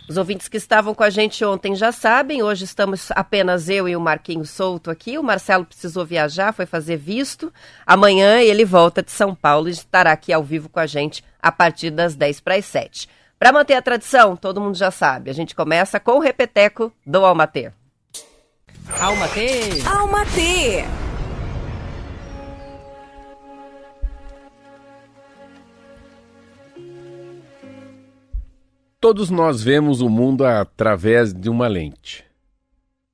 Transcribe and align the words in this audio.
Os 0.07 0.17
ouvintes 0.17 0.47
que 0.47 0.57
estavam 0.57 0.95
com 0.95 1.03
a 1.03 1.09
gente 1.09 1.43
ontem 1.43 1.75
já 1.75 1.91
sabem, 1.91 2.41
hoje 2.41 2.63
estamos 2.63 3.11
apenas 3.11 3.69
eu 3.69 3.87
e 3.87 3.95
o 3.95 3.99
Marquinhos 3.99 4.49
Solto 4.49 4.89
aqui. 4.89 5.19
O 5.19 5.23
Marcelo 5.23 5.65
precisou 5.65 6.03
viajar, 6.05 6.53
foi 6.53 6.65
fazer 6.65 6.95
visto. 6.95 7.53
Amanhã 7.85 8.39
ele 8.39 8.65
volta 8.65 9.03
de 9.03 9.11
São 9.11 9.35
Paulo 9.35 9.67
e 9.67 9.71
estará 9.71 10.13
aqui 10.13 10.31
ao 10.31 10.43
vivo 10.43 10.69
com 10.69 10.79
a 10.79 10.87
gente 10.87 11.23
a 11.39 11.51
partir 11.51 11.91
das 11.91 12.15
10 12.15 12.39
para 12.39 12.55
as 12.55 12.65
7. 12.65 13.09
Para 13.37 13.51
manter 13.51 13.75
a 13.75 13.81
tradição, 13.81 14.35
todo 14.35 14.61
mundo 14.61 14.77
já 14.77 14.89
sabe, 14.89 15.29
a 15.29 15.33
gente 15.33 15.53
começa 15.53 15.99
com 15.99 16.13
o 16.13 16.19
repeteco 16.19 16.91
do 17.05 17.23
Almatê. 17.23 17.71
Almatê! 18.99 19.81
Almatê! 19.85 21.08
Todos 29.01 29.29
nós 29.29 29.63
vemos 29.63 30.01
o 30.01 30.09
mundo 30.09 30.43
através 30.45 31.33
de 31.33 31.49
uma 31.49 31.69
lente, 31.69 32.25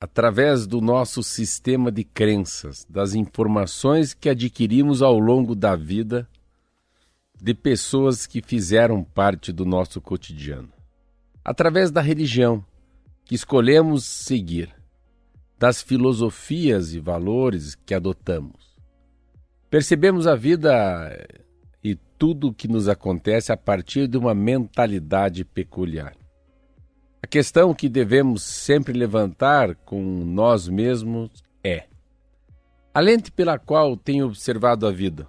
através 0.02 0.66
do 0.66 0.82
nosso 0.82 1.22
sistema 1.22 1.92
de 1.92 2.04
crenças, 2.04 2.84
das 2.90 3.14
informações 3.14 4.12
que 4.12 4.28
adquirimos 4.28 5.04
ao 5.04 5.20
longo 5.20 5.54
da 5.54 5.76
vida 5.76 6.28
de 7.40 7.54
pessoas 7.54 8.26
que 8.26 8.42
fizeram 8.42 9.04
parte 9.04 9.52
do 9.52 9.64
nosso 9.64 10.02
cotidiano, 10.02 10.74
através 11.44 11.92
da 11.92 12.02
religião 12.02 12.66
que 13.24 13.36
escolhemos 13.36 14.06
seguir, 14.06 14.74
das 15.56 15.84
filosofias 15.84 16.96
e 16.96 17.00
valores 17.00 17.76
que 17.76 17.94
adotamos. 17.94 18.76
Percebemos 19.70 20.26
a 20.26 20.36
vida 20.36 21.28
tudo 22.18 22.48
o 22.48 22.54
que 22.54 22.68
nos 22.68 22.88
acontece 22.88 23.52
a 23.52 23.58
partir 23.58 24.08
de 24.08 24.18
uma 24.18 24.34
mentalidade 24.34 25.44
peculiar. 25.44 26.16
A 27.22 27.28
questão 27.28 27.74
que 27.74 27.90
devemos 27.90 28.44
sempre 28.44 28.94
levantar 28.94 29.76
com 29.76 30.02
nós 30.26 30.68
mesmos 30.68 31.32
é: 31.64 31.86
a 32.94 33.00
lente 33.00 33.32
pela 33.32 33.58
qual 33.58 33.98
tenho 33.98 34.28
observado 34.28 34.86
a 34.86 34.92
vida, 34.92 35.28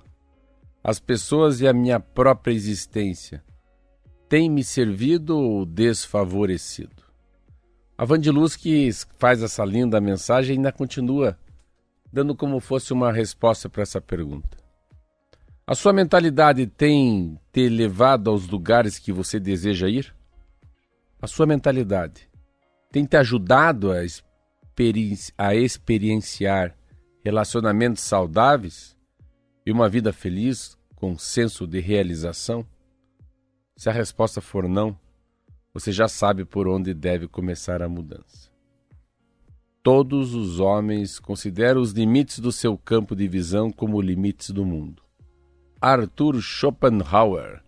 as 0.84 1.00
pessoas 1.00 1.60
e 1.60 1.66
a 1.66 1.72
minha 1.72 1.98
própria 1.98 2.52
existência, 2.52 3.42
tem 4.28 4.50
me 4.50 4.62
servido 4.62 5.38
ou 5.38 5.64
desfavorecido? 5.64 7.02
A 7.96 8.04
Vandiluz 8.04 8.56
que 8.56 8.90
faz 9.18 9.42
essa 9.42 9.64
linda 9.64 10.00
mensagem 10.00 10.56
ainda 10.56 10.70
continua 10.70 11.38
dando 12.12 12.36
como 12.36 12.60
fosse 12.60 12.92
uma 12.92 13.10
resposta 13.10 13.68
para 13.68 13.82
essa 13.82 14.00
pergunta. 14.00 14.65
A 15.68 15.74
sua 15.74 15.92
mentalidade 15.92 16.64
tem 16.68 17.40
te 17.52 17.68
levado 17.68 18.30
aos 18.30 18.46
lugares 18.46 19.00
que 19.00 19.10
você 19.10 19.40
deseja 19.40 19.88
ir? 19.88 20.14
A 21.20 21.26
sua 21.26 21.44
mentalidade 21.44 22.30
tem 22.92 23.04
te 23.04 23.16
ajudado 23.16 23.90
a, 23.90 23.96
a 25.36 25.54
experienciar 25.56 26.72
relacionamentos 27.24 28.04
saudáveis 28.04 28.96
e 29.66 29.72
uma 29.72 29.88
vida 29.88 30.12
feliz 30.12 30.78
com 30.94 31.18
senso 31.18 31.66
de 31.66 31.80
realização? 31.80 32.64
Se 33.76 33.88
a 33.88 33.92
resposta 33.92 34.40
for 34.40 34.68
não, 34.68 34.96
você 35.74 35.90
já 35.90 36.06
sabe 36.06 36.44
por 36.44 36.68
onde 36.68 36.94
deve 36.94 37.26
começar 37.26 37.82
a 37.82 37.88
mudança. 37.88 38.52
Todos 39.82 40.32
os 40.32 40.60
homens 40.60 41.18
consideram 41.18 41.80
os 41.80 41.90
limites 41.90 42.38
do 42.38 42.52
seu 42.52 42.78
campo 42.78 43.16
de 43.16 43.26
visão 43.26 43.72
como 43.72 44.00
limites 44.00 44.50
do 44.50 44.64
mundo. 44.64 45.05
Arthur 45.86 46.42
Schopenhauer. 46.42 47.60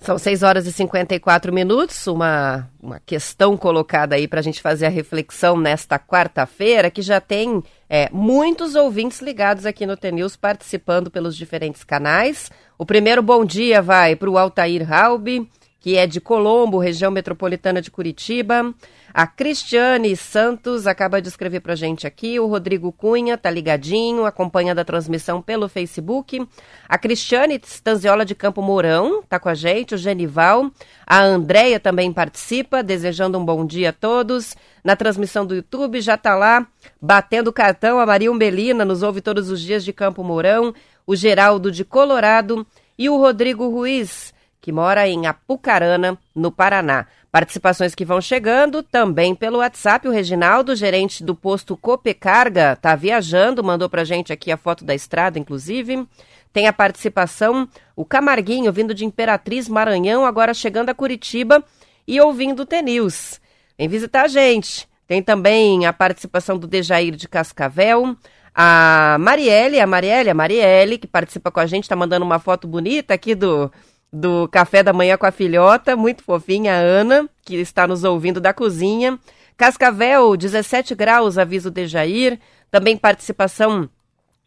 São 0.00 0.18
6 0.18 0.42
horas 0.42 0.66
e 0.66 0.72
54 0.72 1.52
minutos, 1.52 2.08
uma, 2.08 2.68
uma 2.82 2.98
questão 2.98 3.56
colocada 3.56 4.16
aí 4.16 4.26
para 4.26 4.40
a 4.40 4.42
gente 4.42 4.60
fazer 4.60 4.86
a 4.86 4.88
reflexão 4.88 5.56
nesta 5.56 6.00
quarta-feira, 6.00 6.90
que 6.90 7.00
já 7.00 7.20
tem 7.20 7.62
é, 7.88 8.08
muitos 8.10 8.74
ouvintes 8.74 9.20
ligados 9.20 9.64
aqui 9.64 9.86
no 9.86 9.96
TNews 9.96 10.34
participando 10.34 11.12
pelos 11.12 11.36
diferentes 11.36 11.84
canais. 11.84 12.50
O 12.76 12.84
primeiro 12.84 13.22
bom 13.22 13.44
dia 13.44 13.80
vai 13.80 14.16
para 14.16 14.28
o 14.28 14.36
Altair 14.36 14.92
Halbi, 14.92 15.48
que 15.78 15.96
é 15.96 16.08
de 16.08 16.20
Colombo, 16.20 16.78
região 16.78 17.12
metropolitana 17.12 17.80
de 17.80 17.92
Curitiba. 17.92 18.74
A 19.14 19.26
Cristiane 19.26 20.16
Santos 20.16 20.86
acaba 20.86 21.20
de 21.20 21.28
escrever 21.28 21.60
para 21.60 21.74
a 21.74 21.76
gente 21.76 22.06
aqui. 22.06 22.40
O 22.40 22.46
Rodrigo 22.46 22.90
Cunha 22.90 23.36
tá 23.36 23.50
ligadinho, 23.50 24.24
acompanhando 24.24 24.78
a 24.78 24.84
transmissão 24.84 25.42
pelo 25.42 25.68
Facebook. 25.68 26.48
A 26.88 26.96
Cristiane 26.96 27.60
Stanziola 27.62 28.24
de 28.24 28.34
Campo 28.34 28.62
Mourão 28.62 29.22
tá 29.28 29.38
com 29.38 29.50
a 29.50 29.54
gente. 29.54 29.94
O 29.94 29.98
Genival. 29.98 30.70
A 31.06 31.20
Andréia 31.20 31.78
também 31.78 32.10
participa, 32.10 32.82
desejando 32.82 33.38
um 33.38 33.44
bom 33.44 33.66
dia 33.66 33.90
a 33.90 33.92
todos. 33.92 34.56
Na 34.82 34.96
transmissão 34.96 35.44
do 35.44 35.54
YouTube 35.54 36.00
já 36.00 36.16
tá 36.16 36.34
lá, 36.34 36.66
batendo 37.00 37.52
cartão. 37.52 37.98
A 37.98 38.06
Maria 38.06 38.32
Umbelina 38.32 38.82
nos 38.82 39.02
ouve 39.02 39.20
todos 39.20 39.50
os 39.50 39.60
dias 39.60 39.84
de 39.84 39.92
Campo 39.92 40.24
Mourão. 40.24 40.74
O 41.06 41.14
Geraldo 41.14 41.70
de 41.70 41.84
Colorado. 41.84 42.66
E 42.96 43.10
o 43.10 43.18
Rodrigo 43.18 43.68
Ruiz 43.68 44.32
que 44.62 44.70
mora 44.70 45.08
em 45.08 45.26
Apucarana, 45.26 46.16
no 46.34 46.52
Paraná. 46.52 47.08
Participações 47.32 47.94
que 47.94 48.04
vão 48.04 48.20
chegando 48.20 48.82
também 48.82 49.34
pelo 49.34 49.60
WhatsApp. 49.60 50.06
O 50.06 50.10
Reginaldo, 50.10 50.76
gerente 50.76 51.24
do 51.24 51.34
posto 51.34 51.74
Copecarga, 51.78 52.74
está 52.74 52.94
viajando, 52.94 53.64
mandou 53.64 53.88
para 53.88 54.04
gente 54.04 54.30
aqui 54.30 54.52
a 54.52 54.56
foto 54.58 54.84
da 54.84 54.94
estrada, 54.94 55.38
inclusive. 55.38 56.06
Tem 56.52 56.68
a 56.68 56.74
participação, 56.74 57.66
o 57.96 58.04
Camarguinho, 58.04 58.70
vindo 58.70 58.92
de 58.92 59.06
Imperatriz 59.06 59.66
Maranhão, 59.66 60.26
agora 60.26 60.52
chegando 60.52 60.90
a 60.90 60.94
Curitiba 60.94 61.64
e 62.06 62.20
ouvindo 62.20 62.64
o 62.64 62.66
T-News. 62.66 63.40
Vem 63.78 63.88
visitar 63.88 64.24
a 64.24 64.28
gente. 64.28 64.86
Tem 65.08 65.22
também 65.22 65.86
a 65.86 65.92
participação 65.92 66.58
do 66.58 66.66
Dejair 66.66 67.16
de 67.16 67.26
Cascavel, 67.26 68.14
a 68.54 69.16
Marielle, 69.18 69.80
a 69.80 69.86
Marielle, 69.86 70.28
a 70.28 70.34
Marielle, 70.34 70.98
que 70.98 71.06
participa 71.06 71.50
com 71.50 71.60
a 71.60 71.66
gente, 71.66 71.84
está 71.84 71.96
mandando 71.96 72.26
uma 72.26 72.38
foto 72.38 72.68
bonita 72.68 73.14
aqui 73.14 73.34
do, 73.34 73.72
do 74.12 74.46
Café 74.48 74.82
da 74.82 74.92
Manhã 74.92 75.16
com 75.16 75.24
a 75.24 75.30
Filhota, 75.30 75.96
muito 75.96 76.22
fofinha, 76.22 76.74
a 76.74 76.76
Ana, 76.76 77.28
que 77.44 77.56
está 77.56 77.86
nos 77.86 78.04
ouvindo 78.04 78.40
da 78.40 78.52
cozinha. 78.52 79.18
Cascavel, 79.56 80.36
17 80.36 80.94
graus, 80.94 81.38
aviso 81.38 81.70
de 81.70 81.86
Jair. 81.86 82.38
Também 82.70 82.96
participação 82.96 83.88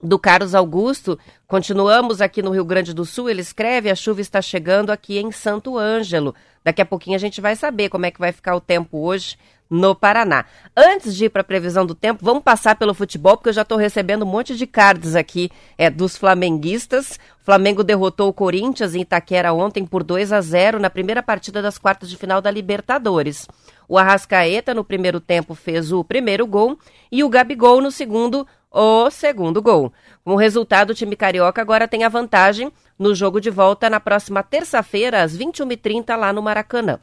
do 0.01 0.19
Carlos 0.19 0.53
Augusto. 0.53 1.17
Continuamos 1.47 2.21
aqui 2.21 2.41
no 2.41 2.51
Rio 2.51 2.65
Grande 2.65 2.93
do 2.93 3.05
Sul. 3.05 3.29
Ele 3.29 3.41
escreve: 3.41 3.89
a 3.89 3.95
chuva 3.95 4.21
está 4.21 4.41
chegando 4.41 4.91
aqui 4.91 5.17
em 5.17 5.31
Santo 5.31 5.77
Ângelo. 5.77 6.35
Daqui 6.63 6.81
a 6.81 6.85
pouquinho 6.85 7.15
a 7.15 7.19
gente 7.19 7.41
vai 7.41 7.55
saber 7.55 7.89
como 7.89 8.05
é 8.05 8.11
que 8.11 8.19
vai 8.19 8.31
ficar 8.31 8.56
o 8.56 8.61
tempo 8.61 9.00
hoje 9.00 9.38
no 9.69 9.95
Paraná. 9.95 10.45
Antes 10.75 11.15
de 11.15 11.25
ir 11.25 11.29
para 11.29 11.41
a 11.41 11.45
previsão 11.45 11.85
do 11.85 11.95
tempo, 11.95 12.23
vamos 12.23 12.44
passar 12.44 12.75
pelo 12.75 12.94
futebol, 12.94 13.38
porque 13.38 13.50
eu 13.50 13.53
já 13.53 13.63
estou 13.63 13.77
recebendo 13.77 14.23
um 14.23 14.27
monte 14.27 14.56
de 14.56 14.67
cards 14.67 15.15
aqui 15.15 15.50
é, 15.77 15.89
dos 15.89 16.17
flamenguistas. 16.17 17.19
O 17.41 17.45
Flamengo 17.45 17.83
derrotou 17.83 18.29
o 18.29 18.33
Corinthians 18.33 18.95
em 18.95 19.01
Itaquera 19.01 19.53
ontem 19.53 19.85
por 19.85 20.03
2 20.03 20.31
a 20.31 20.41
0 20.41 20.79
na 20.79 20.89
primeira 20.89 21.21
partida 21.23 21.62
das 21.62 21.77
quartas 21.77 22.09
de 22.09 22.17
final 22.17 22.41
da 22.41 22.51
Libertadores. 22.51 23.47
O 23.88 23.97
Arrascaeta, 23.97 24.73
no 24.73 24.83
primeiro 24.83 25.19
tempo, 25.19 25.53
fez 25.53 25.91
o 25.91 26.03
primeiro 26.03 26.45
gol 26.47 26.77
e 27.11 27.23
o 27.23 27.29
Gabigol, 27.29 27.81
no 27.81 27.91
segundo, 27.91 28.47
o 28.71 29.09
segundo 29.09 29.61
gol. 29.61 29.94
Como 30.23 30.35
resultado, 30.35 30.89
o 30.89 30.95
time 30.95 31.15
carioca 31.15 31.61
agora 31.61 31.88
tem 31.88 32.03
a 32.03 32.09
vantagem 32.09 32.71
no 32.97 33.13
jogo 33.13 33.39
de 33.39 33.50
volta 33.50 33.89
na 33.89 34.00
próxima 34.00 34.41
terça-feira, 34.41 35.21
às 35.21 35.38
21h30, 35.38 36.15
lá 36.15 36.33
no 36.33 36.41
Maracanã. 36.41 37.00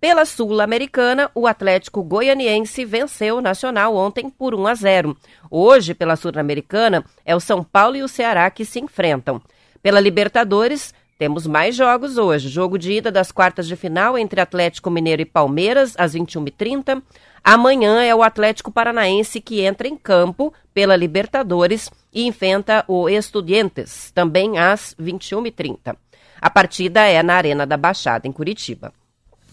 Pela 0.00 0.24
Sul-Americana, 0.24 1.30
o 1.34 1.46
Atlético 1.46 2.02
Goianiense 2.02 2.84
venceu 2.84 3.36
o 3.36 3.40
Nacional 3.42 3.94
ontem 3.94 4.30
por 4.30 4.54
1 4.54 4.66
a 4.66 4.74
0. 4.74 5.16
Hoje, 5.50 5.92
pela 5.92 6.16
Sul-Americana, 6.16 7.04
é 7.24 7.36
o 7.36 7.40
São 7.40 7.62
Paulo 7.62 7.96
e 7.96 8.02
o 8.02 8.08
Ceará 8.08 8.50
que 8.50 8.64
se 8.64 8.80
enfrentam. 8.80 9.42
Pela 9.82 10.00
Libertadores, 10.00 10.94
Temos 11.20 11.46
mais 11.46 11.76
jogos 11.76 12.16
hoje. 12.16 12.48
Jogo 12.48 12.78
de 12.78 12.92
ida 12.92 13.12
das 13.12 13.30
quartas 13.30 13.68
de 13.68 13.76
final 13.76 14.16
entre 14.16 14.40
Atlético 14.40 14.90
Mineiro 14.90 15.20
e 15.20 15.26
Palmeiras, 15.26 15.94
às 15.98 16.14
21h30. 16.14 17.02
Amanhã 17.44 18.02
é 18.02 18.14
o 18.14 18.22
Atlético 18.22 18.72
Paranaense 18.72 19.38
que 19.38 19.60
entra 19.60 19.86
em 19.86 19.98
campo 19.98 20.50
pela 20.72 20.96
Libertadores 20.96 21.90
e 22.10 22.26
enfrenta 22.26 22.86
o 22.88 23.06
Estudiantes, 23.06 24.10
também 24.12 24.58
às 24.58 24.94
21h30. 24.98 25.94
A 26.40 26.48
partida 26.48 27.02
é 27.02 27.22
na 27.22 27.34
Arena 27.34 27.66
da 27.66 27.76
Baixada, 27.76 28.26
em 28.26 28.32
Curitiba. 28.32 28.90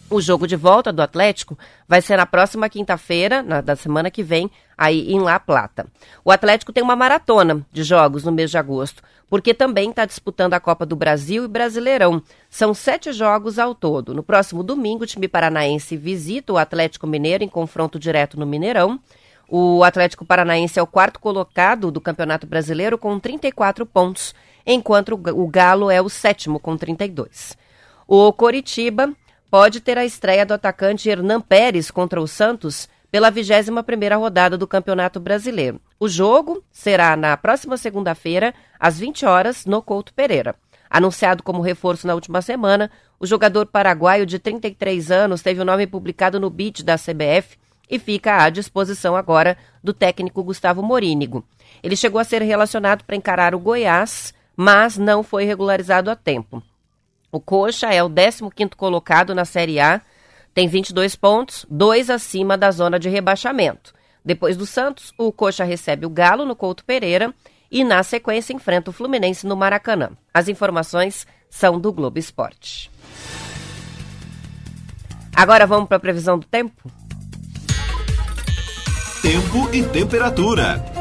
O 0.10 0.22
jogo 0.22 0.48
de 0.48 0.56
volta 0.56 0.94
do 0.94 1.02
Atlético 1.02 1.58
vai 1.86 2.02
ser 2.02 2.16
na 2.16 2.26
próxima 2.26 2.70
quinta-feira, 2.70 3.44
da 3.62 3.76
semana 3.76 4.10
que 4.10 4.24
vem, 4.24 4.50
aí 4.78 5.12
em 5.12 5.20
La 5.20 5.38
Plata. 5.38 5.86
O 6.24 6.32
Atlético 6.32 6.72
tem 6.72 6.82
uma 6.82 6.96
maratona 6.96 7.66
de 7.74 7.84
jogos 7.84 8.24
no 8.24 8.32
mês 8.32 8.50
de 8.50 8.58
agosto, 8.58 9.04
porque 9.30 9.54
também 9.54 9.90
está 9.90 10.06
disputando 10.06 10.54
a 10.54 10.62
Copa 10.62 10.86
do 10.86 10.96
Brasil 10.96 11.44
e 11.44 11.48
Brasileirão. 11.50 12.24
São 12.50 12.74
sete 12.74 13.12
jogos 13.12 13.60
ao 13.60 13.76
todo. 13.76 14.14
No 14.14 14.24
próximo 14.24 14.64
domingo, 14.64 15.04
o 15.04 15.08
time 15.08 15.28
paranaense 15.28 15.98
visita 15.98 16.54
o 16.54 16.58
Atlético 16.58 17.06
Mineiro 17.06 17.44
em 17.44 17.50
confronto 17.50 18.00
direto 18.00 18.40
no 18.40 18.46
Mineirão. 18.46 18.98
O 19.50 19.84
Atlético 19.84 20.24
Paranaense 20.24 20.80
é 20.80 20.82
o 20.82 20.88
quarto 20.88 21.20
colocado 21.20 21.92
do 21.92 22.00
Campeonato 22.00 22.48
Brasileiro 22.48 22.98
com 22.98 23.20
34 23.20 23.86
pontos, 23.86 24.34
enquanto 24.66 25.16
o 25.16 25.48
Galo 25.48 25.92
é 25.92 26.02
o 26.02 26.08
sétimo 26.08 26.62
com 26.62 26.78
32. 26.78 27.58
O 28.08 28.32
Coritiba 28.32 29.14
pode 29.50 29.80
ter 29.82 29.98
a 29.98 30.06
estreia 30.06 30.46
do 30.46 30.54
atacante 30.54 31.10
Hernan 31.10 31.42
Pérez 31.42 31.90
contra 31.90 32.22
o 32.22 32.28
Santos 32.28 32.88
pela 33.12 33.32
21ª 33.32 34.18
rodada 34.18 34.58
do 34.58 34.68
Campeonato 34.68 35.20
Brasileiro. 35.20 35.82
O 36.00 36.10
jogo 36.10 36.64
será 36.72 37.16
na 37.16 37.36
próxima 37.38 37.78
segunda-feira, 37.78 38.54
às 38.80 39.00
20 39.00 39.26
horas, 39.26 39.66
no 39.66 39.82
Couto 39.82 40.14
Pereira. 40.14 40.56
Anunciado 40.90 41.44
como 41.44 41.62
reforço 41.62 42.06
na 42.08 42.14
última 42.14 42.42
semana, 42.42 42.92
o 43.20 43.26
jogador 43.26 43.66
paraguaio 43.66 44.26
de 44.26 44.40
33 44.40 45.12
anos 45.12 45.42
teve 45.42 45.62
o 45.62 45.66
nome 45.66 45.88
publicado 45.88 46.40
no 46.40 46.50
BID 46.50 46.84
da 46.84 46.98
CBF 46.98 47.58
e 47.90 47.98
fica 47.98 48.44
à 48.44 48.50
disposição 48.50 49.16
agora 49.16 49.58
do 49.84 49.94
técnico 49.94 50.44
Gustavo 50.44 50.84
Morínigo. 50.84 51.46
Ele 51.82 51.96
chegou 51.96 52.20
a 52.20 52.24
ser 52.24 52.42
relacionado 52.42 53.04
para 53.04 53.16
encarar 53.16 53.56
o 53.56 53.60
Goiás, 53.60 54.34
mas 54.56 54.98
não 54.98 55.24
foi 55.24 55.46
regularizado 55.46 56.10
a 56.10 56.16
tempo. 56.16 56.62
O 57.32 57.40
Coxa 57.40 57.88
é 57.88 58.02
o 58.02 58.10
15º 58.10 58.76
colocado 58.76 59.36
na 59.36 59.46
Série 59.46 59.80
A, 59.80 60.02
tem 60.54 60.68
22 60.68 61.16
pontos, 61.16 61.66
dois 61.70 62.10
acima 62.10 62.58
da 62.58 62.72
zona 62.72 62.98
de 62.98 63.10
rebaixamento. 63.10 63.94
Depois 64.24 64.58
do 64.58 64.66
Santos, 64.66 65.14
o 65.18 65.32
Coxa 65.32 65.64
recebe 65.64 66.06
o 66.06 66.10
Galo 66.10 66.46
no 66.46 66.56
Couto 66.56 66.84
Pereira 66.84 67.34
e, 67.70 67.84
na 67.84 68.02
sequência, 68.02 68.54
enfrenta 68.54 68.90
o 68.90 68.94
Fluminense 68.94 69.46
no 69.46 69.56
Maracanã. 69.56 70.12
As 70.34 70.48
informações 70.48 71.28
são 71.50 71.80
do 71.80 71.94
Globo 71.94 72.18
Esporte. 72.18 72.90
Agora 75.36 75.68
vamos 75.68 75.88
para 75.88 75.98
a 75.98 76.00
previsão 76.00 76.40
do 76.40 76.48
tempo? 76.48 76.92
Tempo 79.22 79.70
e 79.72 79.84
temperatura. 79.84 80.97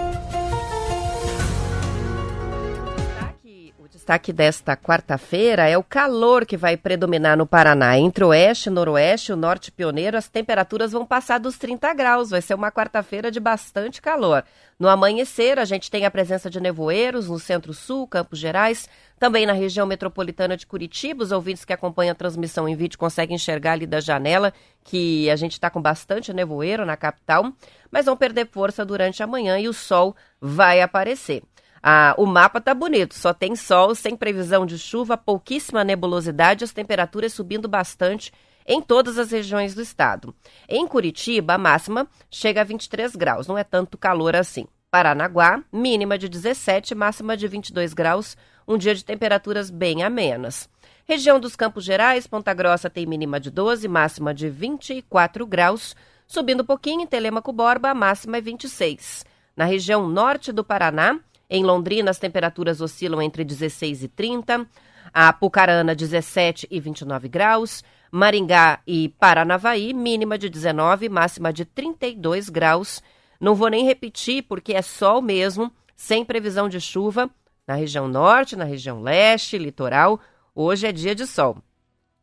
Destaque 4.07 4.33
desta 4.33 4.77
quarta-feira 4.77 5.69
é 5.69 5.77
o 5.77 5.83
calor 5.83 6.47
que 6.47 6.57
vai 6.57 6.77
predominar 6.77 7.37
no 7.37 7.45
Paraná. 7.45 7.99
Entre 7.99 8.23
o 8.23 8.29
oeste, 8.29 8.71
noroeste, 8.71 9.33
o 9.33 9.37
norte 9.37 9.73
pioneiro, 9.73 10.17
as 10.17 10.29
temperaturas 10.29 10.93
vão 10.93 11.05
passar 11.05 11.41
dos 11.41 11.59
30 11.59 11.93
graus. 11.93 12.31
Vai 12.31 12.41
ser 12.41 12.55
uma 12.55 12.71
quarta-feira 12.71 13.33
de 13.33 13.41
bastante 13.41 14.01
calor. 14.01 14.45
No 14.79 14.89
amanhecer, 14.89 15.59
a 15.59 15.65
gente 15.65 15.91
tem 15.91 16.07
a 16.07 16.11
presença 16.11 16.49
de 16.49 16.61
nevoeiros 16.61 17.29
no 17.29 17.37
centro-sul, 17.41 18.07
Campos 18.07 18.39
Gerais, 18.39 18.89
também 19.19 19.45
na 19.45 19.53
região 19.53 19.89
metropolitana 19.89 20.57
de 20.57 20.69
Curitiba. 20.69 21.25
Os 21.25 21.33
ouvintes 21.33 21.65
que 21.65 21.73
acompanham 21.73 22.13
a 22.13 22.15
transmissão 22.15 22.69
em 22.69 22.77
vídeo 22.77 22.97
conseguem 22.97 23.35
enxergar 23.35 23.73
ali 23.73 23.89
da 23.89 23.99
janela 23.99 24.53
que 24.85 25.29
a 25.29 25.35
gente 25.35 25.55
está 25.55 25.69
com 25.69 25.83
bastante 25.83 26.33
nevoeiro 26.33 26.87
na 26.87 26.97
capital, 26.97 27.53
mas 27.91 28.07
vão 28.07 28.17
perder 28.17 28.47
força 28.53 28.85
durante 28.85 29.21
a 29.21 29.27
manhã 29.27 29.59
e 29.59 29.67
o 29.67 29.73
sol 29.73 30.15
vai 30.41 30.81
aparecer. 30.81 31.43
Ah, 31.89 32.17
o 32.19 32.27
mapa 32.27 32.61
tá 32.61 32.75
bonito, 32.75 33.15
só 33.15 33.33
tem 33.33 33.55
sol, 33.55 33.95
sem 33.95 34.17
previsão 34.17 34.67
de 34.67 34.77
chuva, 34.77 35.17
pouquíssima 35.17 35.85
nebulosidade, 35.85 36.65
as 36.65 36.73
temperaturas 36.73 37.33
subindo 37.33 37.69
bastante 37.69 38.33
em 38.67 38.83
todas 38.83 39.21
as 39.21 39.31
regiões 39.31 39.73
do 39.73 39.81
estado. 39.81 40.35
Em 40.69 40.85
Curitiba, 40.85 41.55
a 41.55 41.59
máxima 41.59 42.09
chega 42.29 42.61
a 42.61 42.65
23 42.65 43.15
graus, 43.15 43.47
não 43.47 43.57
é 43.57 43.63
tanto 43.63 43.97
calor 43.97 44.35
assim. 44.35 44.67
Paranaguá, 44.91 45.63
mínima 45.73 46.19
de 46.19 46.29
17, 46.29 46.93
máxima 46.93 47.37
de 47.37 47.47
22 47.47 47.95
graus, 47.95 48.37
um 48.67 48.77
dia 48.77 48.93
de 48.93 49.05
temperaturas 49.05 49.71
bem 49.71 50.03
amenas. 50.03 50.69
Região 51.05 51.39
dos 51.39 51.55
Campos 51.55 51.85
Gerais, 51.85 52.27
Ponta 52.27 52.53
Grossa 52.53 52.91
tem 52.91 53.07
mínima 53.07 53.39
de 53.39 53.49
12, 53.49 53.87
máxima 53.87 54.35
de 54.35 54.49
24 54.49 55.47
graus. 55.47 55.95
Subindo 56.27 56.65
um 56.65 56.67
pouquinho 56.67 57.03
em 57.03 57.07
Telemaco 57.07 57.53
Borba, 57.53 57.91
a 57.91 57.95
máxima 57.95 58.39
é 58.39 58.41
26. 58.41 59.25
Na 59.57 59.65
região 59.65 60.09
norte 60.09 60.51
do 60.51 60.65
Paraná, 60.65 61.21
em 61.49 61.65
Londrina, 61.65 62.11
as 62.11 62.19
temperaturas 62.19 62.81
oscilam 62.81 63.23
entre 63.23 63.45
16 63.45 64.05
e 64.05 64.09
30. 64.09 64.67
A 65.13 65.33
Pucarana, 65.33 65.95
17 65.95 66.67
e 66.71 66.81
29 66.81 67.29
graus. 67.29 67.83
Maringá 68.11 68.81
e 68.87 69.09
Paranavaí, 69.09 69.93
mínima 69.93 70.39
de 70.39 70.49
19, 70.49 71.09
máxima 71.09 71.53
de 71.53 71.65
32 71.65 72.49
graus. 72.49 73.03
Não 73.41 73.55
vou 73.55 73.69
nem 73.69 73.85
repetir, 73.85 74.43
porque 74.43 74.73
é 74.73 74.83
sol 74.83 75.21
mesmo, 75.21 75.71
sem 75.95 76.25
previsão 76.25 76.69
de 76.69 76.81
chuva. 76.81 77.31
Na 77.67 77.75
região 77.75 78.09
norte, 78.09 78.57
na 78.57 78.65
região 78.65 79.03
leste, 79.03 79.59
litoral, 79.59 80.21
hoje 80.55 80.87
é 80.87 80.93
dia 80.93 81.15
de 81.15 81.27
sol. 81.27 81.59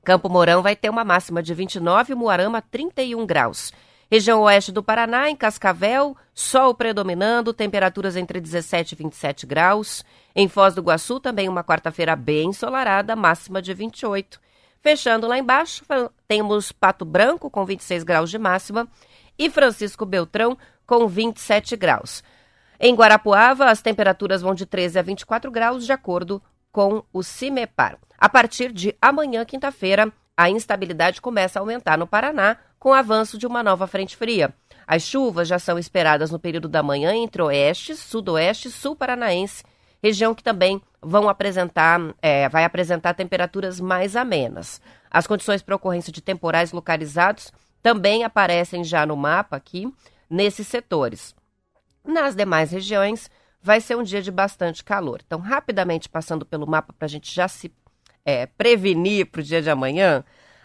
Campo 0.03 0.29
Mourão 0.29 0.61
vai 0.61 0.75
ter 0.75 0.89
uma 0.89 1.03
máxima 1.03 1.41
de 1.41 1.53
29 1.53 2.11
e 2.11 2.15
Moarama 2.15 2.61
31 2.61 3.25
graus. 3.25 3.71
Região 4.13 4.41
oeste 4.41 4.71
do 4.71 4.83
Paraná, 4.83 5.27
em 5.27 5.35
Cascavel, 5.35 6.15
sol 6.35 6.75
predominando, 6.75 7.51
temperaturas 7.51 8.15
entre 8.15 8.39
17 8.39 8.91
e 8.91 8.95
27 8.95 9.47
graus. 9.47 10.05
Em 10.35 10.47
Foz 10.47 10.75
do 10.75 10.81
Iguaçu, 10.81 11.19
também 11.19 11.49
uma 11.49 11.63
quarta-feira 11.63 12.15
bem 12.15 12.49
ensolarada, 12.49 13.15
máxima 13.15 13.59
de 13.59 13.73
28. 13.73 14.39
Fechando 14.83 15.25
lá 15.25 15.39
embaixo, 15.39 15.83
temos 16.27 16.71
Pato 16.71 17.03
Branco, 17.03 17.49
com 17.49 17.65
26 17.65 18.03
graus 18.03 18.29
de 18.29 18.37
máxima, 18.37 18.87
e 19.35 19.49
Francisco 19.49 20.05
Beltrão, 20.05 20.55
com 20.85 21.07
27 21.07 21.75
graus. 21.75 22.23
Em 22.79 22.93
Guarapuava, 22.93 23.65
as 23.65 23.81
temperaturas 23.81 24.43
vão 24.43 24.53
de 24.53 24.67
13 24.67 24.99
a 24.99 25.01
24 25.01 25.49
graus, 25.49 25.87
de 25.87 25.91
acordo 25.91 26.39
com 26.71 27.03
o 27.11 27.23
CIMEPAR. 27.23 27.97
A 28.15 28.29
partir 28.29 28.71
de 28.71 28.95
amanhã, 29.01 29.43
quinta-feira, 29.43 30.13
a 30.37 30.51
instabilidade 30.51 31.19
começa 31.19 31.57
a 31.57 31.61
aumentar 31.61 31.97
no 31.97 32.05
Paraná 32.05 32.57
com 32.83 32.89
o 32.89 32.93
avanço 32.93 33.37
de 33.37 33.47
uma 33.47 33.63
nova 33.63 33.87
frente 33.87 34.17
fria. 34.17 34.53
As 34.85 35.03
chuvas 35.03 35.47
já 35.47 35.57
são 35.57 35.79
esperadas 35.79 36.31
no 36.31 36.37
período 36.37 36.67
da 36.67 36.83
manhã 36.83 37.15
entre 37.15 37.41
oeste, 37.41 37.95
sudoeste 37.95 38.67
e 38.67 38.71
sul 38.71 38.93
paranaense, 38.93 39.63
região 40.03 40.35
que 40.35 40.43
também 40.43 40.81
vão 41.01 41.29
apresentar, 41.29 41.97
é, 42.21 42.49
vai 42.49 42.65
apresentar 42.65 43.13
temperaturas 43.13 43.79
mais 43.79 44.17
amenas. 44.17 44.81
As 45.09 45.25
condições 45.25 45.61
para 45.61 45.77
ocorrência 45.77 46.11
de 46.11 46.21
temporais 46.21 46.73
localizados 46.73 47.53
também 47.81 48.25
aparecem 48.25 48.83
já 48.83 49.05
no 49.05 49.15
mapa 49.15 49.55
aqui, 49.55 49.89
nesses 50.29 50.67
setores. 50.67 51.33
Nas 52.03 52.35
demais 52.35 52.69
regiões, 52.69 53.31
vai 53.61 53.79
ser 53.79 53.95
um 53.95 54.03
dia 54.03 54.21
de 54.21 54.29
bastante 54.29 54.83
calor. 54.83 55.21
Então, 55.25 55.39
rapidamente 55.39 56.09
passando 56.09 56.45
pelo 56.45 56.67
mapa 56.67 56.91
para 56.91 57.05
a 57.05 57.09
gente 57.09 57.33
já 57.33 57.47
se 57.47 57.73
é, 58.25 58.45
prevenir 58.45 59.27
para 59.27 59.39
o 59.39 59.43
dia 59.43 59.61
de 59.61 59.69
amanhã, 59.69 60.21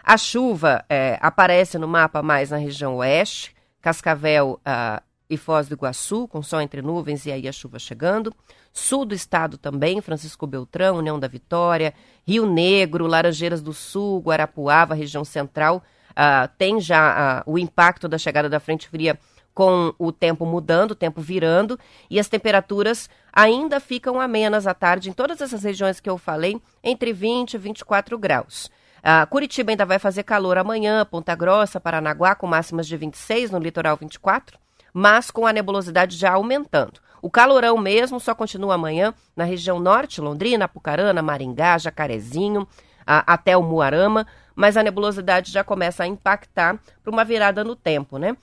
a 0.08 0.16
chuva 0.16 0.86
é, 0.88 1.18
aparece 1.20 1.76
no 1.76 1.86
mapa 1.86 2.22
mais 2.22 2.48
na 2.48 2.56
região 2.56 2.96
oeste, 2.96 3.54
Cascavel 3.78 4.58
uh, 4.66 5.02
e 5.28 5.36
Foz 5.36 5.68
do 5.68 5.74
Iguaçu, 5.74 6.26
com 6.28 6.42
sol 6.42 6.62
entre 6.62 6.80
nuvens 6.80 7.26
e 7.26 7.30
aí 7.30 7.46
a 7.46 7.52
chuva 7.52 7.78
chegando. 7.78 8.34
Sul 8.72 9.04
do 9.04 9.14
estado 9.14 9.58
também, 9.58 10.00
Francisco 10.00 10.46
Beltrão, 10.46 10.96
União 10.96 11.20
da 11.20 11.28
Vitória, 11.28 11.92
Rio 12.26 12.50
Negro, 12.50 13.06
Laranjeiras 13.06 13.60
do 13.60 13.74
Sul, 13.74 14.22
Guarapuava, 14.22 14.94
região 14.94 15.26
central, 15.26 15.84
uh, 16.12 16.48
tem 16.56 16.80
já 16.80 17.44
uh, 17.46 17.52
o 17.52 17.58
impacto 17.58 18.08
da 18.08 18.16
chegada 18.16 18.48
da 18.48 18.58
frente 18.58 18.88
fria 18.88 19.18
com 19.52 19.92
o 19.98 20.10
tempo 20.10 20.46
mudando, 20.46 20.92
o 20.92 20.94
tempo 20.94 21.20
virando, 21.20 21.78
e 22.08 22.18
as 22.18 22.28
temperaturas 22.28 23.10
ainda 23.30 23.78
ficam 23.78 24.18
amenas 24.18 24.66
à 24.66 24.72
tarde 24.72 25.10
em 25.10 25.12
todas 25.12 25.42
essas 25.42 25.62
regiões 25.62 26.00
que 26.00 26.08
eu 26.08 26.16
falei, 26.16 26.58
entre 26.82 27.12
20 27.12 27.52
e 27.52 27.58
24 27.58 28.16
graus. 28.16 28.70
Uh, 29.08 29.26
Curitiba 29.26 29.70
ainda 29.70 29.86
vai 29.86 29.98
fazer 29.98 30.22
calor 30.22 30.58
amanhã, 30.58 31.02
Ponta 31.02 31.34
Grossa, 31.34 31.80
Paranaguá, 31.80 32.34
com 32.34 32.46
máximas 32.46 32.86
de 32.86 32.94
26, 32.94 33.50
no 33.50 33.58
litoral 33.58 33.96
24, 33.96 34.58
mas 34.92 35.30
com 35.30 35.46
a 35.46 35.52
nebulosidade 35.52 36.14
já 36.14 36.32
aumentando. 36.32 37.00
O 37.22 37.30
calorão 37.30 37.78
mesmo 37.78 38.20
só 38.20 38.34
continua 38.34 38.74
amanhã 38.74 39.14
na 39.34 39.44
região 39.44 39.80
norte, 39.80 40.20
Londrina, 40.20 40.66
Apucarana, 40.66 41.22
Maringá, 41.22 41.78
Jacarezinho, 41.78 42.68
até 43.06 43.56
o 43.56 43.62
Muarama, 43.62 44.26
mas 44.54 44.76
a 44.76 44.82
nebulosidade 44.82 45.50
já 45.50 45.64
começa 45.64 46.02
a 46.04 46.06
impactar 46.06 46.78
para 47.02 47.10
uma 47.10 47.24
virada 47.24 47.64
no 47.64 47.74
tempo, 47.74 48.18
né? 48.18 48.36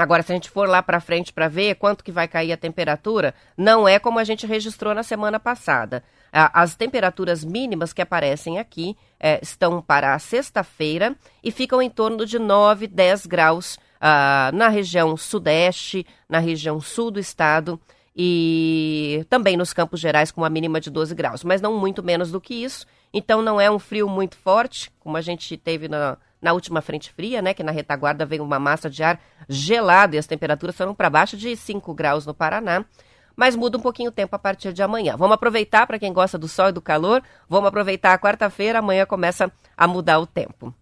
Agora, 0.00 0.22
se 0.22 0.32
a 0.32 0.34
gente 0.34 0.48
for 0.48 0.66
lá 0.66 0.82
para 0.82 0.98
frente 0.98 1.30
para 1.30 1.46
ver 1.46 1.74
quanto 1.74 2.02
que 2.02 2.10
vai 2.10 2.26
cair 2.26 2.52
a 2.52 2.56
temperatura, 2.56 3.34
não 3.54 3.86
é 3.86 3.98
como 3.98 4.18
a 4.18 4.24
gente 4.24 4.46
registrou 4.46 4.94
na 4.94 5.02
semana 5.02 5.38
passada. 5.38 6.02
As 6.32 6.74
temperaturas 6.74 7.44
mínimas 7.44 7.92
que 7.92 8.00
aparecem 8.00 8.58
aqui 8.58 8.96
é, 9.18 9.38
estão 9.42 9.82
para 9.82 10.14
a 10.14 10.18
sexta-feira 10.18 11.14
e 11.44 11.50
ficam 11.50 11.82
em 11.82 11.90
torno 11.90 12.24
de 12.24 12.38
9, 12.38 12.86
10 12.86 13.26
graus 13.26 13.74
uh, 13.74 14.56
na 14.56 14.68
região 14.68 15.14
sudeste, 15.18 16.06
na 16.26 16.38
região 16.38 16.80
sul 16.80 17.10
do 17.10 17.20
estado 17.20 17.78
e 18.16 19.26
também 19.28 19.56
nos 19.56 19.74
Campos 19.74 20.00
Gerais 20.00 20.30
com 20.30 20.40
uma 20.40 20.48
mínima 20.48 20.80
de 20.80 20.88
12 20.88 21.14
graus, 21.14 21.44
mas 21.44 21.60
não 21.60 21.78
muito 21.78 22.02
menos 22.02 22.30
do 22.30 22.40
que 22.40 22.54
isso. 22.54 22.86
Então 23.12 23.42
não 23.42 23.60
é 23.60 23.70
um 23.70 23.78
frio 23.78 24.08
muito 24.08 24.36
forte, 24.36 24.90
como 24.98 25.16
a 25.16 25.20
gente 25.20 25.56
teve 25.58 25.88
na, 25.88 26.16
na 26.40 26.52
última 26.52 26.80
frente 26.80 27.12
fria, 27.12 27.42
né, 27.42 27.52
que 27.52 27.62
na 27.62 27.72
retaguarda 27.72 28.24
veio 28.24 28.42
uma 28.42 28.58
massa 28.58 28.88
de 28.88 29.02
ar 29.02 29.20
gelado 29.48 30.14
e 30.14 30.18
as 30.18 30.26
temperaturas 30.26 30.76
foram 30.76 30.94
para 30.94 31.10
baixo 31.10 31.36
de 31.36 31.54
5 31.54 31.92
graus 31.94 32.24
no 32.26 32.34
Paraná. 32.34 32.84
Mas 33.36 33.56
muda 33.56 33.78
um 33.78 33.80
pouquinho 33.80 34.10
o 34.10 34.12
tempo 34.12 34.34
a 34.36 34.38
partir 34.38 34.72
de 34.72 34.82
amanhã. 34.82 35.16
Vamos 35.16 35.34
aproveitar, 35.34 35.86
para 35.86 35.98
quem 35.98 36.12
gosta 36.12 36.36
do 36.36 36.48
sol 36.48 36.68
e 36.68 36.72
do 36.72 36.82
calor, 36.82 37.22
vamos 37.48 37.68
aproveitar 37.68 38.12
a 38.12 38.18
quarta-feira, 38.18 38.80
amanhã 38.80 39.06
começa 39.06 39.50
a 39.76 39.86
mudar 39.86 40.18
o 40.18 40.26
tempo. 40.26 40.74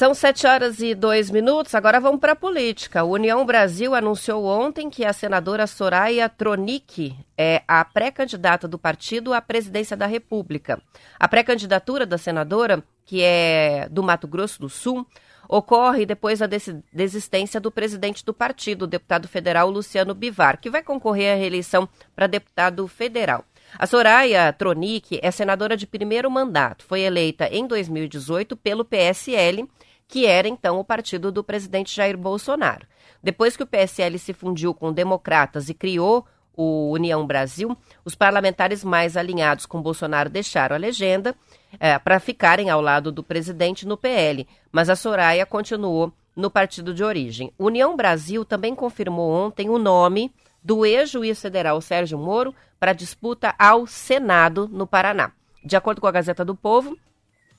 São 0.00 0.14
sete 0.14 0.46
horas 0.46 0.80
e 0.80 0.94
dois 0.94 1.30
minutos. 1.30 1.74
Agora 1.74 2.00
vamos 2.00 2.20
para 2.20 2.32
a 2.32 2.34
política. 2.34 3.04
O 3.04 3.10
União 3.10 3.44
Brasil 3.44 3.94
anunciou 3.94 4.46
ontem 4.46 4.88
que 4.88 5.04
a 5.04 5.12
senadora 5.12 5.66
Soraya 5.66 6.26
Tronic 6.26 7.14
é 7.36 7.62
a 7.68 7.84
pré-candidata 7.84 8.66
do 8.66 8.78
partido 8.78 9.34
à 9.34 9.42
presidência 9.42 9.94
da 9.94 10.06
República. 10.06 10.80
A 11.18 11.28
pré-candidatura 11.28 12.06
da 12.06 12.16
senadora, 12.16 12.82
que 13.04 13.20
é 13.22 13.90
do 13.90 14.02
Mato 14.02 14.26
Grosso 14.26 14.58
do 14.62 14.70
Sul, 14.70 15.06
ocorre 15.46 16.06
depois 16.06 16.38
da 16.38 16.46
desistência 16.90 17.60
do 17.60 17.70
presidente 17.70 18.24
do 18.24 18.32
partido, 18.32 18.84
o 18.84 18.86
deputado 18.86 19.28
federal 19.28 19.68
Luciano 19.68 20.14
Bivar, 20.14 20.62
que 20.62 20.70
vai 20.70 20.82
concorrer 20.82 21.34
à 21.34 21.36
reeleição 21.36 21.86
para 22.16 22.26
deputado 22.26 22.88
federal. 22.88 23.44
A 23.78 23.86
Soraya 23.86 24.50
Tronic 24.52 25.20
é 25.22 25.30
senadora 25.30 25.76
de 25.76 25.86
primeiro 25.86 26.30
mandato. 26.30 26.86
Foi 26.86 27.02
eleita 27.02 27.46
em 27.52 27.66
2018 27.66 28.56
pelo 28.56 28.82
PSL 28.82 29.68
que 30.10 30.26
era 30.26 30.48
então 30.48 30.80
o 30.80 30.84
partido 30.84 31.30
do 31.30 31.44
presidente 31.44 31.94
Jair 31.94 32.18
Bolsonaro. 32.18 32.84
Depois 33.22 33.56
que 33.56 33.62
o 33.62 33.66
PSL 33.66 34.18
se 34.18 34.32
fundiu 34.32 34.74
com 34.74 34.92
democratas 34.92 35.68
e 35.68 35.74
criou 35.74 36.26
o 36.52 36.90
União 36.90 37.24
Brasil, 37.24 37.76
os 38.04 38.16
parlamentares 38.16 38.82
mais 38.82 39.16
alinhados 39.16 39.66
com 39.66 39.80
Bolsonaro 39.80 40.28
deixaram 40.28 40.74
a 40.74 40.78
legenda 40.78 41.34
é, 41.78 41.96
para 41.96 42.18
ficarem 42.18 42.68
ao 42.68 42.80
lado 42.80 43.12
do 43.12 43.22
presidente 43.22 43.86
no 43.86 43.96
PL, 43.96 44.48
mas 44.72 44.90
a 44.90 44.96
Soraya 44.96 45.46
continuou 45.46 46.12
no 46.34 46.50
partido 46.50 46.92
de 46.92 47.04
origem. 47.04 47.52
União 47.56 47.96
Brasil 47.96 48.44
também 48.44 48.74
confirmou 48.74 49.30
ontem 49.30 49.70
o 49.70 49.78
nome 49.78 50.34
do 50.62 50.84
ex-juiz 50.84 51.40
federal 51.40 51.80
Sérgio 51.80 52.18
Moro 52.18 52.52
para 52.80 52.92
disputa 52.92 53.54
ao 53.56 53.86
Senado 53.86 54.68
no 54.68 54.88
Paraná. 54.88 55.30
De 55.64 55.76
acordo 55.76 56.00
com 56.00 56.06
a 56.08 56.12
Gazeta 56.12 56.44
do 56.44 56.54
Povo, 56.54 56.96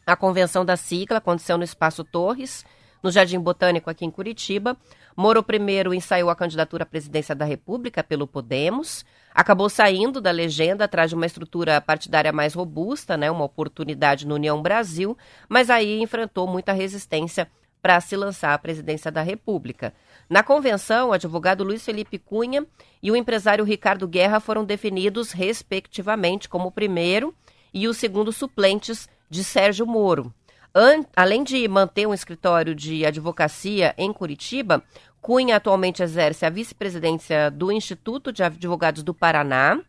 a 0.06 0.16
convenção 0.16 0.66
da 0.66 0.76
sigla 0.76 1.18
aconteceu 1.18 1.58
no 1.58 1.64
Espaço 1.64 2.04
Torres, 2.04 2.66
no 3.02 3.12
Jardim 3.12 3.40
Botânico 3.40 3.90
aqui 3.90 4.06
em 4.06 4.12
Curitiba. 4.12 4.78
Moro 5.16 5.44
primeiro 5.44 5.94
ensaiou 5.94 6.30
a 6.30 6.36
candidatura 6.36 6.84
à 6.84 6.86
presidência 6.86 7.36
da 7.36 7.46
República 7.46 8.04
pelo 8.04 8.28
Podemos, 8.28 9.06
acabou 9.34 9.70
saindo 9.70 10.22
da 10.22 10.32
legenda 10.32 10.86
atrás 10.86 11.10
de 11.10 11.16
uma 11.16 11.26
estrutura 11.26 11.82
partidária 11.82 12.32
mais 12.32 12.54
robusta, 12.54 13.18
né, 13.18 13.30
uma 13.30 13.46
oportunidade 13.46 14.28
no 14.28 14.36
União 14.36 14.62
Brasil, 14.62 15.18
mas 15.50 15.70
aí 15.70 16.02
enfrentou 16.02 16.48
muita 16.48 16.74
resistência 16.74 17.50
para 17.82 18.00
se 18.00 18.16
lançar 18.16 18.54
à 18.54 18.58
presidência 18.58 19.12
da 19.12 19.22
República. 19.22 19.94
Na 20.30 20.44
convenção, 20.44 21.10
o 21.10 21.14
advogado 21.14 21.64
Luiz 21.64 21.84
Felipe 21.84 22.20
Cunha 22.20 22.66
e 23.02 23.12
o 23.12 23.16
empresário 23.16 23.66
Ricardo 23.66 24.08
Guerra 24.08 24.40
foram 24.40 24.64
definidos, 24.64 25.32
respectivamente, 25.32 26.48
como 26.48 26.68
o 26.68 26.72
primeiro 26.72 27.34
e 27.74 27.88
o 27.88 27.94
segundo 27.94 28.32
suplentes 28.32 29.10
de 29.32 29.46
Sérgio 29.46 29.88
Moro. 29.88 30.32
An 30.76 31.06
além 31.16 31.44
de 31.44 31.66
manter 31.68 32.06
um 32.06 32.14
escritório 32.14 32.76
de 32.76 33.06
advocacia 33.06 33.96
em 33.98 34.12
Curitiba, 34.12 34.84
Cunha 35.22 35.56
atualmente 35.56 36.04
exerce 36.04 36.46
a 36.46 36.50
vice-presidência 36.50 37.50
do 37.50 37.72
Instituto 37.72 38.32
de 38.32 38.44
Advogados 38.44 39.04
do 39.04 39.14
Paraná 39.14 39.80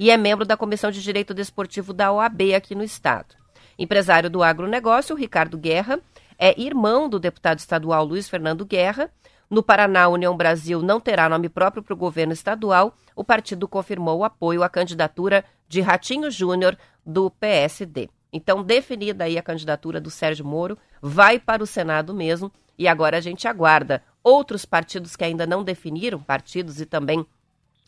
e 0.00 0.10
é 0.10 0.16
membro 0.16 0.44
da 0.44 0.56
Comissão 0.56 0.90
de 0.90 1.00
Direito 1.00 1.32
Desportivo 1.32 1.92
da 1.92 2.12
OAB 2.12 2.54
aqui 2.56 2.74
no 2.74 2.82
estado. 2.82 3.36
Empresário 3.78 4.28
do 4.28 4.42
agronegócio, 4.42 5.14
Ricardo 5.14 5.56
Guerra, 5.56 6.00
é 6.36 6.60
irmão 6.60 7.08
do 7.08 7.20
deputado 7.20 7.60
estadual 7.60 8.04
Luiz 8.04 8.28
Fernando 8.28 8.66
Guerra. 8.66 9.10
No 9.48 9.62
Paraná, 9.62 10.04
a 10.04 10.08
União 10.08 10.36
Brasil 10.36 10.82
não 10.82 10.98
terá 10.98 11.28
nome 11.28 11.48
próprio 11.48 11.82
para 11.84 11.94
o 11.94 11.96
governo 11.96 12.32
estadual. 12.32 12.94
O 13.14 13.22
partido 13.22 13.68
confirmou 13.68 14.18
o 14.18 14.24
apoio 14.24 14.64
à 14.64 14.68
candidatura 14.68 15.44
de 15.68 15.80
Ratinho 15.80 16.30
Júnior 16.30 16.76
do 17.06 17.30
PSD. 17.30 18.08
Então, 18.32 18.62
definida 18.62 19.24
aí 19.24 19.38
a 19.38 19.42
candidatura 19.42 20.00
do 20.00 20.10
Sérgio 20.10 20.44
Moro, 20.44 20.76
vai 21.00 21.38
para 21.38 21.62
o 21.62 21.66
Senado 21.66 22.12
mesmo, 22.12 22.52
e 22.76 22.86
agora 22.86 23.16
a 23.16 23.20
gente 23.20 23.48
aguarda 23.48 24.02
outros 24.22 24.64
partidos 24.64 25.16
que 25.16 25.24
ainda 25.24 25.46
não 25.46 25.64
definiram, 25.64 26.20
partidos 26.20 26.80
e 26.80 26.86
também 26.86 27.26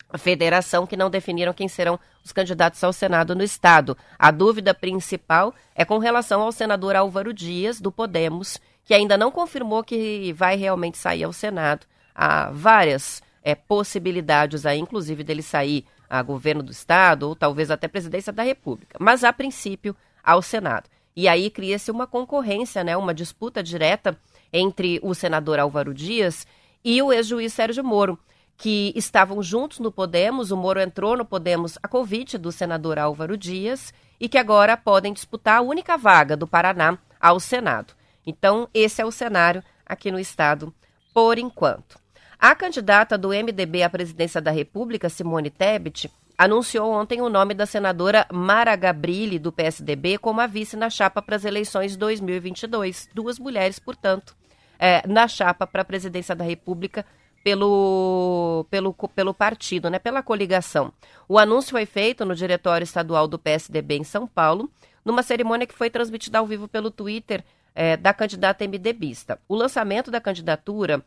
a 0.09 0.17
federação 0.17 0.85
que 0.85 0.97
não 0.97 1.09
definiram 1.09 1.53
quem 1.53 1.67
serão 1.67 1.99
os 2.23 2.31
candidatos 2.31 2.83
ao 2.83 2.91
Senado 2.91 3.33
no 3.33 3.43
Estado. 3.43 3.97
A 4.19 4.29
dúvida 4.29 4.73
principal 4.73 5.53
é 5.73 5.85
com 5.85 5.97
relação 5.97 6.41
ao 6.41 6.51
senador 6.51 6.95
Álvaro 6.95 7.33
Dias, 7.33 7.79
do 7.79 7.91
Podemos, 7.91 8.59
que 8.83 8.93
ainda 8.93 9.17
não 9.17 9.31
confirmou 9.31 9.83
que 9.83 10.33
vai 10.33 10.57
realmente 10.57 10.97
sair 10.97 11.23
ao 11.23 11.31
Senado. 11.31 11.85
Há 12.13 12.51
várias 12.51 13.23
é, 13.41 13.55
possibilidades 13.55 14.65
aí, 14.65 14.79
inclusive 14.79 15.23
dele 15.23 15.41
sair 15.41 15.85
a 16.09 16.21
governo 16.21 16.61
do 16.61 16.71
Estado 16.71 17.23
ou 17.23 17.35
talvez 17.35 17.71
até 17.71 17.87
presidência 17.87 18.33
da 18.33 18.43
República. 18.43 18.97
Mas, 18.99 19.23
a 19.23 19.31
princípio, 19.31 19.95
ao 20.23 20.41
Senado. 20.41 20.89
E 21.15 21.27
aí 21.27 21.49
cria-se 21.49 21.91
uma 21.91 22.07
concorrência, 22.07 22.83
né, 22.83 22.95
uma 22.95 23.13
disputa 23.13 23.61
direta 23.61 24.17
entre 24.51 24.99
o 25.03 25.13
senador 25.13 25.59
Álvaro 25.59 25.93
Dias 25.93 26.47
e 26.83 27.01
o 27.01 27.11
ex-juiz 27.11 27.53
Sérgio 27.53 27.83
Moro, 27.83 28.17
que 28.57 28.93
estavam 28.95 29.41
juntos 29.41 29.79
no 29.79 29.91
Podemos. 29.91 30.51
O 30.51 30.57
Moro 30.57 30.79
entrou 30.79 31.17
no 31.17 31.25
Podemos 31.25 31.77
a 31.81 31.87
convite 31.87 32.37
do 32.37 32.51
senador 32.51 32.97
Álvaro 32.99 33.37
Dias 33.37 33.93
e 34.19 34.29
que 34.29 34.37
agora 34.37 34.77
podem 34.77 35.13
disputar 35.13 35.57
a 35.57 35.61
única 35.61 35.97
vaga 35.97 36.37
do 36.37 36.47
Paraná 36.47 36.97
ao 37.19 37.39
Senado. 37.39 37.93
Então, 38.25 38.69
esse 38.73 39.01
é 39.01 39.05
o 39.05 39.11
cenário 39.11 39.63
aqui 39.85 40.11
no 40.11 40.19
estado 40.19 40.73
por 41.13 41.37
enquanto. 41.37 41.99
A 42.39 42.55
candidata 42.55 43.17
do 43.17 43.29
MDB 43.29 43.83
à 43.83 43.89
presidência 43.89 44.41
da 44.41 44.51
República, 44.51 45.09
Simone 45.09 45.49
Tebet, 45.49 46.09
anunciou 46.43 46.91
ontem 46.91 47.21
o 47.21 47.29
nome 47.29 47.53
da 47.53 47.67
senadora 47.67 48.25
Mara 48.33 48.75
Gabrilli, 48.75 49.37
do 49.37 49.51
PSDB, 49.51 50.17
como 50.17 50.41
a 50.41 50.47
vice 50.47 50.75
na 50.75 50.89
chapa 50.89 51.21
para 51.21 51.35
as 51.35 51.45
eleições 51.45 51.95
2022. 51.95 53.07
Duas 53.13 53.37
mulheres, 53.37 53.77
portanto, 53.77 54.35
é, 54.79 55.07
na 55.07 55.27
chapa 55.27 55.67
para 55.67 55.83
a 55.83 55.85
presidência 55.85 56.35
da 56.35 56.43
República 56.43 57.05
pelo, 57.43 58.65
pelo, 58.71 58.91
pelo 58.91 59.35
partido, 59.35 59.87
né, 59.87 59.99
pela 59.99 60.23
coligação. 60.23 60.91
O 61.29 61.37
anúncio 61.37 61.71
foi 61.71 61.85
feito 61.85 62.25
no 62.25 62.33
Diretório 62.33 62.85
Estadual 62.85 63.27
do 63.27 63.37
PSDB 63.37 63.97
em 63.97 64.03
São 64.03 64.25
Paulo, 64.25 64.67
numa 65.05 65.21
cerimônia 65.21 65.67
que 65.67 65.75
foi 65.75 65.91
transmitida 65.91 66.39
ao 66.39 66.47
vivo 66.47 66.67
pelo 66.67 66.89
Twitter 66.89 67.43
é, 67.75 67.95
da 67.95 68.15
candidata 68.15 68.67
MDBista. 68.67 69.39
O 69.47 69.53
lançamento 69.53 70.09
da 70.09 70.19
candidatura 70.19 71.05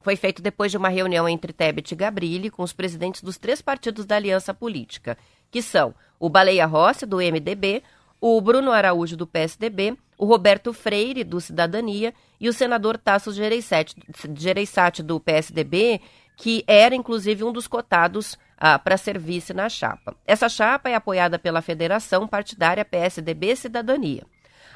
foi 0.00 0.16
feito 0.16 0.40
depois 0.40 0.70
de 0.70 0.76
uma 0.76 0.88
reunião 0.88 1.28
entre 1.28 1.52
Tebet 1.52 1.92
e 1.92 1.96
Gabrilli 1.96 2.50
com 2.50 2.62
os 2.62 2.72
presidentes 2.72 3.22
dos 3.22 3.38
três 3.38 3.60
partidos 3.60 4.06
da 4.06 4.16
aliança 4.16 4.54
política, 4.54 5.18
que 5.50 5.60
são 5.60 5.94
o 6.18 6.28
Baleia 6.28 6.66
Rossi, 6.66 7.04
do 7.04 7.16
MDB, 7.16 7.82
o 8.20 8.40
Bruno 8.40 8.72
Araújo, 8.72 9.16
do 9.16 9.26
PSDB, 9.26 9.96
o 10.16 10.24
Roberto 10.24 10.72
Freire, 10.72 11.24
do 11.24 11.40
Cidadania, 11.40 12.14
e 12.40 12.48
o 12.48 12.52
senador 12.52 12.98
Tasso 12.98 13.32
Gereissati, 13.32 15.02
do 15.02 15.20
PSDB, 15.20 16.00
que 16.36 16.64
era 16.66 16.94
inclusive 16.94 17.44
um 17.44 17.52
dos 17.52 17.66
cotados 17.66 18.38
ah, 18.58 18.78
para 18.78 18.96
serviço 18.96 19.54
na 19.54 19.68
chapa. 19.68 20.14
Essa 20.26 20.48
chapa 20.48 20.88
é 20.88 20.94
apoiada 20.94 21.38
pela 21.38 21.62
Federação 21.62 22.26
Partidária 22.26 22.84
PSDB 22.84 23.56
Cidadania. 23.56 24.24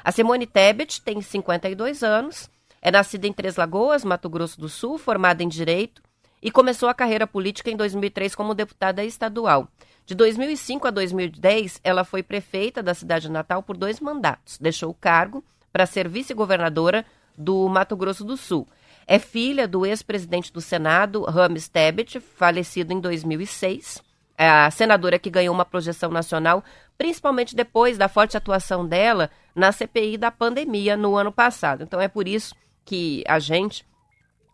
A 0.03 0.11
Simone 0.11 0.47
Tebet 0.47 1.01
tem 1.01 1.21
52 1.21 2.03
anos 2.03 2.49
é 2.81 2.89
nascida 2.91 3.27
em 3.27 3.33
Três 3.33 3.55
Lagoas, 3.55 4.03
Mato 4.03 4.29
Grosso 4.29 4.59
do 4.59 4.67
Sul, 4.67 4.97
formada 4.97 5.43
em 5.43 5.47
Direito 5.47 6.01
e 6.41 6.49
começou 6.49 6.89
a 6.89 6.93
carreira 6.93 7.27
política 7.27 7.69
em 7.69 7.77
2003 7.77 8.33
como 8.33 8.55
deputada 8.55 9.03
estadual. 9.03 9.67
De 10.05 10.15
2005 10.15 10.87
a 10.87 10.91
2010, 10.91 11.79
ela 11.83 12.03
foi 12.03 12.23
prefeita 12.23 12.81
da 12.81 12.93
cidade 12.93 13.29
natal 13.29 13.61
por 13.61 13.77
dois 13.77 13.99
mandatos. 13.99 14.57
Deixou 14.57 14.89
o 14.89 14.95
cargo 14.95 15.43
para 15.71 15.85
ser 15.85 16.09
vice-governadora 16.09 17.05
do 17.37 17.69
Mato 17.69 17.95
Grosso 17.95 18.25
do 18.25 18.35
Sul. 18.35 18.67
É 19.05 19.19
filha 19.19 19.67
do 19.67 19.85
ex-presidente 19.85 20.51
do 20.51 20.59
Senado, 20.59 21.23
Rames 21.23 21.67
Tebet, 21.67 22.19
falecido 22.19 22.91
em 22.93 22.99
2006. 22.99 24.01
É 24.37 24.49
a 24.49 24.71
senadora 24.71 25.19
que 25.19 25.29
ganhou 25.29 25.53
uma 25.53 25.65
projeção 25.65 26.09
nacional 26.09 26.63
principalmente 26.97 27.55
depois 27.55 27.97
da 27.97 28.07
forte 28.07 28.37
atuação 28.37 28.87
dela 28.87 29.31
na 29.55 29.71
CPI 29.71 30.17
da 30.17 30.29
pandemia 30.29 30.95
no 30.95 31.15
ano 31.15 31.31
passado. 31.31 31.81
Então 31.81 31.99
é 31.99 32.07
por 32.07 32.27
isso 32.27 32.53
que 32.85 33.23
a 33.27 33.39
gente 33.39 33.85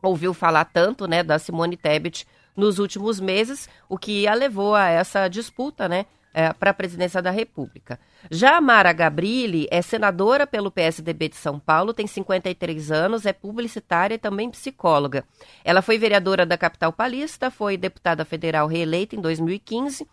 ouviu 0.01 0.33
falar 0.33 0.65
tanto, 0.65 1.07
né, 1.07 1.23
da 1.23 1.39
Simone 1.39 1.77
Tebet 1.77 2.25
nos 2.55 2.79
últimos 2.79 3.19
meses, 3.19 3.69
o 3.87 3.97
que 3.97 4.27
a 4.27 4.33
levou 4.33 4.75
a 4.75 4.87
essa 4.87 5.27
disputa, 5.27 5.87
né, 5.87 6.05
é, 6.33 6.53
para 6.53 6.71
a 6.71 6.73
presidência 6.73 7.21
da 7.21 7.31
República. 7.31 7.99
Já 8.29 8.57
a 8.57 8.61
Mara 8.61 8.93
Gabrilli 8.93 9.67
é 9.71 9.81
senadora 9.81 10.45
pelo 10.45 10.69
PSDB 10.71 11.29
de 11.29 11.35
São 11.35 11.59
Paulo, 11.59 11.93
tem 11.93 12.05
53 12.05 12.91
anos, 12.91 13.25
é 13.25 13.33
publicitária 13.33 14.15
e 14.15 14.19
também 14.19 14.49
psicóloga. 14.51 15.23
Ela 15.63 15.81
foi 15.81 15.97
vereadora 15.97 16.45
da 16.45 16.57
capital 16.57 16.93
paulista, 16.93 17.49
foi 17.49 17.75
deputada 17.75 18.23
federal 18.23 18.67
reeleita 18.67 19.15
em 19.15 19.21
2015 19.21 20.07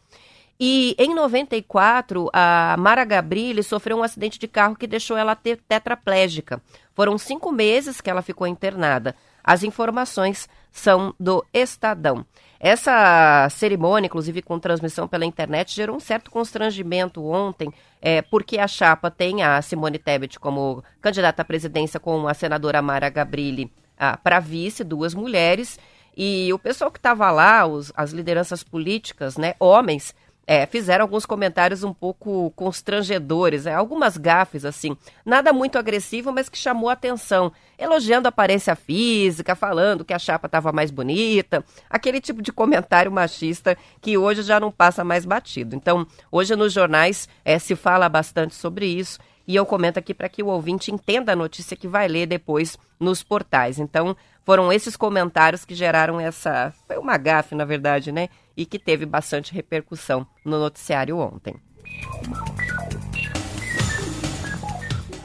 e 0.58 0.94
em 0.98 1.14
94, 1.14 2.30
a 2.32 2.76
Mara 2.78 3.04
Gabrilli 3.04 3.62
sofreu 3.62 3.98
um 3.98 4.02
acidente 4.02 4.38
de 4.38 4.46
carro 4.46 4.76
que 4.76 4.86
deixou 4.86 5.16
ela 5.16 5.34
tetraplégica. 5.34 6.62
Foram 6.94 7.18
cinco 7.18 7.50
meses 7.50 8.00
que 8.00 8.08
ela 8.08 8.22
ficou 8.22 8.46
internada. 8.46 9.16
As 9.42 9.62
informações 9.62 10.48
são 10.70 11.14
do 11.18 11.44
Estadão. 11.52 12.24
Essa 12.58 13.46
cerimônia, 13.50 14.06
inclusive 14.06 14.40
com 14.40 14.58
transmissão 14.58 15.06
pela 15.06 15.26
internet, 15.26 15.74
gerou 15.74 15.96
um 15.96 16.00
certo 16.00 16.30
constrangimento 16.30 17.22
ontem, 17.22 17.70
é, 18.00 18.22
porque 18.22 18.58
a 18.58 18.66
chapa 18.66 19.10
tem 19.10 19.42
a 19.42 19.60
Simone 19.60 19.98
Tebet 19.98 20.40
como 20.40 20.82
candidata 21.00 21.42
à 21.42 21.44
presidência 21.44 22.00
com 22.00 22.26
a 22.26 22.32
senadora 22.32 22.80
Mara 22.80 23.10
Gabrilli 23.10 23.70
ah, 23.98 24.16
para 24.16 24.40
vice, 24.40 24.82
duas 24.82 25.14
mulheres, 25.14 25.78
e 26.16 26.52
o 26.52 26.58
pessoal 26.58 26.90
que 26.90 26.98
estava 26.98 27.30
lá, 27.30 27.66
os, 27.66 27.92
as 27.94 28.12
lideranças 28.12 28.62
políticas, 28.62 29.36
né, 29.36 29.54
homens, 29.58 30.14
é, 30.46 30.66
fizeram 30.66 31.04
alguns 31.04 31.24
comentários 31.26 31.82
um 31.82 31.92
pouco 31.92 32.50
constrangedores, 32.56 33.66
é, 33.66 33.74
algumas 33.74 34.16
gafes, 34.16 34.64
assim. 34.64 34.96
Nada 35.24 35.52
muito 35.52 35.78
agressivo, 35.78 36.32
mas 36.32 36.48
que 36.48 36.58
chamou 36.58 36.90
atenção. 36.90 37.52
Elogiando 37.78 38.28
a 38.28 38.30
aparência 38.30 38.76
física, 38.76 39.54
falando 39.54 40.04
que 40.04 40.12
a 40.12 40.18
chapa 40.18 40.46
estava 40.46 40.72
mais 40.72 40.90
bonita. 40.90 41.64
Aquele 41.88 42.20
tipo 42.20 42.42
de 42.42 42.52
comentário 42.52 43.10
machista 43.10 43.76
que 44.00 44.18
hoje 44.18 44.42
já 44.42 44.60
não 44.60 44.70
passa 44.70 45.02
mais 45.02 45.24
batido. 45.24 45.74
Então, 45.74 46.06
hoje 46.30 46.54
nos 46.54 46.72
jornais 46.72 47.28
é, 47.44 47.58
se 47.58 47.74
fala 47.74 48.08
bastante 48.08 48.54
sobre 48.54 48.86
isso. 48.86 49.18
E 49.46 49.54
eu 49.54 49.66
comento 49.66 49.98
aqui 49.98 50.14
para 50.14 50.28
que 50.28 50.42
o 50.42 50.46
ouvinte 50.46 50.90
entenda 50.90 51.32
a 51.32 51.36
notícia 51.36 51.76
que 51.76 51.86
vai 51.86 52.08
ler 52.08 52.26
depois 52.26 52.78
nos 52.98 53.22
portais. 53.22 53.78
Então, 53.78 54.16
foram 54.44 54.72
esses 54.72 54.96
comentários 54.96 55.64
que 55.64 55.74
geraram 55.74 56.18
essa. 56.18 56.72
Foi 56.86 56.96
uma 56.96 57.16
gafe, 57.16 57.54
na 57.54 57.64
verdade, 57.64 58.10
né? 58.10 58.28
E 58.56 58.64
que 58.64 58.78
teve 58.78 59.04
bastante 59.04 59.52
repercussão 59.52 60.26
no 60.44 60.58
noticiário 60.58 61.18
ontem. 61.18 61.56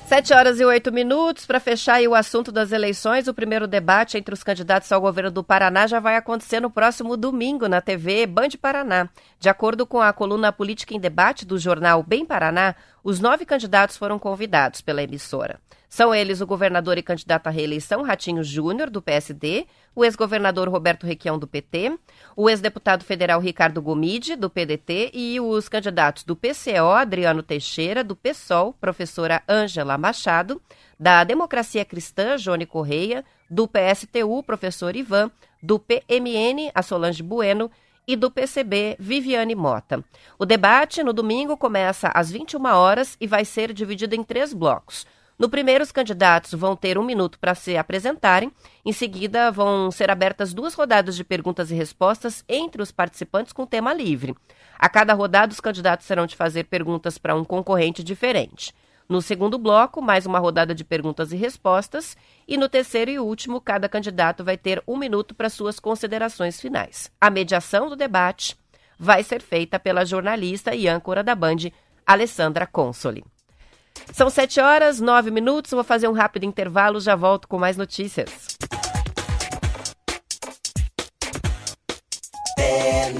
Sete 0.09 0.33
horas 0.33 0.59
e 0.59 0.65
oito 0.65 0.91
minutos. 0.91 1.45
Para 1.45 1.59
fechar 1.59 2.01
o 2.01 2.15
assunto 2.15 2.51
das 2.51 2.71
eleições, 2.71 3.27
o 3.27 3.33
primeiro 3.33 3.67
debate 3.67 4.17
entre 4.17 4.33
os 4.33 4.41
candidatos 4.41 4.91
ao 4.91 4.99
governo 4.99 5.29
do 5.29 5.43
Paraná 5.43 5.85
já 5.85 5.99
vai 5.99 6.15
acontecer 6.15 6.59
no 6.59 6.71
próximo 6.71 7.15
domingo 7.15 7.67
na 7.67 7.79
TV 7.79 8.25
Band 8.25 8.49
Paraná. 8.59 9.07
De 9.39 9.49
acordo 9.49 9.85
com 9.85 10.01
a 10.01 10.11
coluna 10.11 10.51
Política 10.51 10.95
em 10.95 10.99
Debate 10.99 11.45
do 11.45 11.59
jornal 11.59 12.01
Bem 12.01 12.25
Paraná, 12.25 12.73
os 13.03 13.19
nove 13.19 13.45
candidatos 13.45 13.97
foram 13.97 14.17
convidados 14.17 14.81
pela 14.81 15.03
emissora. 15.03 15.59
São 15.89 16.13
eles 16.13 16.39
o 16.39 16.45
governador 16.45 16.99
e 16.99 17.03
candidato 17.03 17.47
à 17.47 17.49
reeleição 17.49 18.03
Ratinho 18.03 18.43
Júnior, 18.43 18.91
do 18.91 19.01
PSD, 19.01 19.65
o 19.95 20.05
ex-governador 20.05 20.69
Roberto 20.69 21.07
Requião, 21.07 21.39
do 21.39 21.47
PT, 21.47 21.97
o 22.35 22.47
ex-deputado 22.47 23.03
federal 23.03 23.39
Ricardo 23.39 23.81
Gomide, 23.81 24.35
do 24.35 24.51
PDT, 24.51 25.09
e 25.15 25.39
os 25.39 25.67
candidatos 25.67 26.23
do 26.23 26.35
PCO, 26.35 26.91
Adriano 26.95 27.41
Teixeira, 27.41 28.03
do 28.03 28.15
PSOL, 28.15 28.71
professora 28.73 29.41
Ângela 29.49 29.97
Machado, 29.97 30.61
da 30.99 31.23
Democracia 31.23 31.83
Cristã, 31.83 32.37
Jone 32.37 32.67
Correia, 32.67 33.25
do 33.49 33.67
PSTU, 33.67 34.43
professor 34.43 34.95
Ivan, 34.95 35.31
do 35.61 35.79
PMN, 35.79 36.71
a 36.75 36.83
Solange 36.83 37.23
Bueno, 37.23 37.71
e 38.07 38.15
do 38.15 38.29
PCB, 38.29 38.95
Viviane 38.99 39.55
Mota. 39.55 40.03
O 40.37 40.45
debate 40.45 41.03
no 41.03 41.13
domingo 41.13 41.57
começa 41.57 42.11
às 42.13 42.31
21 42.31 42.63
horas 42.65 43.17
e 43.19 43.27
vai 43.27 43.43
ser 43.43 43.73
dividido 43.73 44.15
em 44.15 44.23
três 44.23 44.53
blocos. 44.53 45.05
No 45.39 45.47
primeiro, 45.47 45.81
os 45.81 45.91
candidatos 45.91 46.53
vão 46.53 46.75
ter 46.75 46.97
um 46.97 47.03
minuto 47.03 47.39
para 47.39 47.55
se 47.55 47.77
apresentarem. 47.77 48.51
Em 48.85 48.91
seguida, 48.91 49.49
vão 49.49 49.89
ser 49.89 50.11
abertas 50.11 50.53
duas 50.53 50.73
rodadas 50.73 51.15
de 51.15 51.23
perguntas 51.23 51.71
e 51.71 51.75
respostas 51.75 52.43
entre 52.49 52.81
os 52.81 52.91
participantes 52.91 53.53
com 53.53 53.65
tema 53.65 53.93
livre. 53.93 54.35
A 54.77 54.89
cada 54.89 55.13
rodada, 55.13 55.53
os 55.53 55.61
candidatos 55.61 56.05
serão 56.05 56.25
de 56.25 56.35
fazer 56.35 56.65
perguntas 56.65 57.17
para 57.17 57.35
um 57.35 57.45
concorrente 57.45 58.03
diferente. 58.03 58.75
No 59.07 59.21
segundo 59.21 59.57
bloco, 59.57 60.01
mais 60.01 60.25
uma 60.25 60.39
rodada 60.39 60.75
de 60.75 60.83
perguntas 60.83 61.31
e 61.31 61.37
respostas. 61.37 62.17
E 62.45 62.57
no 62.57 62.67
terceiro 62.67 63.09
e 63.09 63.17
último, 63.17 63.61
cada 63.61 63.87
candidato 63.87 64.43
vai 64.43 64.57
ter 64.57 64.83
um 64.85 64.97
minuto 64.97 65.33
para 65.33 65.49
suas 65.49 65.79
considerações 65.79 66.59
finais. 66.59 67.09
A 67.19 67.29
mediação 67.29 67.87
do 67.87 67.95
debate 67.95 68.57
vai 68.99 69.23
ser 69.23 69.41
feita 69.41 69.79
pela 69.79 70.05
jornalista 70.05 70.75
e 70.75 70.85
âncora 70.85 71.23
da 71.23 71.33
Band, 71.33 71.71
Alessandra 72.05 72.67
Consoli. 72.67 73.23
São 74.13 74.29
sete 74.29 74.59
horas, 74.59 74.99
nove 74.99 75.31
minutos. 75.31 75.71
Vou 75.71 75.83
fazer 75.83 76.07
um 76.07 76.13
rápido 76.13 76.45
intervalo, 76.45 76.99
já 76.99 77.15
volto 77.15 77.47
com 77.47 77.57
mais 77.57 77.77
notícias. 77.77 78.29
É 82.57 83.11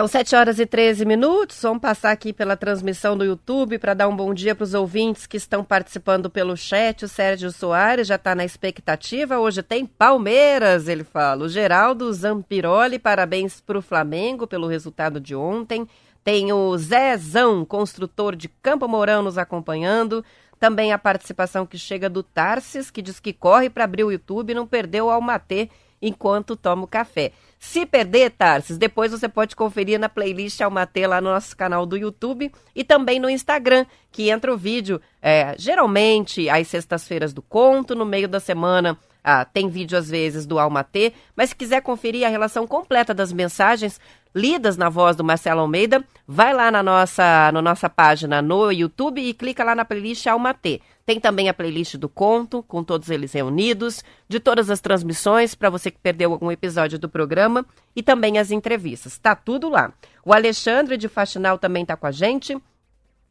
São 0.00 0.08
7 0.08 0.34
horas 0.34 0.58
e 0.58 0.64
13 0.64 1.04
minutos. 1.04 1.60
Vamos 1.60 1.82
passar 1.82 2.10
aqui 2.10 2.32
pela 2.32 2.56
transmissão 2.56 3.18
do 3.18 3.22
YouTube 3.22 3.78
para 3.78 3.92
dar 3.92 4.08
um 4.08 4.16
bom 4.16 4.32
dia 4.32 4.54
para 4.54 4.64
os 4.64 4.72
ouvintes 4.72 5.26
que 5.26 5.36
estão 5.36 5.62
participando 5.62 6.30
pelo 6.30 6.56
chat. 6.56 7.04
O 7.04 7.08
Sérgio 7.08 7.52
Soares 7.52 8.06
já 8.06 8.14
está 8.14 8.34
na 8.34 8.42
expectativa. 8.42 9.38
Hoje 9.38 9.62
tem 9.62 9.84
Palmeiras, 9.84 10.88
ele 10.88 11.04
fala. 11.04 11.44
O 11.44 11.50
Geraldo 11.50 12.10
Zampiroli, 12.14 12.98
parabéns 12.98 13.60
para 13.60 13.76
o 13.76 13.82
Flamengo 13.82 14.46
pelo 14.46 14.66
resultado 14.68 15.20
de 15.20 15.34
ontem. 15.34 15.86
Tem 16.24 16.50
o 16.50 16.78
Zezão, 16.78 17.62
construtor 17.66 18.34
de 18.34 18.48
Campo 18.48 18.88
Mourão, 18.88 19.22
nos 19.22 19.36
acompanhando. 19.36 20.24
Também 20.58 20.94
a 20.94 20.98
participação 20.98 21.66
que 21.66 21.76
chega 21.76 22.08
do 22.08 22.22
Tarsis, 22.22 22.90
que 22.90 23.02
diz 23.02 23.20
que 23.20 23.34
corre 23.34 23.68
para 23.68 23.84
abrir 23.84 24.04
o 24.04 24.10
YouTube 24.10 24.52
e 24.52 24.54
não 24.54 24.66
perdeu 24.66 25.08
o 25.08 25.10
Almatê 25.10 25.68
enquanto 26.00 26.56
toma 26.56 26.84
o 26.84 26.88
café. 26.88 27.32
Se 27.62 27.84
perder, 27.84 28.30
Tarsis, 28.30 28.78
depois 28.78 29.12
você 29.12 29.28
pode 29.28 29.54
conferir 29.54 30.00
na 30.00 30.08
playlist 30.08 30.58
Almatê 30.62 31.06
lá 31.06 31.20
no 31.20 31.28
nosso 31.28 31.54
canal 31.54 31.84
do 31.84 31.94
YouTube 31.94 32.50
e 32.74 32.82
também 32.82 33.20
no 33.20 33.28
Instagram, 33.28 33.84
que 34.10 34.30
entra 34.30 34.50
o 34.50 34.56
vídeo 34.56 34.98
é, 35.20 35.54
geralmente 35.58 36.48
às 36.48 36.66
sextas-feiras 36.68 37.34
do 37.34 37.42
conto, 37.42 37.94
no 37.94 38.06
meio 38.06 38.26
da 38.26 38.40
semana 38.40 38.98
ah, 39.22 39.44
tem 39.44 39.68
vídeo 39.68 39.98
às 39.98 40.08
vezes 40.08 40.46
do 40.46 40.58
Almatê, 40.58 41.12
mas 41.36 41.50
se 41.50 41.56
quiser 41.56 41.82
conferir 41.82 42.26
a 42.26 42.30
relação 42.30 42.66
completa 42.66 43.12
das 43.12 43.32
mensagens 43.32 44.00
lidas 44.34 44.76
na 44.76 44.88
voz 44.88 45.16
do 45.16 45.24
Marcelo 45.24 45.60
Almeida, 45.60 46.04
vai 46.26 46.54
lá 46.54 46.70
na 46.70 46.82
nossa, 46.82 47.50
na 47.52 47.60
nossa 47.60 47.88
página 47.88 48.40
no 48.40 48.70
YouTube 48.70 49.20
e 49.20 49.34
clica 49.34 49.64
lá 49.64 49.74
na 49.74 49.84
playlist 49.84 50.26
Almatê. 50.26 50.80
Tem 51.04 51.18
também 51.18 51.48
a 51.48 51.54
playlist 51.54 51.96
do 51.96 52.08
conto, 52.08 52.62
com 52.62 52.84
todos 52.84 53.10
eles 53.10 53.32
reunidos, 53.32 54.04
de 54.28 54.38
todas 54.38 54.70
as 54.70 54.80
transmissões, 54.80 55.56
para 55.56 55.68
você 55.68 55.90
que 55.90 55.98
perdeu 55.98 56.32
algum 56.32 56.52
episódio 56.52 56.98
do 56.98 57.08
programa, 57.08 57.66
e 57.96 58.02
também 58.02 58.38
as 58.38 58.52
entrevistas. 58.52 59.18
Tá 59.18 59.34
tudo 59.34 59.68
lá. 59.68 59.92
O 60.24 60.32
Alexandre 60.32 60.96
de 60.96 61.08
Faxinal 61.08 61.58
também 61.58 61.84
tá 61.84 61.96
com 61.96 62.06
a 62.06 62.12
gente. 62.12 62.56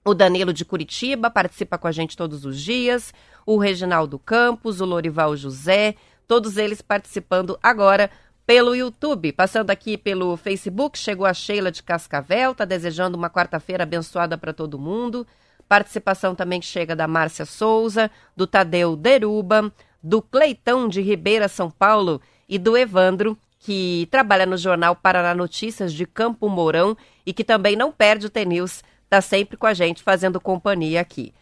O 0.06 0.14
Danilo 0.14 0.54
de 0.54 0.64
Curitiba 0.64 1.30
participa 1.30 1.78
com 1.78 1.88
a 1.88 1.92
gente 1.92 2.16
todos 2.16 2.46
os 2.46 2.60
dias. 2.60 3.14
O 3.46 3.58
Reginaldo 3.58 4.18
Campos, 4.18 4.80
o 4.80 4.86
Lorival 4.86 5.36
José, 5.36 5.96
todos 6.26 6.56
eles 6.56 6.82
participando 6.82 7.60
agora 7.62 8.10
pelo 8.46 8.74
YouTube. 8.74 9.34
Passando 9.34 9.72
aqui 9.72 9.98
pelo 9.98 10.38
Facebook, 10.38 10.98
chegou 10.98 11.26
a 11.26 11.34
Sheila 11.34 11.70
de 11.72 11.84
Cascavel, 11.84 12.56
tá 12.56 12.64
desejando 12.64 13.18
uma 13.18 13.30
quarta-feira 13.30 13.84
abençoada 13.84 14.38
para 14.38 14.54
todo 14.54 14.80
mundo. 14.80 15.28
Participação 15.68 16.34
também 16.34 16.62
chega 16.62 16.96
da 16.96 17.08
Márcia 17.08 17.46
Souza, 17.46 18.10
do 18.36 18.48
Tadeu 18.48 18.96
Deruba, 18.96 19.72
do 20.02 20.22
Cleitão 20.22 20.88
de 20.88 21.02
Ribeira, 21.02 21.50
São 21.50 21.70
Paulo 21.70 22.22
e 22.48 22.58
do 22.58 22.76
Evandro, 22.78 23.38
que 23.60 24.08
trabalha 24.10 24.46
no 24.46 24.58
jornal 24.58 24.96
Paraná 24.96 25.36
Notícias 25.36 25.94
de 25.94 26.06
Campo 26.08 26.48
Mourão 26.48 26.96
e 27.26 27.34
que 27.34 27.44
também 27.44 27.76
não 27.76 27.92
perde 27.92 28.26
o 28.26 28.30
TNews, 28.30 28.82
está 29.10 29.22
sempre 29.22 29.58
com 29.58 29.66
a 29.66 29.74
gente 29.74 30.04
fazendo 30.04 30.40
companhia 30.40 31.02
aqui. 31.02 31.34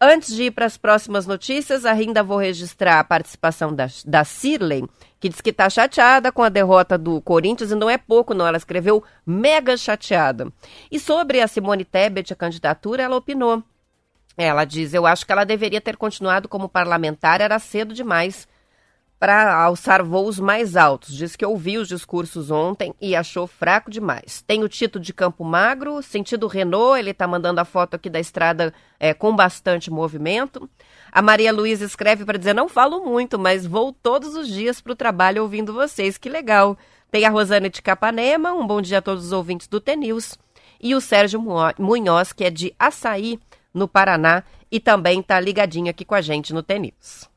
Antes 0.00 0.34
de 0.34 0.44
ir 0.44 0.50
para 0.50 0.66
as 0.66 0.76
próximas 0.76 1.28
notícias, 1.28 1.84
ainda 1.84 2.24
vou 2.24 2.36
registrar 2.36 2.98
a 2.98 3.04
participação 3.04 3.72
da, 3.72 3.86
da 4.04 4.24
Cirley, 4.24 4.84
que 5.20 5.28
diz 5.28 5.40
que 5.40 5.50
está 5.50 5.70
chateada 5.70 6.32
com 6.32 6.42
a 6.42 6.48
derrota 6.48 6.98
do 6.98 7.20
Corinthians, 7.20 7.70
e 7.70 7.76
não 7.76 7.88
é 7.88 7.96
pouco, 7.96 8.34
não. 8.34 8.44
Ela 8.44 8.56
escreveu 8.56 9.04
mega 9.24 9.76
chateada. 9.76 10.52
E 10.90 10.98
sobre 10.98 11.40
a 11.40 11.46
Simone 11.46 11.84
Tebet, 11.84 12.32
a 12.32 12.36
candidatura, 12.36 13.04
ela 13.04 13.14
opinou. 13.14 13.62
Ela 14.36 14.64
diz: 14.64 14.92
Eu 14.92 15.06
acho 15.06 15.24
que 15.24 15.30
ela 15.30 15.44
deveria 15.44 15.80
ter 15.80 15.96
continuado 15.96 16.48
como 16.48 16.68
parlamentar, 16.68 17.40
era 17.40 17.60
cedo 17.60 17.94
demais 17.94 18.48
para 19.22 19.54
alçar 19.54 20.02
voos 20.02 20.40
mais 20.40 20.76
altos. 20.76 21.14
Diz 21.14 21.36
que 21.36 21.46
ouviu 21.46 21.82
os 21.82 21.86
discursos 21.86 22.50
ontem 22.50 22.92
e 23.00 23.14
achou 23.14 23.46
fraco 23.46 23.88
demais. 23.88 24.42
Tem 24.44 24.64
o 24.64 24.68
Tito 24.68 24.98
de 24.98 25.14
Campo 25.14 25.44
Magro, 25.44 26.02
sentido 26.02 26.48
Renault, 26.48 26.98
ele 26.98 27.12
está 27.12 27.28
mandando 27.28 27.60
a 27.60 27.64
foto 27.64 27.94
aqui 27.94 28.10
da 28.10 28.18
estrada 28.18 28.74
é, 28.98 29.14
com 29.14 29.36
bastante 29.36 29.92
movimento. 29.92 30.68
A 31.12 31.22
Maria 31.22 31.52
Luísa 31.52 31.84
escreve 31.84 32.24
para 32.24 32.36
dizer: 32.36 32.52
Não 32.52 32.68
falo 32.68 33.04
muito, 33.04 33.38
mas 33.38 33.64
vou 33.64 33.92
todos 33.92 34.34
os 34.34 34.48
dias 34.48 34.80
para 34.80 34.92
o 34.92 34.96
trabalho 34.96 35.42
ouvindo 35.42 35.72
vocês. 35.72 36.18
Que 36.18 36.28
legal. 36.28 36.76
Tem 37.08 37.24
a 37.24 37.30
Rosane 37.30 37.68
de 37.68 37.80
Capanema, 37.80 38.52
um 38.52 38.66
bom 38.66 38.82
dia 38.82 38.98
a 38.98 39.02
todos 39.02 39.26
os 39.26 39.32
ouvintes 39.32 39.68
do 39.68 39.80
TNews. 39.80 40.36
E 40.80 40.96
o 40.96 41.00
Sérgio 41.00 41.40
Munhoz, 41.78 42.32
que 42.32 42.42
é 42.42 42.50
de 42.50 42.74
Açaí, 42.76 43.38
no 43.72 43.86
Paraná, 43.86 44.42
e 44.68 44.80
também 44.80 45.20
está 45.20 45.38
ligadinho 45.38 45.90
aqui 45.90 46.04
com 46.04 46.16
a 46.16 46.20
gente 46.20 46.52
no 46.52 46.60
TNews. 46.60 47.30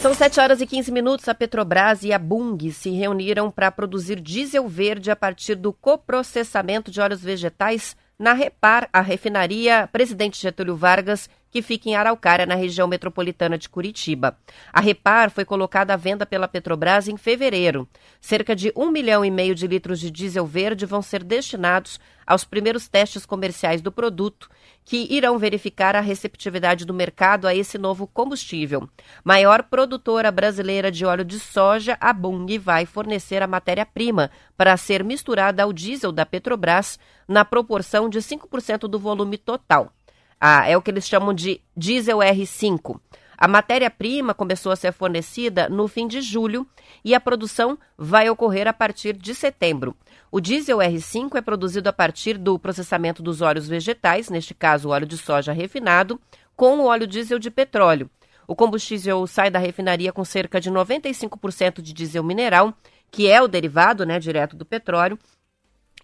São 0.00 0.14
7 0.14 0.40
horas 0.40 0.60
e 0.62 0.66
15 0.66 0.90
minutos. 0.90 1.28
A 1.28 1.34
Petrobras 1.34 2.02
e 2.04 2.10
a 2.10 2.18
Bung 2.18 2.72
se 2.72 2.88
reuniram 2.88 3.50
para 3.50 3.70
produzir 3.70 4.18
diesel 4.18 4.66
verde 4.66 5.10
a 5.10 5.16
partir 5.16 5.54
do 5.54 5.74
coprocessamento 5.74 6.90
de 6.90 7.02
óleos 7.02 7.20
vegetais 7.20 7.94
na 8.18 8.32
Repar, 8.32 8.88
a 8.92 9.02
refinaria 9.02 9.86
Presidente 9.92 10.40
Getúlio 10.40 10.74
Vargas, 10.74 11.28
que 11.50 11.62
fica 11.62 11.88
em 11.88 11.94
Araucária, 11.94 12.46
na 12.46 12.54
região 12.54 12.86
metropolitana 12.86 13.58
de 13.58 13.68
Curitiba. 13.68 14.38
A 14.72 14.80
Repar 14.80 15.30
foi 15.30 15.44
colocada 15.44 15.92
à 15.92 15.96
venda 15.96 16.24
pela 16.24 16.46
Petrobras 16.46 17.08
em 17.08 17.16
fevereiro. 17.16 17.88
Cerca 18.20 18.54
de 18.54 18.72
um 18.76 18.90
milhão 18.90 19.24
e 19.24 19.30
meio 19.30 19.54
de 19.54 19.66
litros 19.66 19.98
de 19.98 20.10
diesel 20.10 20.46
verde 20.46 20.86
vão 20.86 21.02
ser 21.02 21.24
destinados 21.24 21.98
aos 22.30 22.44
primeiros 22.44 22.86
testes 22.86 23.26
comerciais 23.26 23.82
do 23.82 23.90
produto, 23.90 24.48
que 24.84 25.08
irão 25.10 25.36
verificar 25.36 25.96
a 25.96 26.00
receptividade 26.00 26.84
do 26.84 26.94
mercado 26.94 27.48
a 27.48 27.54
esse 27.54 27.76
novo 27.76 28.06
combustível. 28.06 28.88
Maior 29.24 29.64
produtora 29.64 30.30
brasileira 30.30 30.92
de 30.92 31.04
óleo 31.04 31.24
de 31.24 31.40
soja, 31.40 31.98
a 32.00 32.12
Bung 32.12 32.56
vai 32.56 32.86
fornecer 32.86 33.42
a 33.42 33.48
matéria-prima 33.48 34.30
para 34.56 34.76
ser 34.76 35.02
misturada 35.02 35.64
ao 35.64 35.72
diesel 35.72 36.12
da 36.12 36.24
Petrobras 36.24 37.00
na 37.26 37.44
proporção 37.44 38.08
de 38.08 38.20
5% 38.20 38.82
do 38.86 38.98
volume 38.98 39.36
total. 39.36 39.92
Ah, 40.40 40.66
é 40.66 40.74
o 40.76 40.80
que 40.80 40.90
eles 40.90 41.06
chamam 41.06 41.34
de 41.34 41.60
diesel 41.76 42.18
R5. 42.18 42.98
A 43.36 43.46
matéria-prima 43.46 44.34
começou 44.34 44.72
a 44.72 44.76
ser 44.76 44.92
fornecida 44.92 45.68
no 45.68 45.86
fim 45.86 46.06
de 46.06 46.20
julho 46.20 46.66
e 47.04 47.14
a 47.14 47.20
produção 47.20 47.78
vai 47.96 48.28
ocorrer 48.30 48.66
a 48.66 48.72
partir 48.72 49.14
de 49.14 49.34
setembro. 49.34 49.94
O 50.30 50.40
diesel 50.40 50.78
R5 50.78 51.36
é 51.36 51.40
produzido 51.40 51.88
a 51.88 51.92
partir 51.92 52.38
do 52.38 52.58
processamento 52.58 53.22
dos 53.22 53.40
óleos 53.40 53.68
vegetais, 53.68 54.30
neste 54.30 54.54
caso 54.54 54.90
óleo 54.90 55.06
de 55.06 55.18
soja 55.18 55.52
refinado, 55.52 56.20
com 56.56 56.78
o 56.78 56.84
óleo 56.86 57.06
diesel 57.06 57.38
de 57.38 57.50
petróleo. 57.50 58.10
O 58.46 58.56
combustível 58.56 59.26
sai 59.26 59.50
da 59.50 59.58
refinaria 59.58 60.12
com 60.12 60.24
cerca 60.24 60.60
de 60.60 60.70
95% 60.70 61.80
de 61.80 61.92
diesel 61.92 62.24
mineral, 62.24 62.74
que 63.10 63.28
é 63.28 63.40
o 63.40 63.48
derivado 63.48 64.04
né, 64.04 64.18
direto 64.18 64.56
do 64.56 64.64
petróleo, 64.64 65.18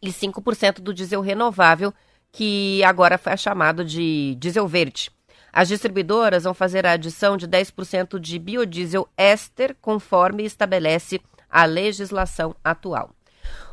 e 0.00 0.08
5% 0.08 0.80
do 0.80 0.94
diesel 0.94 1.20
renovável, 1.20 1.92
que 2.32 2.82
agora 2.84 3.18
foi 3.18 3.36
chamado 3.36 3.84
de 3.84 4.36
diesel 4.38 4.66
verde. 4.66 5.10
As 5.52 5.68
distribuidoras 5.68 6.44
vão 6.44 6.52
fazer 6.52 6.84
a 6.86 6.92
adição 6.92 7.36
de 7.36 7.48
10% 7.48 8.18
de 8.18 8.38
biodiesel 8.38 9.08
éster, 9.16 9.74
conforme 9.80 10.44
estabelece 10.44 11.20
a 11.48 11.64
legislação 11.64 12.54
atual. 12.62 13.10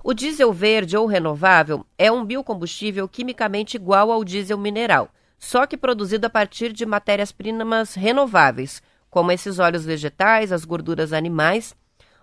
O 0.04 0.14
diesel 0.14 0.54
verde 0.54 0.96
ou 0.96 1.06
renovável 1.06 1.86
é 1.98 2.12
um 2.12 2.24
biocombustível 2.24 3.08
quimicamente 3.08 3.76
igual 3.76 4.12
ao 4.12 4.24
diesel 4.24 4.58
mineral, 4.58 5.10
só 5.38 5.66
que 5.66 5.76
produzido 5.76 6.28
a 6.28 6.30
partir 6.30 6.72
de 6.72 6.86
matérias-primas 6.86 7.96
renováveis, 7.96 8.82
como 9.10 9.32
esses 9.32 9.60
óleos 9.60 9.84
vegetais, 9.84 10.52
as 10.52 10.64
gorduras 10.64 11.12
animais 11.12 11.76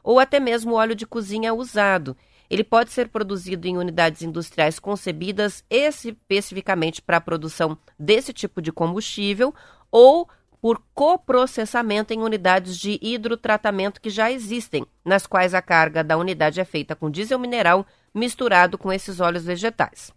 ou 0.03 0.19
até 0.19 0.41
mesmo 0.41 0.75
óleo 0.75 0.95
de 0.95 1.07
cozinha 1.07 1.53
usado, 1.53 2.17
ele 2.51 2.65
pode 2.65 2.91
ser 2.91 3.09
produzido 3.09 3.69
em 3.69 3.79
unidades 3.79 4.23
industriais 4.23 4.81
concebidas 4.81 5.65
especificamente 5.71 7.01
para 7.01 7.19
a 7.19 7.21
produção 7.21 7.79
desse 7.97 8.33
tipo 8.33 8.61
de 8.61 8.73
combustível 8.73 9.55
ou 9.91 10.29
por 10.61 10.83
coprocessamento 10.93 12.13
em 12.13 12.21
unidades 12.21 12.77
de 12.77 12.99
hidrotratamento 13.01 14.01
que 14.01 14.11
já 14.11 14.31
existem, 14.31 14.85
nas 15.03 15.27
quais 15.27 15.55
a 15.55 15.63
carga 15.63 16.05
da 16.05 16.19
unidade 16.19 16.61
é 16.61 16.65
feita 16.65 16.95
com 16.95 17.09
diesel 17.09 17.39
mineral 17.39 17.87
misturado 18.13 18.77
com 18.77 18.93
esses 18.93 19.21
óleos 19.21 19.45
vegetais. 19.45 20.13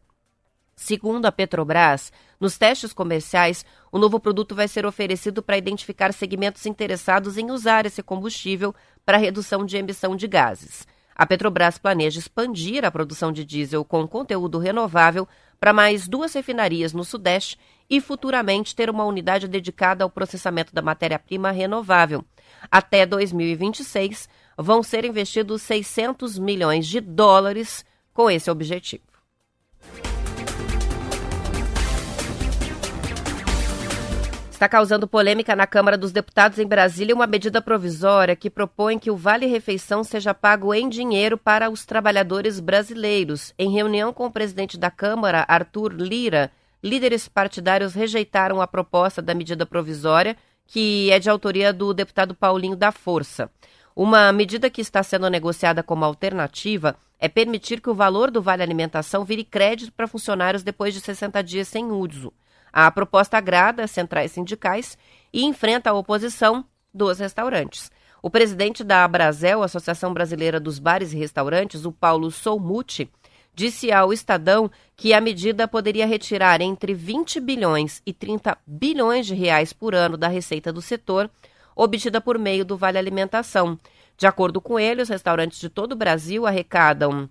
Segundo 0.76 1.28
a 1.28 1.32
Petrobras, 1.32 2.12
nos 2.40 2.58
testes 2.58 2.92
comerciais, 2.92 3.64
o 3.92 4.00
novo 4.00 4.20
produto 4.20 4.56
vai 4.56 4.68
ser 4.68 4.86
oferecido 4.86 5.42
para 5.42 5.58
identificar 5.58 6.12
segmentos 6.12 6.66
interessados 6.66 7.38
em 7.38 7.52
usar 7.52 7.86
esse 7.86 8.02
combustível 8.02 8.74
para 9.06 9.18
redução 9.18 9.66
de 9.66 9.78
emissão 9.78 10.16
de 10.16 10.28
gases. 10.28 10.86
A 11.16 11.26
Petrobras 11.26 11.78
planeja 11.78 12.20
expandir 12.20 12.84
a 12.84 12.92
produção 12.92 13.32
de 13.32 13.46
diesel 13.46 13.86
com 13.86 14.08
conteúdo 14.08 14.58
renovável 14.58 15.28
para 15.60 15.72
mais 15.72 16.08
duas 16.08 16.34
refinarias 16.34 16.94
no 16.94 17.04
Sudeste 17.04 17.58
e 17.90 18.02
futuramente 18.02 18.76
ter 18.76 18.90
uma 18.90 19.06
unidade 19.06 19.48
dedicada 19.48 20.04
ao 20.04 20.10
processamento 20.10 20.74
da 20.74 20.82
matéria-prima 20.82 21.52
renovável. 21.52 22.26
Até 22.72 23.06
2026, 23.06 24.28
vão 24.58 24.82
ser 24.82 25.06
investidos 25.06 25.62
600 25.62 26.40
milhões 26.40 26.88
de 26.88 27.00
dólares 27.00 27.86
com 28.14 28.30
esse 28.30 28.50
objetivo. 28.50 29.13
Está 34.54 34.70
causando 34.70 35.08
polêmica 35.08 35.56
na 35.56 35.66
Câmara 35.66 35.98
dos 35.98 36.12
Deputados 36.12 36.60
em 36.60 36.68
Brasília 36.68 37.16
uma 37.16 37.26
medida 37.26 37.60
provisória 37.60 38.36
que 38.36 38.52
propõe 38.52 39.00
que 39.00 39.10
o 39.10 39.18
Vale 39.18 39.48
Refeição 39.48 40.04
seja 40.04 40.32
pago 40.32 40.72
em 40.76 40.88
dinheiro 40.88 41.40
para 41.40 41.72
os 41.72 41.86
trabalhadores 41.86 42.60
brasileiros. 42.60 43.52
Em 43.58 43.74
reunião 43.74 44.14
com 44.14 44.28
o 44.28 44.32
presidente 44.32 44.78
da 44.78 44.92
Câmara, 44.92 45.44
Arthur 45.48 45.92
Lira, 45.94 46.52
líderes 46.84 47.28
partidários 47.28 47.96
rejeitaram 47.96 48.62
a 48.62 48.68
proposta 48.68 49.24
da 49.24 49.34
medida 49.34 49.66
provisória, 49.66 50.38
que 50.68 51.12
é 51.12 51.18
de 51.18 51.32
autoria 51.32 51.74
do 51.74 51.92
deputado 51.92 52.36
Paulinho 52.36 52.76
da 52.76 52.92
Força. 52.92 53.50
Uma 53.96 54.32
medida 54.32 54.70
que 54.70 54.82
está 54.82 55.02
sendo 55.02 55.30
negociada 55.32 55.82
como 55.82 56.06
alternativa 56.06 56.96
é 57.20 57.28
permitir 57.28 57.82
que 57.82 57.90
o 57.90 57.96
valor 57.96 58.30
do 58.30 58.42
Vale 58.42 58.62
Alimentação 58.62 59.26
vire 59.26 59.44
crédito 59.44 59.92
para 59.92 60.08
funcionários 60.08 60.62
depois 60.62 60.94
de 60.94 61.02
60 61.02 61.44
dias 61.44 61.68
sem 61.68 61.92
uso. 61.92 62.32
A 62.74 62.90
proposta 62.90 63.38
agrada 63.38 63.84
as 63.84 63.92
centrais 63.92 64.32
sindicais 64.32 64.98
e 65.32 65.46
enfrenta 65.46 65.92
a 65.92 65.94
oposição 65.94 66.66
dos 66.92 67.20
restaurantes. 67.20 67.92
O 68.20 68.32
presidente 68.32 68.84
da 68.84 69.04
Abrazel, 69.04 69.62
Associação 69.62 70.12
Brasileira 70.12 70.60
dos 70.60 70.80
Bares 70.80 71.14
e 71.14 71.18
Restaurantes, 71.18 71.86
o 71.86 71.92
Paulo 71.92 72.32
Soumuti, 72.32 73.12
disse 73.54 73.92
ao 73.92 74.12
Estadão 74.12 74.72
que 74.96 75.14
a 75.14 75.22
medida 75.22 75.68
poderia 75.68 76.08
retirar 76.08 76.62
entre 76.62 76.96
20 76.96 77.40
bilhões 77.40 78.02
e 78.06 78.12
30 78.12 78.58
bilhões 78.66 79.28
de 79.28 79.36
reais 79.36 79.72
por 79.72 79.94
ano 79.94 80.18
da 80.18 80.28
receita 80.28 80.74
do 80.74 80.82
setor, 80.82 81.30
obtida 81.76 82.20
por 82.20 82.40
meio 82.40 82.66
do 82.66 82.76
Vale 82.76 82.98
Alimentação. 82.98 83.78
De 84.18 84.26
acordo 84.26 84.60
com 84.60 84.80
ele, 84.80 85.02
os 85.02 85.10
restaurantes 85.10 85.60
de 85.60 85.70
todo 85.70 85.92
o 85.92 85.98
Brasil 85.98 86.48
arrecadam 86.48 87.30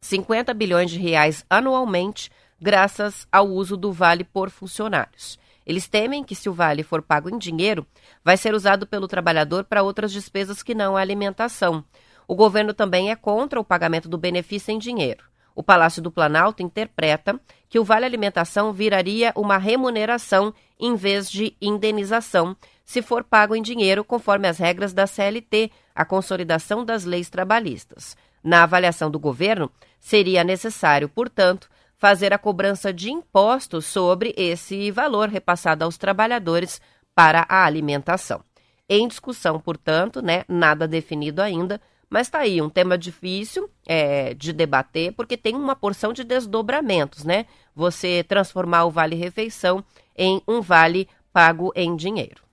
50 0.00 0.52
bilhões 0.54 0.90
de 0.90 0.98
reais 0.98 1.44
anualmente 1.48 2.30
graças 2.60 3.26
ao 3.30 3.48
uso 3.48 3.76
do 3.76 3.92
vale 3.92 4.24
por 4.24 4.50
funcionários. 4.50 5.38
Eles 5.66 5.88
temem 5.88 6.22
que, 6.22 6.34
se 6.34 6.48
o 6.48 6.52
vale 6.52 6.82
for 6.82 7.02
pago 7.02 7.28
em 7.28 7.38
dinheiro, 7.38 7.86
vai 8.24 8.36
ser 8.36 8.54
usado 8.54 8.86
pelo 8.86 9.08
trabalhador 9.08 9.64
para 9.64 9.82
outras 9.82 10.12
despesas 10.12 10.62
que 10.62 10.74
não 10.74 10.96
a 10.96 11.00
alimentação. 11.00 11.84
O 12.28 12.34
governo 12.34 12.72
também 12.72 13.10
é 13.10 13.16
contra 13.16 13.60
o 13.60 13.64
pagamento 13.64 14.08
do 14.08 14.16
benefício 14.16 14.72
em 14.72 14.78
dinheiro. 14.78 15.24
O 15.56 15.62
Palácio 15.62 16.02
do 16.02 16.10
Planalto 16.10 16.62
interpreta 16.62 17.40
que 17.68 17.78
o 17.78 17.84
vale 17.84 18.04
alimentação 18.04 18.72
viraria 18.72 19.32
uma 19.34 19.56
remuneração 19.56 20.52
em 20.78 20.94
vez 20.94 21.30
de 21.30 21.56
indenização, 21.60 22.56
se 22.84 23.02
for 23.02 23.24
pago 23.24 23.56
em 23.56 23.62
dinheiro, 23.62 24.04
conforme 24.04 24.46
as 24.46 24.58
regras 24.58 24.92
da 24.92 25.06
CLT, 25.06 25.72
a 25.94 26.04
consolidação 26.04 26.84
das 26.84 27.04
leis 27.04 27.30
trabalhistas. 27.30 28.16
Na 28.44 28.62
avaliação 28.62 29.10
do 29.10 29.18
governo, 29.18 29.70
seria 29.98 30.44
necessário, 30.44 31.08
portanto, 31.08 31.68
fazer 31.98 32.32
a 32.32 32.38
cobrança 32.38 32.92
de 32.92 33.10
impostos 33.10 33.86
sobre 33.86 34.34
esse 34.36 34.90
valor 34.90 35.28
repassado 35.28 35.84
aos 35.84 35.96
trabalhadores 35.96 36.80
para 37.14 37.46
a 37.48 37.64
alimentação. 37.64 38.44
Em 38.88 39.08
discussão, 39.08 39.58
portanto, 39.58 40.22
né, 40.22 40.44
nada 40.48 40.86
definido 40.86 41.42
ainda, 41.42 41.80
mas 42.08 42.28
está 42.28 42.40
aí 42.40 42.62
um 42.62 42.70
tema 42.70 42.96
difícil 42.96 43.68
é, 43.86 44.32
de 44.34 44.52
debater, 44.52 45.12
porque 45.12 45.36
tem 45.36 45.56
uma 45.56 45.74
porção 45.74 46.12
de 46.12 46.22
desdobramentos, 46.22 47.24
né? 47.24 47.46
Você 47.74 48.22
transformar 48.22 48.84
o 48.84 48.90
vale 48.90 49.16
refeição 49.16 49.84
em 50.16 50.40
um 50.46 50.60
vale 50.60 51.08
pago 51.32 51.72
em 51.74 51.96
dinheiro. 51.96 52.45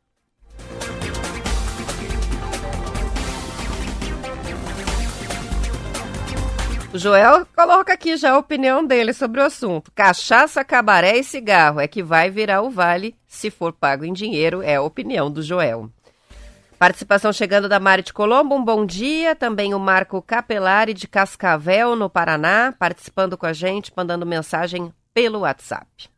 O 6.94 6.98
Joel 7.00 7.48
coloca 7.56 7.92
aqui 7.92 8.16
já 8.16 8.34
a 8.34 8.38
opinião 8.38 8.86
dele 8.86 9.14
sobre 9.14 9.42
o 9.42 9.44
assunto. 9.44 9.92
Cachaça, 9.96 10.64
cabaré 10.64 11.18
e 11.18 11.24
cigarro 11.24 11.80
é 11.80 11.88
que 11.88 12.04
vai 12.04 12.30
virar 12.30 12.62
o 12.62 12.70
vale 12.70 13.16
se 13.26 13.50
for 13.50 13.74
pago 13.74 14.06
em 14.06 14.14
dinheiro, 14.14 14.62
é 14.62 14.76
a 14.76 14.82
opinião 14.84 15.32
do 15.32 15.42
Joel. 15.42 15.90
Participação 16.78 17.34
chegando 17.34 17.68
da 17.68 17.80
Mari 17.80 18.04
de 18.04 18.14
Colombo, 18.14 18.54
um 18.54 18.64
bom 18.64 18.86
dia. 18.86 19.36
Também 19.36 19.74
o 19.74 19.80
Marco 19.80 20.22
Capelari 20.22 20.94
de 20.94 21.08
Cascavel, 21.08 21.96
no 21.96 22.12
Paraná, 22.12 22.72
participando 22.78 23.36
com 23.36 23.48
a 23.48 23.54
gente, 23.54 23.92
mandando 23.98 24.24
mensagem 24.24 24.94
pelo 25.16 25.40
WhatsApp. 25.40 26.13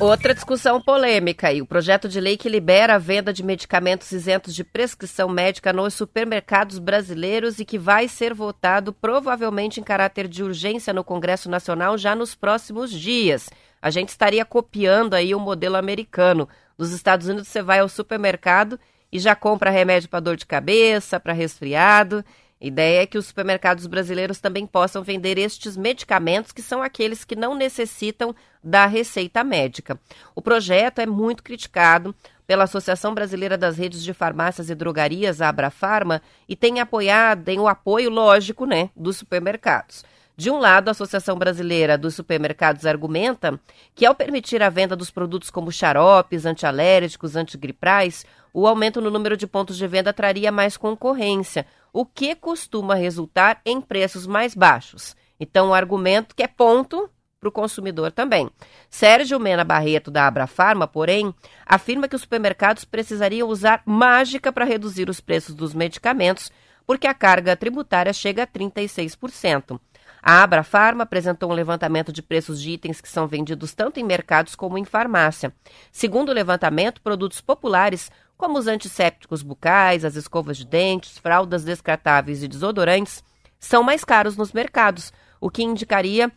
Outra 0.00 0.34
discussão 0.34 0.80
polêmica 0.80 1.48
aí, 1.48 1.62
o 1.62 1.66
projeto 1.66 2.08
de 2.08 2.20
lei 2.20 2.36
que 2.36 2.48
libera 2.48 2.96
a 2.96 2.98
venda 2.98 3.32
de 3.32 3.44
medicamentos 3.44 4.10
isentos 4.10 4.52
de 4.54 4.64
prescrição 4.64 5.28
médica 5.28 5.72
nos 5.72 5.94
supermercados 5.94 6.80
brasileiros 6.80 7.60
e 7.60 7.64
que 7.64 7.78
vai 7.78 8.08
ser 8.08 8.34
votado 8.34 8.92
provavelmente 8.92 9.80
em 9.80 9.84
caráter 9.84 10.26
de 10.26 10.42
urgência 10.42 10.92
no 10.92 11.04
Congresso 11.04 11.48
Nacional 11.48 11.96
já 11.96 12.14
nos 12.14 12.34
próximos 12.34 12.90
dias. 12.90 13.48
A 13.80 13.88
gente 13.88 14.08
estaria 14.08 14.44
copiando 14.44 15.14
aí 15.14 15.32
o 15.32 15.40
modelo 15.40 15.76
americano. 15.76 16.48
Nos 16.76 16.90
Estados 16.90 17.28
Unidos 17.28 17.48
você 17.48 17.62
vai 17.62 17.78
ao 17.78 17.88
supermercado 17.88 18.78
e 19.12 19.18
já 19.20 19.36
compra 19.36 19.70
remédio 19.70 20.08
para 20.08 20.20
dor 20.20 20.36
de 20.36 20.44
cabeça, 20.44 21.20
para 21.20 21.32
resfriado. 21.32 22.24
Ideia 22.60 23.02
é 23.02 23.06
que 23.06 23.18
os 23.18 23.26
supermercados 23.26 23.86
brasileiros 23.86 24.40
também 24.40 24.66
possam 24.66 25.02
vender 25.02 25.36
estes 25.38 25.76
medicamentos, 25.76 26.52
que 26.52 26.62
são 26.62 26.82
aqueles 26.82 27.24
que 27.24 27.36
não 27.36 27.54
necessitam 27.54 28.34
da 28.62 28.86
receita 28.86 29.44
médica. 29.44 30.00
O 30.34 30.40
projeto 30.40 31.00
é 31.00 31.06
muito 31.06 31.42
criticado 31.42 32.14
pela 32.46 32.64
Associação 32.64 33.14
Brasileira 33.14 33.58
das 33.58 33.76
Redes 33.76 34.02
de 34.02 34.12
Farmácias 34.14 34.70
e 34.70 34.74
Drogarias, 34.74 35.40
a 35.40 35.48
Abrafarma, 35.48 36.22
e 36.48 36.54
tem 36.54 36.80
apoiado, 36.80 37.44
tem 37.44 37.58
o 37.58 37.68
apoio, 37.68 38.10
lógico, 38.10 38.66
né, 38.66 38.90
dos 38.94 39.16
supermercados. 39.16 40.04
De 40.36 40.50
um 40.50 40.58
lado, 40.58 40.88
a 40.88 40.90
Associação 40.90 41.38
Brasileira 41.38 41.96
dos 41.96 42.16
Supermercados 42.16 42.84
argumenta 42.84 43.60
que, 43.94 44.04
ao 44.04 44.16
permitir 44.16 44.62
a 44.64 44.68
venda 44.68 44.96
dos 44.96 45.08
produtos 45.08 45.48
como 45.48 45.70
xaropes, 45.70 46.44
antialérgicos, 46.44 47.36
antigriprais, 47.36 48.26
o 48.52 48.66
aumento 48.66 49.00
no 49.00 49.10
número 49.10 49.36
de 49.36 49.46
pontos 49.46 49.76
de 49.76 49.86
venda 49.86 50.12
traria 50.12 50.50
mais 50.50 50.76
concorrência, 50.76 51.64
o 51.92 52.04
que 52.04 52.34
costuma 52.34 52.96
resultar 52.96 53.60
em 53.64 53.80
preços 53.80 54.26
mais 54.26 54.56
baixos. 54.56 55.14
Então, 55.38 55.68
o 55.68 55.74
argumento 55.74 56.34
que 56.34 56.42
é 56.42 56.48
ponto 56.48 57.08
para 57.38 57.48
o 57.48 57.52
consumidor 57.52 58.10
também. 58.10 58.50
Sérgio 58.90 59.38
Mena 59.38 59.62
Barreto, 59.62 60.10
da 60.10 60.26
Abrafarma, 60.26 60.88
porém, 60.88 61.32
afirma 61.64 62.08
que 62.08 62.16
os 62.16 62.22
supermercados 62.22 62.84
precisariam 62.84 63.48
usar 63.48 63.82
mágica 63.86 64.52
para 64.52 64.64
reduzir 64.64 65.08
os 65.08 65.20
preços 65.20 65.54
dos 65.54 65.74
medicamentos, 65.74 66.50
porque 66.84 67.06
a 67.06 67.14
carga 67.14 67.54
tributária 67.54 68.12
chega 68.12 68.42
a 68.42 68.46
36%. 68.46 69.78
A 70.26 70.42
Abrafarma 70.42 71.02
apresentou 71.02 71.50
um 71.50 71.54
levantamento 71.54 72.10
de 72.10 72.22
preços 72.22 72.58
de 72.58 72.70
itens 72.70 72.98
que 72.98 73.10
são 73.10 73.26
vendidos 73.26 73.74
tanto 73.74 74.00
em 74.00 74.02
mercados 74.02 74.54
como 74.54 74.78
em 74.78 74.84
farmácia. 74.86 75.52
Segundo 75.92 76.30
o 76.30 76.32
levantamento, 76.32 77.02
produtos 77.02 77.42
populares, 77.42 78.10
como 78.34 78.58
os 78.58 78.66
antissépticos 78.66 79.42
bucais, 79.42 80.02
as 80.02 80.16
escovas 80.16 80.56
de 80.56 80.64
dentes, 80.64 81.18
fraldas 81.18 81.62
descartáveis 81.62 82.42
e 82.42 82.48
desodorantes, 82.48 83.22
são 83.60 83.82
mais 83.82 84.02
caros 84.02 84.34
nos 84.34 84.50
mercados, 84.50 85.12
o 85.38 85.50
que 85.50 85.62
indicaria 85.62 86.32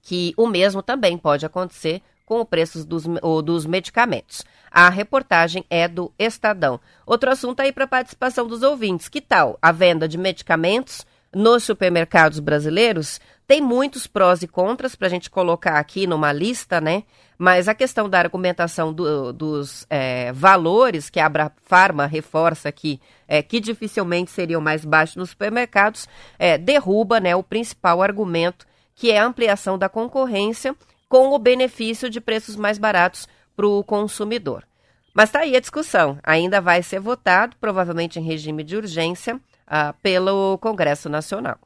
que 0.00 0.32
o 0.34 0.46
mesmo 0.46 0.82
também 0.82 1.18
pode 1.18 1.44
acontecer 1.44 2.00
com 2.24 2.40
o 2.40 2.46
preço 2.46 2.82
dos, 2.86 3.04
dos 3.44 3.66
medicamentos. 3.66 4.42
A 4.70 4.88
reportagem 4.88 5.66
é 5.68 5.86
do 5.86 6.10
Estadão. 6.18 6.80
Outro 7.04 7.30
assunto 7.30 7.60
aí 7.60 7.72
para 7.72 7.86
participação 7.86 8.46
dos 8.46 8.62
ouvintes. 8.62 9.10
Que 9.10 9.20
tal 9.20 9.58
a 9.60 9.70
venda 9.70 10.08
de 10.08 10.16
medicamentos 10.16 11.04
nos 11.34 11.64
supermercados 11.64 12.38
brasileiros, 12.38 13.20
tem 13.46 13.60
muitos 13.60 14.06
prós 14.06 14.42
e 14.42 14.48
contras 14.48 14.94
para 14.94 15.06
a 15.06 15.10
gente 15.10 15.30
colocar 15.30 15.78
aqui 15.78 16.06
numa 16.06 16.32
lista, 16.32 16.80
né? 16.80 17.04
Mas 17.36 17.66
a 17.66 17.74
questão 17.74 18.08
da 18.08 18.18
argumentação 18.18 18.92
do, 18.92 19.32
dos 19.32 19.84
é, 19.90 20.32
valores 20.32 21.10
que 21.10 21.18
a 21.18 21.26
Abrafarma 21.26 22.06
reforça 22.06 22.68
aqui, 22.68 23.00
é, 23.26 23.42
que 23.42 23.58
dificilmente 23.58 24.30
seriam 24.30 24.60
mais 24.60 24.84
baixos 24.84 25.16
nos 25.16 25.30
supermercados, 25.30 26.08
é, 26.38 26.56
derruba 26.56 27.18
né, 27.18 27.34
o 27.34 27.42
principal 27.42 28.00
argumento, 28.00 28.66
que 28.94 29.10
é 29.10 29.18
a 29.18 29.26
ampliação 29.26 29.76
da 29.76 29.88
concorrência 29.88 30.76
com 31.08 31.30
o 31.30 31.38
benefício 31.38 32.08
de 32.08 32.20
preços 32.20 32.54
mais 32.54 32.78
baratos 32.78 33.28
para 33.56 33.66
o 33.66 33.82
consumidor. 33.82 34.64
Mas 35.12 35.28
está 35.28 35.40
aí 35.40 35.56
a 35.56 35.60
discussão. 35.60 36.18
Ainda 36.22 36.60
vai 36.60 36.82
ser 36.82 37.00
votado, 37.00 37.56
provavelmente 37.60 38.18
em 38.18 38.22
regime 38.22 38.62
de 38.62 38.76
urgência, 38.76 39.40
ah, 39.66 39.94
pelo 40.02 40.58
Congresso 40.58 41.08
Nacional. 41.08 41.58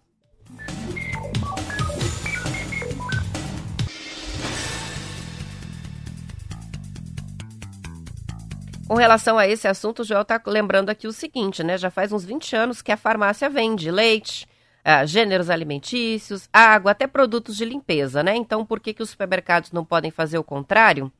Com 8.88 8.94
relação 8.94 9.37
a 9.37 9.48
esse 9.48 9.66
assunto, 9.66 10.02
o 10.02 10.04
Joel 10.04 10.22
está 10.22 10.40
lembrando 10.46 10.90
aqui 10.90 11.09
o 11.09 11.12
seguinte, 11.12 11.64
né? 11.64 11.76
Já 11.76 11.90
faz 11.90 12.12
uns 12.12 12.24
20 12.24 12.54
anos 12.54 12.80
que 12.80 12.92
a 12.92 12.96
farmácia 12.96 13.50
vende 13.50 13.90
leite, 13.90 14.46
ah, 14.85 15.04
gêneros 15.04 15.50
alimentícios, 15.50 16.48
água, 16.52 16.92
até 16.92 17.09
produtos 17.09 17.56
de 17.56 17.64
limpeza, 17.64 18.22
né? 18.22 18.37
Então, 18.37 18.64
por 18.64 18.78
que, 18.78 18.94
que 18.94 19.02
os 19.02 19.11
supermercados 19.11 19.72
não 19.72 19.85
podem 19.85 20.12
fazer 20.12 20.38
o 20.38 20.44
contrário? 20.44 21.12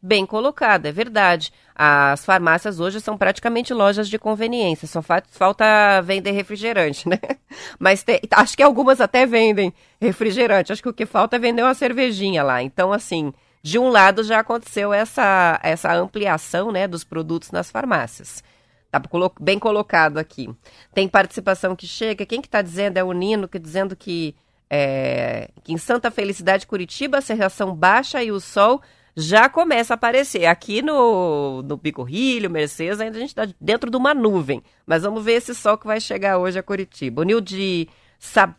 Bem 0.00 0.24
colocado, 0.24 0.86
é 0.86 0.92
verdade. 0.92 1.52
As 1.74 2.24
farmácias 2.24 2.78
hoje 2.78 3.00
são 3.00 3.18
praticamente 3.18 3.74
lojas 3.74 4.08
de 4.08 4.16
conveniência, 4.16 4.86
só 4.86 5.02
falta 5.02 6.00
vender 6.02 6.30
refrigerante, 6.30 7.08
né? 7.08 7.18
Mas 7.80 8.04
te, 8.04 8.20
acho 8.30 8.56
que 8.56 8.62
algumas 8.62 9.00
até 9.00 9.26
vendem 9.26 9.72
refrigerante, 10.00 10.72
acho 10.72 10.82
que 10.82 10.88
o 10.88 10.94
que 10.94 11.04
falta 11.04 11.34
é 11.34 11.38
vender 11.40 11.62
uma 11.62 11.74
cervejinha 11.74 12.44
lá. 12.44 12.62
Então, 12.62 12.92
assim, 12.92 13.32
de 13.60 13.76
um 13.76 13.88
lado 13.88 14.22
já 14.22 14.38
aconteceu 14.38 14.92
essa, 14.92 15.58
essa 15.64 15.92
ampliação 15.92 16.70
né, 16.70 16.86
dos 16.86 17.02
produtos 17.02 17.50
nas 17.50 17.68
farmácias. 17.68 18.42
Tá 18.90 19.02
bem 19.40 19.58
colocado 19.58 20.18
aqui. 20.18 20.48
Tem 20.94 21.08
participação 21.08 21.74
que 21.74 21.86
chega. 21.86 22.24
Quem 22.24 22.40
que 22.40 22.48
tá 22.48 22.62
dizendo 22.62 22.98
é 22.98 23.04
o 23.04 23.12
Nino, 23.12 23.48
que 23.48 23.58
dizendo 23.58 23.94
que, 23.94 24.34
é, 24.70 25.50
que 25.62 25.72
em 25.72 25.76
Santa 25.76 26.10
Felicidade, 26.10 26.66
Curitiba, 26.66 27.18
a 27.18 27.20
serração 27.20 27.74
baixa 27.74 28.22
e 28.22 28.30
o 28.30 28.40
sol 28.40 28.80
já 29.18 29.48
começa 29.48 29.94
a 29.94 29.96
aparecer. 29.96 30.46
Aqui 30.46 30.80
no, 30.80 31.62
no 31.62 31.76
Pico 31.76 32.04
Rio, 32.04 32.48
Mercedes, 32.48 33.00
ainda 33.00 33.16
a 33.16 33.20
gente 33.20 33.30
está 33.30 33.48
dentro 33.60 33.90
de 33.90 33.96
uma 33.96 34.14
nuvem. 34.14 34.62
Mas 34.86 35.02
vamos 35.02 35.24
ver 35.24 35.32
esse 35.32 35.54
sol 35.54 35.76
que 35.76 35.86
vai 35.86 36.00
chegar 36.00 36.38
hoje 36.38 36.58
a 36.58 36.62
Curitiba. 36.62 37.22
O 37.22 37.24
Nil 37.24 37.40
de 37.40 37.88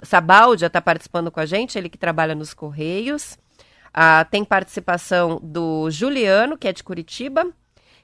Sabaldia 0.04 0.68
está 0.68 0.82
participando 0.82 1.32
com 1.32 1.40
a 1.40 1.46
gente, 1.46 1.78
ele 1.78 1.90
que 1.90 1.98
trabalha 1.98 2.36
nos 2.36 2.54
Correios. 2.54 3.38
Ah, 3.94 4.26
tem 4.30 4.44
participação 4.44 5.40
do 5.42 5.90
Juliano, 5.90 6.58
que 6.58 6.68
é 6.68 6.74
de 6.74 6.84
Curitiba, 6.84 7.48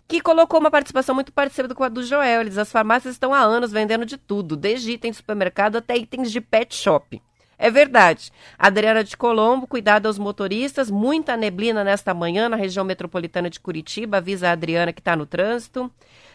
que 0.07 0.21
colocou 0.21 0.59
uma 0.59 0.71
participação 0.71 1.13
muito 1.13 1.33
parecida 1.33 1.75
com 1.75 1.83
a 1.83 1.89
do 1.89 2.03
Joel. 2.03 2.41
Eles, 2.41 2.57
as 2.57 2.71
farmácias 2.71 3.15
estão 3.15 3.33
há 3.33 3.39
anos 3.39 3.71
vendendo 3.71 4.05
de 4.05 4.17
tudo, 4.17 4.55
desde 4.55 4.91
itens 4.91 5.11
de 5.11 5.17
supermercado 5.17 5.75
até 5.75 5.97
itens 5.97 6.31
de 6.31 6.39
pet 6.39 6.73
shop. 6.73 7.21
É 7.57 7.71
verdade. 7.71 8.31
Adriana 8.57 9.03
de 9.03 9.15
Colombo, 9.15 9.65
cuidado 9.65 10.07
aos 10.07 10.19
motoristas. 10.19 10.91
Muita 10.91 11.37
neblina 11.37 11.83
nesta 11.83 12.13
manhã 12.13 12.49
na 12.49 12.55
região 12.55 12.83
metropolitana 12.83 13.49
de 13.49 13.59
Curitiba. 13.59 14.17
Avisa 14.17 14.49
a 14.49 14.51
Adriana 14.51 14.91
que 14.91 14.99
está 14.99 15.15
no 15.15 15.25
trânsito. 15.25 15.91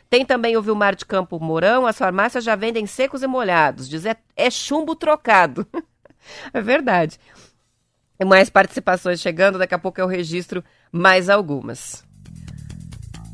Tem 0.09 0.25
também 0.25 0.57
o 0.57 0.63
Vilmar 0.63 0.97
de 0.97 1.05
Campo 1.05 1.39
Mourão. 1.39 1.87
As 1.87 1.99
farmácias 1.99 2.43
já 2.43 2.57
vendem 2.57 2.87
secos 2.87 3.23
e 3.23 3.27
molhados. 3.27 3.89
Diz 3.89 4.07
é, 4.07 4.17
é 4.35 4.51
chumbo 4.51 4.97
trocado. 4.97 5.67
é 6.53 6.61
verdade. 6.61 7.19
Mais 8.25 8.51
participações 8.51 9.21
chegando. 9.21 9.59
Daqui 9.59 9.75
a 9.75 9.79
pouco 9.79 10.01
eu 10.01 10.07
registro 10.07 10.65
mais 10.91 11.29
algumas. 11.29 12.05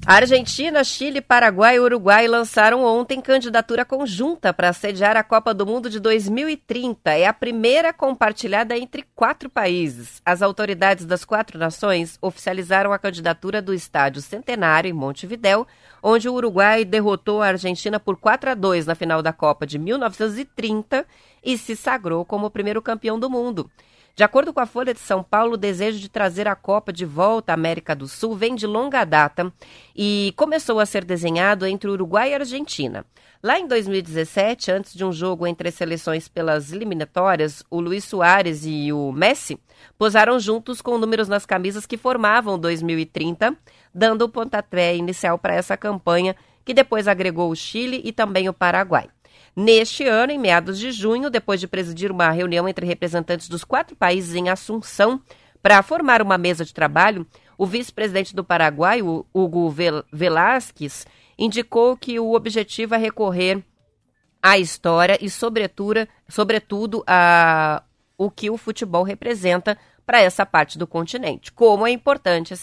Argentina, 0.07 0.85
Chile, 0.85 1.21
Paraguai 1.21 1.75
e 1.75 1.81
Uruguai 1.81 2.29
lançaram 2.29 2.85
ontem 2.85 3.21
candidatura 3.21 3.85
conjunta 3.85 4.55
para 4.55 4.73
sediar 4.73 5.17
a 5.17 5.25
Copa 5.25 5.53
do 5.53 5.67
Mundo 5.67 5.91
de 5.91 5.99
2030. 5.99 7.11
É 7.11 7.27
a 7.27 7.33
primeira 7.33 7.93
compartilhada 7.93 8.79
entre 8.79 9.05
quatro 9.17 9.51
países. 9.51 10.23
As 10.25 10.43
autoridades 10.43 11.05
das 11.05 11.25
quatro 11.25 11.59
nações 11.59 12.19
oficializaram 12.23 12.93
a 12.93 13.01
candidatura 13.01 13.61
do 13.61 13.75
Estádio 13.75 14.23
Centenário 14.23 14.89
em 14.89 14.93
Montevidéu, 14.93 15.67
onde 16.01 16.29
o 16.29 16.35
Uruguai 16.35 16.85
derrotou 16.85 17.43
a 17.43 17.49
Argentina 17.49 17.99
por 17.99 18.17
4 18.17 18.51
a 18.51 18.55
2 18.55 18.87
na 18.87 18.95
final 18.95 19.21
da 19.21 19.33
Copa 19.33 19.67
de 19.67 19.77
1930 19.77 21.05
e 21.45 21.59
se 21.59 21.75
sagrou 21.75 22.25
como 22.25 22.47
o 22.47 22.51
primeiro 22.51 22.81
campeão 22.81 23.19
do 23.19 23.29
mundo. 23.29 23.69
De 24.17 24.25
acordo 24.25 24.51
com 24.51 24.61
a 24.61 24.65
Folha 24.65 24.95
de 24.95 24.99
São 24.99 25.23
Paulo, 25.23 25.53
o 25.53 25.59
desejo 25.59 25.99
de 25.99 26.09
trazer 26.09 26.49
a 26.49 26.57
Copa 26.57 26.91
de 26.91 27.05
volta 27.05 27.53
à 27.53 27.55
América 27.55 27.95
do 27.95 28.09
Sul 28.09 28.35
vem 28.35 28.55
de 28.55 28.67
longa 28.67 29.05
data 29.05 29.53
e 29.95 30.33
começou 30.39 30.81
a 30.81 30.87
ser 30.87 31.05
desenhado 31.05 31.67
entre 31.67 31.91
Uruguai 31.91 32.31
e 32.31 32.35
Argentina. 32.35 33.05
Lá 33.43 33.59
em 33.59 33.69
2017, 33.69 34.71
antes 34.73 34.95
de 34.95 35.05
um 35.05 35.13
jogo 35.13 35.47
entre 35.47 35.69
as 35.69 35.75
seleções 35.75 36.29
pelas 36.29 36.73
eliminatórias, 36.73 37.63
o 37.71 37.79
Luiz 37.79 38.05
Soares 38.05 38.63
e 38.65 38.91
o 38.91 39.13
Messi 39.13 39.61
posaram 39.99 40.41
juntos 40.41 40.81
com 40.81 40.97
números 40.97 41.29
nas 41.29 41.45
camisas 41.45 41.85
que 41.85 41.99
formavam 41.99 42.59
2030, 42.59 43.55
dando 43.95 44.23
o 44.23 44.31
pontapé 44.31 44.97
inicial 44.97 45.37
para 45.37 45.57
essa 45.57 45.77
campanha, 45.77 46.35
que 46.65 46.73
depois 46.73 47.07
agregou 47.07 47.51
o 47.51 47.55
Chile 47.55 48.01
e 48.03 48.13
também 48.13 48.49
o 48.49 48.55
Paraguai. 48.55 49.11
Neste 49.57 50.05
ano, 50.07 50.33
em 50.33 50.39
meados 50.39 50.79
de 50.79 50.93
junho, 50.93 51.31
depois 51.31 51.59
de 51.59 51.67
presidir 51.67 52.13
uma 52.13 52.31
reunião 52.31 52.69
entre 52.69 52.85
representantes 52.85 53.49
dos 53.49 53.65
quatro 53.65 53.97
países 53.97 54.35
em 54.35 54.51
Assunção 54.51 55.19
para 55.63 55.83
formar 55.83 56.21
uma 56.21 56.37
mesa 56.37 56.63
de 56.63 56.75
trabalho, 56.75 57.27
o 57.57 57.65
vice-presidente 57.65 58.37
do 58.37 58.45
Paraguai, 58.45 59.01
Hugo 59.01 59.75
Velasquez, 60.13 61.07
indicou 61.39 61.97
que 61.97 62.21
o 62.21 62.35
objetivo 62.35 62.95
é 62.95 62.99
recorrer 62.99 63.65
à 64.43 64.59
história 64.59 65.19
e, 65.23 65.31
sobretudo, 65.31 67.03
a 67.07 67.83
o 68.19 68.31
que 68.31 68.49
o 68.49 68.57
futebol 68.57 69.03
representa 69.03 69.77
para 70.07 70.21
essa 70.21 70.47
parte 70.47 70.79
do 70.79 70.87
continente. 70.87 71.53
Como 71.53 71.87
é 71.87 71.91
importante 71.91 72.55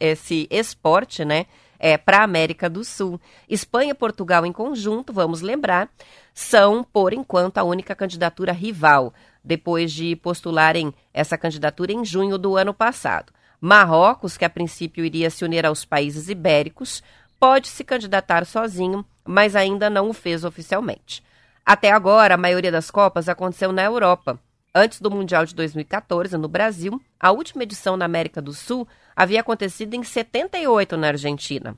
esse 0.00 0.48
esporte, 0.50 1.24
né? 1.24 1.46
É, 1.78 1.96
para 1.96 2.18
a 2.18 2.24
América 2.24 2.68
do 2.68 2.84
Sul. 2.84 3.20
Espanha 3.48 3.92
e 3.92 3.94
Portugal 3.94 4.44
em 4.44 4.52
conjunto, 4.52 5.12
vamos 5.12 5.40
lembrar, 5.40 5.88
são, 6.34 6.82
por 6.82 7.12
enquanto, 7.12 7.58
a 7.58 7.62
única 7.62 7.94
candidatura 7.94 8.52
rival, 8.52 9.14
depois 9.44 9.92
de 9.92 10.16
postularem 10.16 10.92
essa 11.12 11.38
candidatura 11.38 11.92
em 11.92 12.04
junho 12.04 12.36
do 12.36 12.56
ano 12.56 12.74
passado. 12.74 13.32
Marrocos, 13.60 14.36
que 14.36 14.44
a 14.44 14.50
princípio 14.50 15.04
iria 15.04 15.30
se 15.30 15.44
unir 15.44 15.66
aos 15.66 15.84
países 15.84 16.28
ibéricos, 16.28 17.02
pode 17.40 17.68
se 17.68 17.84
candidatar 17.84 18.44
sozinho, 18.44 19.04
mas 19.24 19.56
ainda 19.56 19.90
não 19.90 20.10
o 20.10 20.12
fez 20.12 20.44
oficialmente. 20.44 21.22
Até 21.64 21.90
agora, 21.90 22.34
a 22.34 22.38
maioria 22.38 22.72
das 22.72 22.90
Copas 22.90 23.28
aconteceu 23.28 23.72
na 23.72 23.82
Europa. 23.84 24.38
Antes 24.74 25.00
do 25.00 25.10
Mundial 25.10 25.44
de 25.44 25.54
2014, 25.54 26.36
no 26.36 26.46
Brasil, 26.46 27.00
a 27.18 27.32
última 27.32 27.62
edição 27.62 27.96
na 27.96 28.04
América 28.04 28.40
do 28.40 28.52
Sul 28.52 28.86
havia 29.18 29.40
acontecido 29.40 29.94
em 29.94 30.04
78 30.04 30.96
na 30.96 31.08
Argentina. 31.08 31.76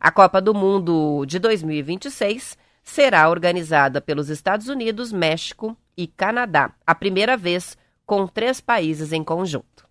A 0.00 0.10
Copa 0.10 0.40
do 0.40 0.52
Mundo 0.52 1.24
de 1.24 1.38
2026 1.38 2.58
será 2.82 3.28
organizada 3.30 4.00
pelos 4.00 4.28
Estados 4.28 4.66
Unidos, 4.66 5.12
México 5.12 5.76
e 5.96 6.08
Canadá, 6.08 6.72
a 6.84 6.92
primeira 6.92 7.36
vez 7.36 7.78
com 8.04 8.26
três 8.26 8.60
países 8.60 9.12
em 9.12 9.22
conjunto. 9.22 9.86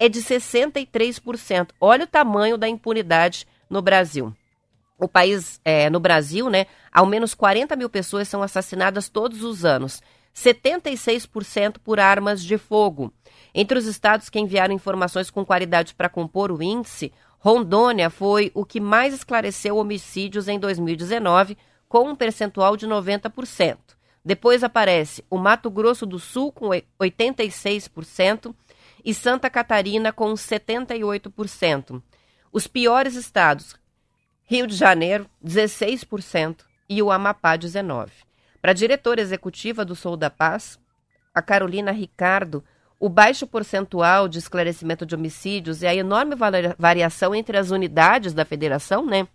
é 0.00 0.08
de 0.08 0.22
63%. 0.22 1.68
Olha 1.78 2.04
o 2.04 2.08
tamanho 2.08 2.56
da 2.56 2.66
impunidade 2.66 3.46
no 3.68 3.82
Brasil. 3.82 4.34
O 4.98 5.06
país, 5.06 5.60
é, 5.62 5.90
no 5.90 6.00
Brasil, 6.00 6.48
né, 6.48 6.66
ao 6.90 7.04
menos 7.04 7.34
40 7.34 7.76
mil 7.76 7.90
pessoas 7.90 8.26
são 8.26 8.42
assassinadas 8.42 9.10
todos 9.10 9.42
os 9.42 9.64
anos, 9.64 10.02
76% 10.34 11.76
por 11.84 12.00
armas 12.00 12.42
de 12.42 12.56
fogo. 12.56 13.12
Entre 13.54 13.78
os 13.78 13.86
estados 13.86 14.30
que 14.30 14.40
enviaram 14.40 14.74
informações 14.74 15.30
com 15.30 15.44
qualidade 15.44 15.94
para 15.94 16.08
compor 16.08 16.50
o 16.50 16.62
índice, 16.62 17.12
Rondônia 17.38 18.08
foi 18.08 18.50
o 18.54 18.64
que 18.64 18.80
mais 18.80 19.12
esclareceu 19.12 19.76
homicídios 19.76 20.48
em 20.48 20.58
2019, 20.58 21.58
com 21.88 22.08
um 22.08 22.16
percentual 22.16 22.76
de 22.76 22.86
90%. 22.86 23.78
Depois 24.24 24.62
aparece 24.62 25.24
o 25.30 25.38
Mato 25.38 25.70
Grosso 25.70 26.06
do 26.06 26.18
Sul, 26.18 26.52
com 26.52 26.68
86%, 27.00 28.54
e 29.04 29.14
Santa 29.14 29.48
Catarina 29.48 30.12
com 30.12 30.32
78%. 30.32 32.02
Os 32.52 32.66
piores 32.66 33.14
estados, 33.14 33.74
Rio 34.44 34.66
de 34.66 34.74
Janeiro, 34.74 35.28
16% 35.44 36.64
e 36.88 37.02
o 37.02 37.10
Amapá, 37.10 37.56
19%. 37.56 38.10
Para 38.60 38.72
a 38.72 38.74
diretora 38.74 39.20
executiva 39.20 39.84
do 39.84 39.96
Sou 39.96 40.16
da 40.16 40.28
Paz, 40.28 40.78
a 41.34 41.40
Carolina 41.40 41.92
Ricardo, 41.92 42.62
o 42.98 43.08
baixo 43.08 43.46
percentual 43.46 44.28
de 44.28 44.38
esclarecimento 44.38 45.06
de 45.06 45.14
homicídios 45.14 45.80
e 45.80 45.86
a 45.86 45.94
enorme 45.94 46.34
variação 46.78 47.34
entre 47.34 47.56
as 47.56 47.70
unidades 47.70 48.34
da 48.34 48.44
federação, 48.44 49.06
né? 49.06 49.26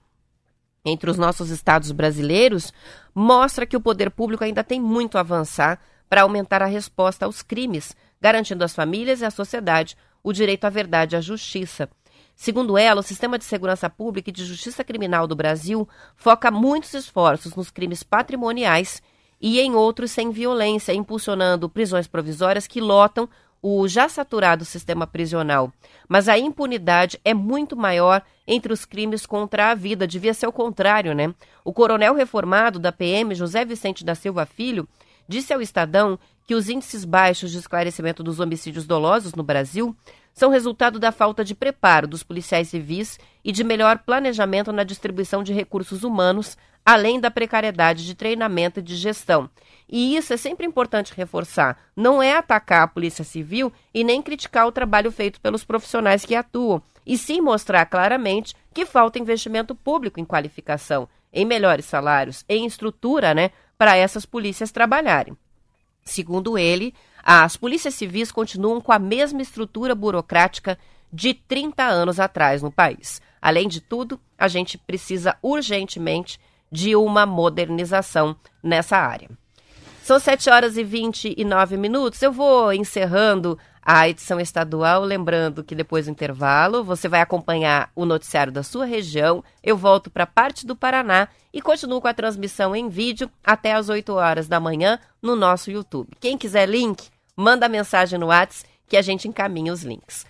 Entre 0.85 1.09
os 1.09 1.17
nossos 1.17 1.49
estados 1.49 1.91
brasileiros, 1.91 2.71
mostra 3.13 3.65
que 3.65 3.75
o 3.75 3.81
poder 3.81 4.11
público 4.11 4.43
ainda 4.43 4.63
tem 4.63 4.79
muito 4.79 5.17
a 5.17 5.21
avançar 5.21 5.81
para 6.07 6.21
aumentar 6.21 6.61
a 6.61 6.67
resposta 6.67 7.25
aos 7.25 7.41
crimes, 7.41 7.95
garantindo 8.25 8.63
às 8.63 8.73
famílias 8.73 9.21
e 9.21 9.25
à 9.25 9.29
sociedade 9.29 9.95
o 10.23 10.33
direito 10.33 10.65
à 10.65 10.69
verdade 10.71 11.15
e 11.15 11.17
à 11.17 11.21
justiça. 11.21 11.87
Segundo 12.35 12.75
ela, 12.75 13.01
o 13.01 13.03
sistema 13.03 13.37
de 13.37 13.45
segurança 13.45 13.87
pública 13.87 14.31
e 14.31 14.33
de 14.33 14.43
justiça 14.43 14.83
criminal 14.83 15.27
do 15.27 15.35
Brasil 15.35 15.87
foca 16.15 16.49
muitos 16.49 16.95
esforços 16.95 17.55
nos 17.55 17.69
crimes 17.69 18.01
patrimoniais 18.01 18.99
e 19.39 19.59
em 19.59 19.75
outros 19.75 20.09
sem 20.09 20.31
violência, 20.31 20.91
impulsionando 20.91 21.69
prisões 21.69 22.07
provisórias 22.07 22.65
que 22.65 22.81
lotam 22.81 23.29
o 23.61 23.87
já 23.87 24.09
saturado 24.09 24.65
sistema 24.65 25.05
prisional. 25.05 25.71
Mas 26.09 26.27
a 26.27 26.35
impunidade 26.35 27.19
é 27.23 27.33
muito 27.33 27.77
maior 27.77 28.23
entre 28.47 28.73
os 28.73 28.85
crimes 28.85 29.23
contra 29.27 29.69
a 29.69 29.75
vida. 29.75 30.07
Devia 30.07 30.33
ser 30.33 30.47
o 30.47 30.51
contrário, 30.51 31.13
né? 31.13 31.31
O 31.63 31.71
coronel 31.71 32.15
reformado 32.15 32.79
da 32.79 32.91
PM, 32.91 33.35
José 33.35 33.63
Vicente 33.63 34.03
da 34.03 34.15
Silva 34.15 34.47
Filho, 34.47 34.87
disse 35.27 35.53
ao 35.53 35.61
Estadão 35.61 36.19
que 36.47 36.55
os 36.55 36.69
índices 36.69 37.05
baixos 37.05 37.51
de 37.51 37.57
esclarecimento 37.57 38.23
dos 38.23 38.39
homicídios 38.39 38.85
dolosos 38.85 39.33
no 39.33 39.43
Brasil 39.43 39.95
são 40.33 40.51
resultado 40.51 40.99
da 40.99 41.11
falta 41.11 41.43
de 41.43 41.55
preparo 41.55 42.07
dos 42.07 42.21
policiais 42.21 42.67
civis 42.67 43.17
e 43.43 43.51
de 43.51 43.63
melhor 43.63 43.99
planejamento 43.99 44.71
na 44.71 44.83
distribuição 44.83 45.41
de 45.41 45.53
recursos 45.53 46.03
humanos, 46.03 46.57
além 46.85 47.19
da 47.19 47.31
precariedade 47.31 48.05
de 48.05 48.13
treinamento 48.13 48.79
e 48.79 48.83
de 48.83 48.95
gestão. 48.95 49.49
E 49.89 50.15
isso 50.15 50.33
é 50.33 50.37
sempre 50.37 50.65
importante 50.65 51.13
reforçar. 51.15 51.77
Não 51.95 52.21
é 52.21 52.35
atacar 52.35 52.83
a 52.83 52.87
Polícia 52.87 53.23
Civil 53.23 53.71
e 53.93 54.03
nem 54.03 54.21
criticar 54.21 54.67
o 54.67 54.71
trabalho 54.71 55.11
feito 55.11 55.39
pelos 55.39 55.63
profissionais 55.63 56.25
que 56.25 56.35
atuam, 56.35 56.81
e 57.05 57.17
sim 57.17 57.39
mostrar 57.39 57.85
claramente 57.85 58.53
que 58.73 58.85
falta 58.85 59.19
investimento 59.19 59.73
público 59.73 60.19
em 60.19 60.25
qualificação, 60.25 61.07
em 61.31 61.45
melhores 61.45 61.85
salários, 61.85 62.43
em 62.49 62.65
estrutura, 62.65 63.33
né, 63.33 63.51
para 63.77 63.95
essas 63.95 64.25
polícias 64.25 64.71
trabalharem. 64.71 65.37
Segundo 66.03 66.57
ele, 66.57 66.93
as 67.23 67.57
polícias 67.57 67.95
civis 67.95 68.31
continuam 68.31 68.79
com 68.79 68.91
a 68.91 68.99
mesma 68.99 69.41
estrutura 69.41 69.95
burocrática 69.95 70.77
de 71.11 71.33
30 71.33 71.83
anos 71.83 72.19
atrás 72.19 72.61
no 72.61 72.71
país. 72.71 73.21
Além 73.41 73.67
de 73.67 73.81
tudo, 73.81 74.19
a 74.37 74.47
gente 74.47 74.77
precisa 74.77 75.35
urgentemente 75.41 76.39
de 76.71 76.95
uma 76.95 77.25
modernização 77.25 78.35
nessa 78.61 78.97
área. 78.97 79.29
São 80.03 80.19
7 80.19 80.49
horas 80.51 80.77
e 80.77 80.83
29 80.83 81.77
minutos. 81.77 82.21
Eu 82.21 82.31
vou 82.31 82.71
encerrando 82.71 83.57
a 83.85 84.09
edição 84.09 84.39
estadual. 84.39 85.03
Lembrando 85.03 85.63
que 85.63 85.75
depois 85.75 86.05
do 86.05 86.11
intervalo 86.11 86.83
você 86.83 87.07
vai 87.07 87.21
acompanhar 87.21 87.91
o 87.95 88.03
noticiário 88.03 88.51
da 88.51 88.63
sua 88.63 88.85
região. 88.85 89.43
Eu 89.63 89.77
volto 89.77 90.09
para 90.09 90.25
parte 90.25 90.65
do 90.65 90.75
Paraná 90.75 91.27
e 91.53 91.61
continuo 91.61 92.01
com 92.01 92.07
a 92.07 92.13
transmissão 92.13 92.75
em 92.75 92.89
vídeo 92.89 93.29
até 93.43 93.73
às 93.73 93.87
8 93.87 94.11
horas 94.13 94.47
da 94.47 94.59
manhã 94.59 94.99
no 95.21 95.35
nosso 95.35 95.69
YouTube. 95.69 96.09
Quem 96.19 96.37
quiser 96.37 96.67
link, 96.67 97.07
manda 97.37 97.69
mensagem 97.69 98.17
no 98.17 98.27
WhatsApp 98.27 98.67
que 98.87 98.97
a 98.97 99.01
gente 99.01 99.27
encaminha 99.27 99.71
os 99.71 99.83
links. 99.83 100.25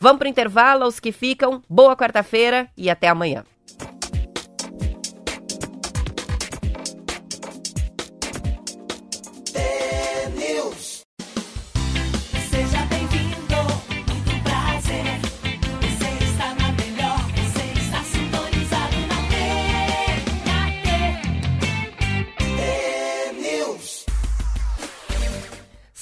Vamos 0.00 0.18
para 0.18 0.26
o 0.26 0.30
intervalo, 0.30 0.84
aos 0.84 1.00
que 1.00 1.10
ficam. 1.10 1.62
Boa 1.68 1.96
quarta-feira 1.96 2.68
e 2.76 2.88
até 2.88 3.08
amanhã. 3.08 3.44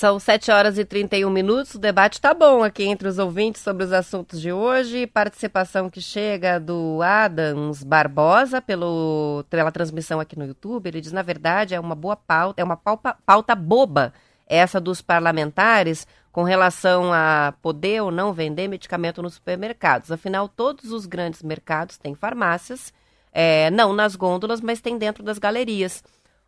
São 0.06 0.20
7 0.20 0.52
horas 0.52 0.78
e 0.78 0.84
31 0.84 1.28
minutos. 1.28 1.74
O 1.74 1.80
debate 1.80 2.12
está 2.12 2.32
bom 2.32 2.62
aqui 2.62 2.84
entre 2.84 3.08
os 3.08 3.18
ouvintes 3.18 3.60
sobre 3.60 3.82
os 3.82 3.92
assuntos 3.92 4.40
de 4.40 4.52
hoje. 4.52 5.04
Participação 5.04 5.90
que 5.90 6.00
chega 6.00 6.60
do 6.60 7.00
Adams 7.02 7.82
Barbosa 7.82 8.62
pelo, 8.62 9.44
pela 9.50 9.72
transmissão 9.72 10.20
aqui 10.20 10.38
no 10.38 10.46
YouTube. 10.46 10.86
Ele 10.86 11.00
diz: 11.00 11.10
na 11.10 11.22
verdade, 11.22 11.74
é 11.74 11.80
uma 11.80 11.96
boa 11.96 12.14
pauta, 12.14 12.62
é 12.62 12.64
uma 12.64 12.76
pauta, 12.76 13.16
pauta 13.26 13.56
boba 13.56 14.12
essa 14.46 14.80
dos 14.80 15.02
parlamentares 15.02 16.06
com 16.30 16.44
relação 16.44 17.12
a 17.12 17.52
poder 17.60 18.00
ou 18.00 18.12
não 18.12 18.32
vender 18.32 18.68
medicamento 18.68 19.20
nos 19.20 19.34
supermercados. 19.34 20.12
Afinal, 20.12 20.48
todos 20.48 20.92
os 20.92 21.04
grandes 21.04 21.42
mercados 21.42 21.98
têm 21.98 22.14
farmácias, 22.14 22.94
é, 23.32 23.72
não 23.72 23.92
nas 23.92 24.14
gôndolas, 24.14 24.60
mas 24.60 24.80
tem 24.80 24.96
dentro 24.98 25.24
das 25.24 25.40
galerias. 25.40 26.00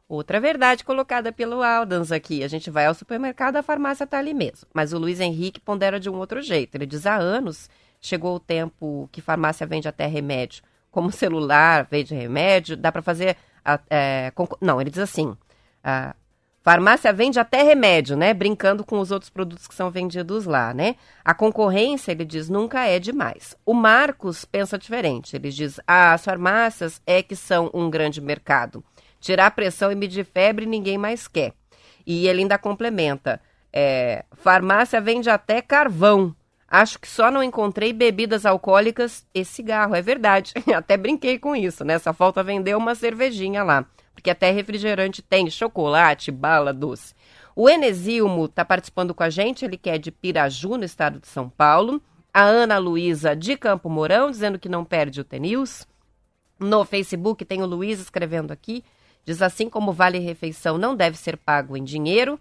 Outra 0.09 0.40
verdade 0.40 0.84
colocada 0.84 1.30
pelo 1.30 1.62
Aldans 1.62 2.11
aqui. 2.11 2.42
A 2.42 2.48
gente 2.48 2.70
vai 2.70 2.86
ao 2.86 2.94
supermercado, 2.94 3.56
a 3.56 3.62
farmácia 3.62 4.04
está 4.04 4.18
ali 4.18 4.32
mesmo. 4.32 4.66
Mas 4.72 4.94
o 4.94 4.98
Luiz 4.98 5.20
Henrique 5.20 5.61
pondera 5.61 6.00
de 6.00 6.09
um 6.09 6.14
outro 6.14 6.40
jeito. 6.40 6.74
Ele 6.74 6.86
diz: 6.86 7.04
há 7.04 7.16
anos 7.16 7.68
chegou 8.00 8.36
o 8.36 8.40
tempo 8.40 9.09
que 9.12 9.20
farmácia 9.20 9.66
vende 9.66 9.86
até 9.86 10.06
remédio. 10.06 10.62
Como 10.90 11.12
celular 11.12 11.86
vende 11.90 12.14
remédio, 12.14 12.74
dá 12.74 12.90
para 12.90 13.02
fazer. 13.02 13.36
É, 13.90 14.32
não, 14.62 14.80
ele 14.80 14.88
diz 14.88 15.00
assim: 15.00 15.36
a 15.84 16.14
farmácia 16.62 17.12
vende 17.12 17.38
até 17.38 17.62
remédio, 17.62 18.16
né? 18.16 18.32
Brincando 18.32 18.84
com 18.84 19.00
os 19.00 19.11
outros 19.11 19.28
produtos 19.28 19.66
que 19.66 19.74
são 19.74 19.90
vendidos 19.90 20.46
lá, 20.46 20.72
né? 20.72 20.96
A 21.22 21.34
concorrência, 21.34 22.12
ele 22.12 22.24
diz, 22.24 22.48
nunca 22.48 22.86
é 22.86 22.98
demais. 22.98 23.54
O 23.64 23.74
Marcos 23.74 24.46
pensa 24.46 24.78
diferente. 24.78 25.36
Ele 25.36 25.50
diz: 25.50 25.78
as 25.86 26.24
farmácias 26.24 27.02
é 27.06 27.22
que 27.22 27.36
são 27.36 27.70
um 27.74 27.90
grande 27.90 28.22
mercado. 28.22 28.82
Tirar 29.21 29.51
pressão 29.51 29.91
e 29.91 29.95
medir 29.95 30.25
febre 30.25 30.66
ninguém 30.66 30.97
mais 30.97 31.27
quer. 31.27 31.53
E 32.07 32.27
ele 32.27 32.43
ainda 32.43 32.59
complementa: 32.59 33.41
é, 33.73 34.25
farmácia 34.33 35.01
vende 35.01 35.29
até 35.29 35.61
carvão. 35.61 36.35
Acho 36.71 36.99
que 36.99 37.09
só 37.09 37.31
não 37.31 37.43
encontrei 37.43 37.93
bebidas 37.93 38.45
alcoólicas 38.45 39.27
e 39.35 39.45
cigarro. 39.45 39.95
É 39.95 40.03
verdade. 40.03 40.53
Até 40.77 40.99
brinquei 40.99 41.39
com 41.39 41.57
isso, 41.57 41.83
né? 41.83 41.99
Só 41.99 42.12
falta 42.12 42.43
vender 42.43 42.77
uma 42.77 42.95
cervejinha 42.95 43.64
lá. 43.64 43.87
Porque 44.12 44.29
até 44.31 44.51
refrigerante 44.51 45.23
tem 45.23 45.49
chocolate, 45.49 46.31
bala, 46.31 46.75
doce. 46.75 47.14
O 47.55 47.71
Enesilmo 47.71 48.45
está 48.45 48.64
participando 48.64 49.14
com 49.14 49.23
a 49.23 49.31
gente, 49.31 49.64
ele 49.64 49.77
que 49.77 49.89
é 49.89 49.97
de 49.97 50.11
Piraju, 50.11 50.77
no 50.77 50.85
estado 50.85 51.21
de 51.21 51.29
São 51.29 51.49
Paulo. 51.49 52.03
A 52.35 52.43
Ana 52.43 52.79
Luísa, 52.79 53.35
de 53.35 53.57
Campo 53.57 53.89
Mourão, 53.89 54.31
dizendo 54.31 54.59
que 54.59 54.69
não 54.69 54.85
perde 54.85 55.21
o 55.21 55.25
TNews. 55.25 55.87
No 56.59 56.85
Facebook 56.85 57.45
tem 57.45 57.62
o 57.62 57.66
Luiz 57.66 58.01
escrevendo 58.01 58.51
aqui. 58.51 58.85
Diz 59.25 59.43
assim 59.43 59.69
como 59.69 59.93
vale 59.93 60.19
refeição 60.19 60.79
não 60.79 60.97
deve 60.97 61.16
ser 61.16 61.37
pago 61.37 61.77
em 61.77 61.85
dinheiro, 61.85 62.41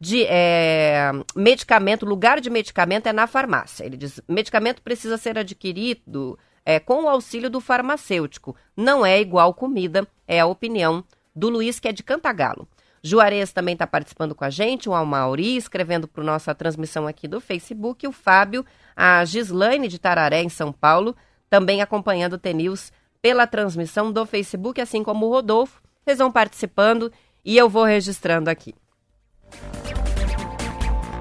de 0.00 0.24
é, 0.28 1.10
medicamento, 1.34 2.06
lugar 2.06 2.40
de 2.40 2.50
medicamento 2.50 3.08
é 3.08 3.12
na 3.12 3.26
farmácia. 3.26 3.84
Ele 3.84 3.96
diz: 3.96 4.20
medicamento 4.28 4.82
precisa 4.82 5.16
ser 5.16 5.38
adquirido 5.38 6.38
é, 6.64 6.78
com 6.78 7.04
o 7.04 7.08
auxílio 7.08 7.50
do 7.50 7.60
farmacêutico. 7.60 8.54
Não 8.76 9.04
é 9.04 9.20
igual 9.20 9.52
comida, 9.54 10.06
é 10.26 10.40
a 10.40 10.46
opinião 10.46 11.02
do 11.34 11.48
Luiz, 11.48 11.80
que 11.80 11.88
é 11.88 11.92
de 11.92 12.02
Cantagalo. 12.02 12.68
Juarez 13.02 13.52
também 13.52 13.74
está 13.74 13.86
participando 13.86 14.34
com 14.34 14.44
a 14.44 14.50
gente, 14.50 14.88
o 14.88 14.94
Almauri, 14.94 15.56
escrevendo 15.56 16.08
para 16.08 16.24
nossa 16.24 16.54
transmissão 16.54 17.06
aqui 17.06 17.28
do 17.28 17.40
Facebook, 17.40 18.06
o 18.06 18.12
Fábio, 18.12 18.66
a 18.94 19.24
Gislaine 19.24 19.88
de 19.88 19.98
Tararé, 19.98 20.42
em 20.42 20.48
São 20.48 20.72
Paulo, 20.72 21.16
também 21.48 21.80
acompanhando 21.80 22.34
o 22.34 22.38
TNews 22.38 22.92
pela 23.22 23.46
transmissão 23.46 24.12
do 24.12 24.26
Facebook, 24.26 24.80
assim 24.80 25.02
como 25.02 25.26
o 25.26 25.30
Rodolfo, 25.30 25.80
vocês 26.08 26.18
vão 26.18 26.32
participando 26.32 27.12
e 27.44 27.54
eu 27.58 27.68
vou 27.68 27.84
registrando 27.84 28.48
aqui. 28.48 28.74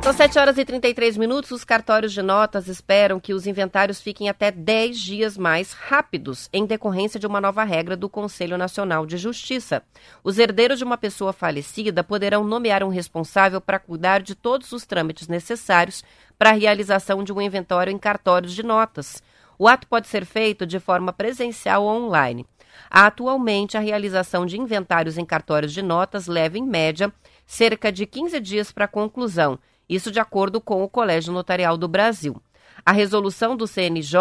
São 0.01 0.13
7 0.13 0.39
horas 0.39 0.57
e 0.57 0.63
33 0.63 1.17
minutos. 1.17 1.51
Os 1.51 1.65
cartórios 1.65 2.13
de 2.13 2.21
notas 2.21 2.69
esperam 2.69 3.19
que 3.19 3.33
os 3.33 3.45
inventários 3.45 3.99
fiquem 3.99 4.29
até 4.29 4.49
10 4.49 4.97
dias 4.97 5.37
mais 5.37 5.73
rápidos, 5.73 6.49
em 6.53 6.65
decorrência 6.65 7.19
de 7.19 7.27
uma 7.27 7.41
nova 7.41 7.65
regra 7.65 7.97
do 7.97 8.07
Conselho 8.07 8.57
Nacional 8.57 9.05
de 9.05 9.17
Justiça. 9.17 9.83
Os 10.23 10.39
herdeiros 10.39 10.77
de 10.77 10.85
uma 10.85 10.97
pessoa 10.97 11.33
falecida 11.33 12.01
poderão 12.01 12.45
nomear 12.45 12.81
um 12.81 12.89
responsável 12.89 13.59
para 13.59 13.79
cuidar 13.79 14.21
de 14.21 14.35
todos 14.35 14.71
os 14.71 14.85
trâmites 14.85 15.27
necessários 15.27 16.01
para 16.39 16.51
a 16.51 16.53
realização 16.53 17.25
de 17.25 17.33
um 17.33 17.41
inventário 17.41 17.91
em 17.91 17.97
cartórios 17.97 18.53
de 18.53 18.63
notas. 18.63 19.21
O 19.59 19.67
ato 19.67 19.85
pode 19.87 20.07
ser 20.07 20.23
feito 20.23 20.65
de 20.65 20.79
forma 20.79 21.11
presencial 21.11 21.83
ou 21.83 22.05
online. 22.05 22.45
Atualmente, 22.89 23.77
a 23.77 23.79
realização 23.79 24.45
de 24.45 24.59
inventários 24.59 25.17
em 25.17 25.25
cartórios 25.25 25.73
de 25.73 25.81
notas 25.81 26.27
leva, 26.27 26.57
em 26.57 26.65
média, 26.65 27.11
cerca 27.45 27.91
de 27.91 28.05
15 28.05 28.39
dias 28.39 28.71
para 28.71 28.87
conclusão, 28.87 29.57
isso 29.89 30.11
de 30.11 30.19
acordo 30.19 30.59
com 30.59 30.83
o 30.83 30.89
Colégio 30.89 31.33
Notarial 31.33 31.77
do 31.77 31.87
Brasil. 31.87 32.41
A 32.85 32.91
resolução 32.91 33.55
do 33.55 33.67
CNJ 33.67 34.19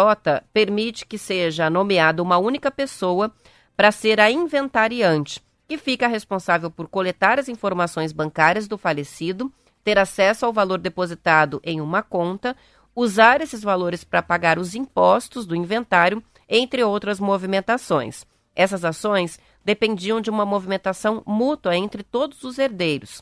permite 0.53 1.05
que 1.05 1.17
seja 1.17 1.69
nomeada 1.69 2.21
uma 2.21 2.37
única 2.37 2.71
pessoa 2.71 3.31
para 3.75 3.91
ser 3.91 4.19
a 4.19 4.31
inventariante, 4.31 5.41
que 5.67 5.77
fica 5.77 6.07
responsável 6.07 6.71
por 6.71 6.87
coletar 6.87 7.39
as 7.39 7.47
informações 7.47 8.11
bancárias 8.11 8.67
do 8.67 8.77
falecido, 8.77 9.51
ter 9.83 9.99
acesso 9.99 10.45
ao 10.45 10.51
valor 10.51 10.79
depositado 10.79 11.61
em 11.63 11.79
uma 11.79 12.01
conta, 12.01 12.55
usar 12.95 13.41
esses 13.41 13.61
valores 13.61 14.03
para 14.03 14.23
pagar 14.23 14.57
os 14.57 14.73
impostos 14.73 15.45
do 15.45 15.55
inventário, 15.55 16.23
entre 16.49 16.83
outras 16.83 17.19
movimentações. 17.19 18.25
Essas 18.57 18.83
ações 18.83 19.39
dependiam 19.63 20.19
de 20.19 20.29
uma 20.31 20.43
movimentação 20.43 21.21
mútua 21.27 21.77
entre 21.77 22.01
todos 22.01 22.43
os 22.43 22.57
herdeiros. 22.57 23.21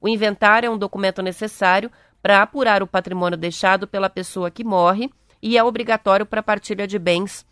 O 0.00 0.08
inventário 0.08 0.66
é 0.66 0.70
um 0.70 0.76
documento 0.76 1.22
necessário 1.22 1.88
para 2.20 2.42
apurar 2.42 2.82
o 2.82 2.86
patrimônio 2.88 3.38
deixado 3.38 3.86
pela 3.86 4.10
pessoa 4.10 4.50
que 4.50 4.64
morre 4.64 5.08
e 5.40 5.56
é 5.56 5.62
obrigatório 5.62 6.26
para 6.26 6.40
a 6.40 6.42
partilha 6.42 6.84
de 6.84 6.98
bens 6.98 7.46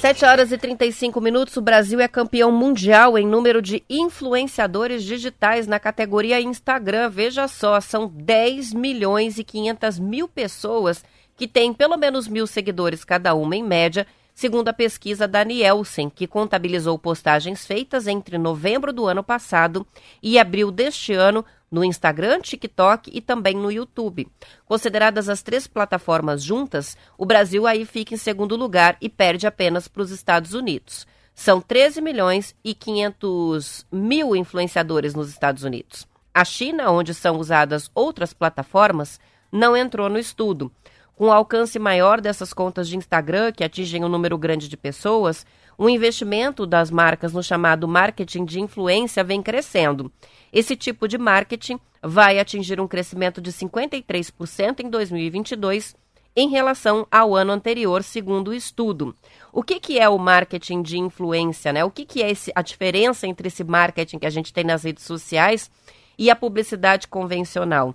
7 0.00 0.24
horas 0.24 0.50
e 0.50 0.56
35 0.56 1.20
minutos. 1.20 1.58
O 1.58 1.60
Brasil 1.60 2.00
é 2.00 2.08
campeão 2.08 2.50
mundial 2.50 3.18
em 3.18 3.26
número 3.26 3.60
de 3.60 3.84
influenciadores 3.86 5.04
digitais 5.04 5.66
na 5.66 5.78
categoria 5.78 6.40
Instagram. 6.40 7.10
Veja 7.10 7.46
só, 7.46 7.78
são 7.82 8.08
10 8.08 8.72
milhões 8.72 9.36
e 9.36 9.44
500 9.44 9.98
mil 9.98 10.26
pessoas 10.26 11.04
que 11.36 11.46
têm 11.46 11.74
pelo 11.74 11.98
menos 11.98 12.26
mil 12.26 12.46
seguidores 12.46 13.04
cada 13.04 13.34
uma, 13.34 13.54
em 13.54 13.62
média, 13.62 14.06
segundo 14.34 14.68
a 14.68 14.72
pesquisa 14.72 15.28
da 15.28 15.44
Nielsen, 15.44 16.08
que 16.08 16.26
contabilizou 16.26 16.98
postagens 16.98 17.66
feitas 17.66 18.06
entre 18.06 18.38
novembro 18.38 18.94
do 18.94 19.06
ano 19.06 19.22
passado 19.22 19.86
e 20.22 20.38
abril 20.38 20.70
deste 20.70 21.12
ano 21.12 21.44
no 21.70 21.84
Instagram, 21.84 22.40
TikTok 22.40 23.10
e 23.12 23.20
também 23.20 23.54
no 23.54 23.70
YouTube. 23.70 24.26
Consideradas 24.64 25.28
as 25.28 25.42
três 25.42 25.66
plataformas 25.66 26.42
juntas, 26.42 26.96
o 27.16 27.24
Brasil 27.24 27.66
aí 27.66 27.84
fica 27.84 28.14
em 28.14 28.18
segundo 28.18 28.56
lugar 28.56 28.96
e 29.00 29.08
perde 29.08 29.46
apenas 29.46 29.86
para 29.86 30.02
os 30.02 30.10
Estados 30.10 30.52
Unidos. 30.52 31.06
São 31.34 31.60
13 31.60 32.00
milhões 32.00 32.54
e 32.64 32.74
500 32.74 33.86
mil 33.90 34.34
influenciadores 34.34 35.14
nos 35.14 35.28
Estados 35.28 35.62
Unidos. 35.62 36.06
A 36.34 36.44
China, 36.44 36.90
onde 36.90 37.14
são 37.14 37.38
usadas 37.38 37.90
outras 37.94 38.32
plataformas, 38.32 39.18
não 39.50 39.76
entrou 39.76 40.08
no 40.08 40.18
estudo. 40.18 40.70
Com 41.16 41.26
o 41.26 41.32
alcance 41.32 41.78
maior 41.78 42.20
dessas 42.20 42.52
contas 42.52 42.88
de 42.88 42.96
Instagram, 42.96 43.52
que 43.52 43.64
atingem 43.64 44.04
um 44.04 44.08
número 44.08 44.38
grande 44.38 44.68
de 44.68 44.76
pessoas, 44.76 45.44
o 45.76 45.88
investimento 45.88 46.66
das 46.66 46.90
marcas 46.90 47.32
no 47.32 47.42
chamado 47.42 47.88
marketing 47.88 48.44
de 48.44 48.60
influência 48.60 49.24
vem 49.24 49.42
crescendo. 49.42 50.10
Esse 50.52 50.76
tipo 50.76 51.06
de 51.06 51.16
marketing 51.16 51.78
vai 52.02 52.38
atingir 52.38 52.80
um 52.80 52.88
crescimento 52.88 53.40
de 53.40 53.52
53% 53.52 54.80
em 54.80 54.90
2022 54.90 55.96
em 56.36 56.48
relação 56.48 57.06
ao 57.10 57.34
ano 57.34 57.52
anterior, 57.52 58.02
segundo 58.02 58.48
o 58.48 58.54
estudo. 58.54 59.14
O 59.52 59.62
que, 59.62 59.80
que 59.80 59.98
é 59.98 60.08
o 60.08 60.18
marketing 60.18 60.82
de 60.82 60.98
influência? 60.98 61.72
Né? 61.72 61.84
O 61.84 61.90
que, 61.90 62.04
que 62.04 62.22
é 62.22 62.30
esse, 62.30 62.52
a 62.54 62.62
diferença 62.62 63.26
entre 63.26 63.48
esse 63.48 63.64
marketing 63.64 64.18
que 64.18 64.26
a 64.26 64.30
gente 64.30 64.52
tem 64.52 64.64
nas 64.64 64.84
redes 64.84 65.04
sociais 65.04 65.70
e 66.16 66.30
a 66.30 66.36
publicidade 66.36 67.08
convencional? 67.08 67.94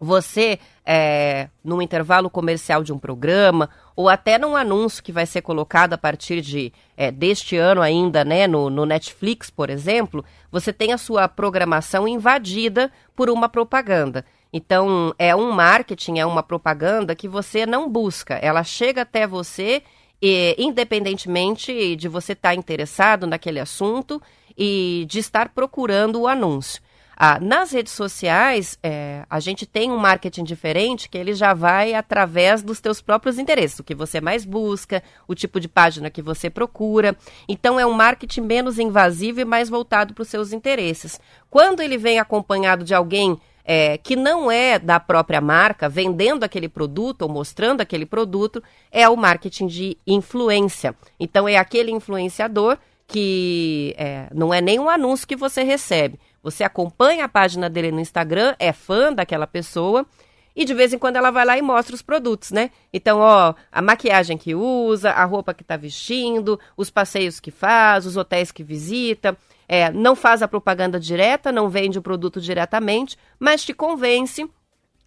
você, 0.00 0.58
é, 0.92 1.48
num 1.62 1.80
intervalo 1.80 2.28
comercial 2.28 2.82
de 2.82 2.92
um 2.92 2.98
programa, 2.98 3.70
ou 3.94 4.08
até 4.08 4.36
num 4.36 4.56
anúncio 4.56 5.04
que 5.04 5.12
vai 5.12 5.24
ser 5.24 5.40
colocado 5.40 5.92
a 5.92 5.98
partir 5.98 6.40
de 6.40 6.72
é, 6.96 7.12
deste 7.12 7.56
ano 7.56 7.80
ainda, 7.80 8.24
né, 8.24 8.48
no, 8.48 8.68
no 8.68 8.84
Netflix, 8.84 9.50
por 9.50 9.70
exemplo, 9.70 10.24
você 10.50 10.72
tem 10.72 10.92
a 10.92 10.98
sua 10.98 11.28
programação 11.28 12.08
invadida 12.08 12.90
por 13.14 13.30
uma 13.30 13.48
propaganda. 13.48 14.24
Então, 14.52 15.14
é 15.16 15.32
um 15.32 15.52
marketing, 15.52 16.18
é 16.18 16.26
uma 16.26 16.42
propaganda 16.42 17.14
que 17.14 17.28
você 17.28 17.64
não 17.64 17.88
busca. 17.88 18.34
Ela 18.42 18.64
chega 18.64 19.02
até 19.02 19.28
você, 19.28 19.84
e, 20.20 20.56
independentemente 20.58 21.94
de 21.94 22.08
você 22.08 22.32
estar 22.32 22.48
tá 22.48 22.54
interessado 22.56 23.28
naquele 23.28 23.60
assunto, 23.60 24.20
e 24.58 25.06
de 25.08 25.20
estar 25.20 25.50
procurando 25.50 26.22
o 26.22 26.26
anúncio. 26.26 26.82
Ah, 27.22 27.38
nas 27.38 27.70
redes 27.70 27.92
sociais, 27.92 28.78
é, 28.82 29.26
a 29.28 29.40
gente 29.40 29.66
tem 29.66 29.92
um 29.92 29.98
marketing 29.98 30.42
diferente 30.42 31.06
que 31.06 31.18
ele 31.18 31.34
já 31.34 31.52
vai 31.52 31.92
através 31.92 32.62
dos 32.62 32.80
teus 32.80 33.02
próprios 33.02 33.38
interesses, 33.38 33.78
o 33.78 33.84
que 33.84 33.94
você 33.94 34.22
mais 34.22 34.46
busca, 34.46 35.02
o 35.28 35.34
tipo 35.34 35.60
de 35.60 35.68
página 35.68 36.08
que 36.08 36.22
você 36.22 36.48
procura. 36.48 37.14
Então, 37.46 37.78
é 37.78 37.84
um 37.84 37.92
marketing 37.92 38.40
menos 38.40 38.78
invasivo 38.78 39.38
e 39.38 39.44
mais 39.44 39.68
voltado 39.68 40.14
para 40.14 40.22
os 40.22 40.28
seus 40.28 40.50
interesses. 40.50 41.20
Quando 41.50 41.82
ele 41.82 41.98
vem 41.98 42.18
acompanhado 42.18 42.84
de 42.84 42.94
alguém 42.94 43.38
é, 43.66 43.98
que 43.98 44.16
não 44.16 44.50
é 44.50 44.78
da 44.78 44.98
própria 44.98 45.42
marca, 45.42 45.90
vendendo 45.90 46.42
aquele 46.42 46.70
produto 46.70 47.20
ou 47.20 47.28
mostrando 47.28 47.82
aquele 47.82 48.06
produto, 48.06 48.62
é 48.90 49.06
o 49.06 49.14
marketing 49.14 49.66
de 49.66 49.98
influência. 50.06 50.96
Então, 51.20 51.46
é 51.46 51.58
aquele 51.58 51.90
influenciador 51.90 52.78
que 53.06 53.94
é, 53.98 54.28
não 54.32 54.54
é 54.54 54.62
nem 54.62 54.78
um 54.78 54.88
anúncio 54.88 55.28
que 55.28 55.36
você 55.36 55.62
recebe 55.62 56.18
você 56.42 56.64
acompanha 56.64 57.24
a 57.24 57.28
página 57.28 57.68
dele 57.68 57.92
no 57.92 58.00
Instagram, 58.00 58.54
é 58.58 58.72
fã 58.72 59.12
daquela 59.12 59.46
pessoa 59.46 60.06
e 60.54 60.64
de 60.64 60.74
vez 60.74 60.92
em 60.92 60.98
quando 60.98 61.16
ela 61.16 61.30
vai 61.30 61.44
lá 61.44 61.56
e 61.56 61.62
mostra 61.62 61.94
os 61.94 62.02
produtos, 62.02 62.50
né? 62.50 62.70
Então, 62.92 63.20
ó, 63.20 63.54
a 63.70 63.80
maquiagem 63.80 64.36
que 64.36 64.54
usa, 64.54 65.10
a 65.10 65.24
roupa 65.24 65.54
que 65.54 65.64
tá 65.64 65.76
vestindo, 65.76 66.58
os 66.76 66.90
passeios 66.90 67.40
que 67.40 67.50
faz, 67.50 68.04
os 68.04 68.16
hotéis 68.16 68.50
que 68.50 68.62
visita. 68.62 69.36
É, 69.68 69.90
não 69.90 70.16
faz 70.16 70.42
a 70.42 70.48
propaganda 70.48 70.98
direta, 70.98 71.52
não 71.52 71.68
vende 71.68 71.98
o 71.98 72.02
produto 72.02 72.40
diretamente, 72.40 73.16
mas 73.38 73.64
te 73.64 73.72
convence 73.72 74.50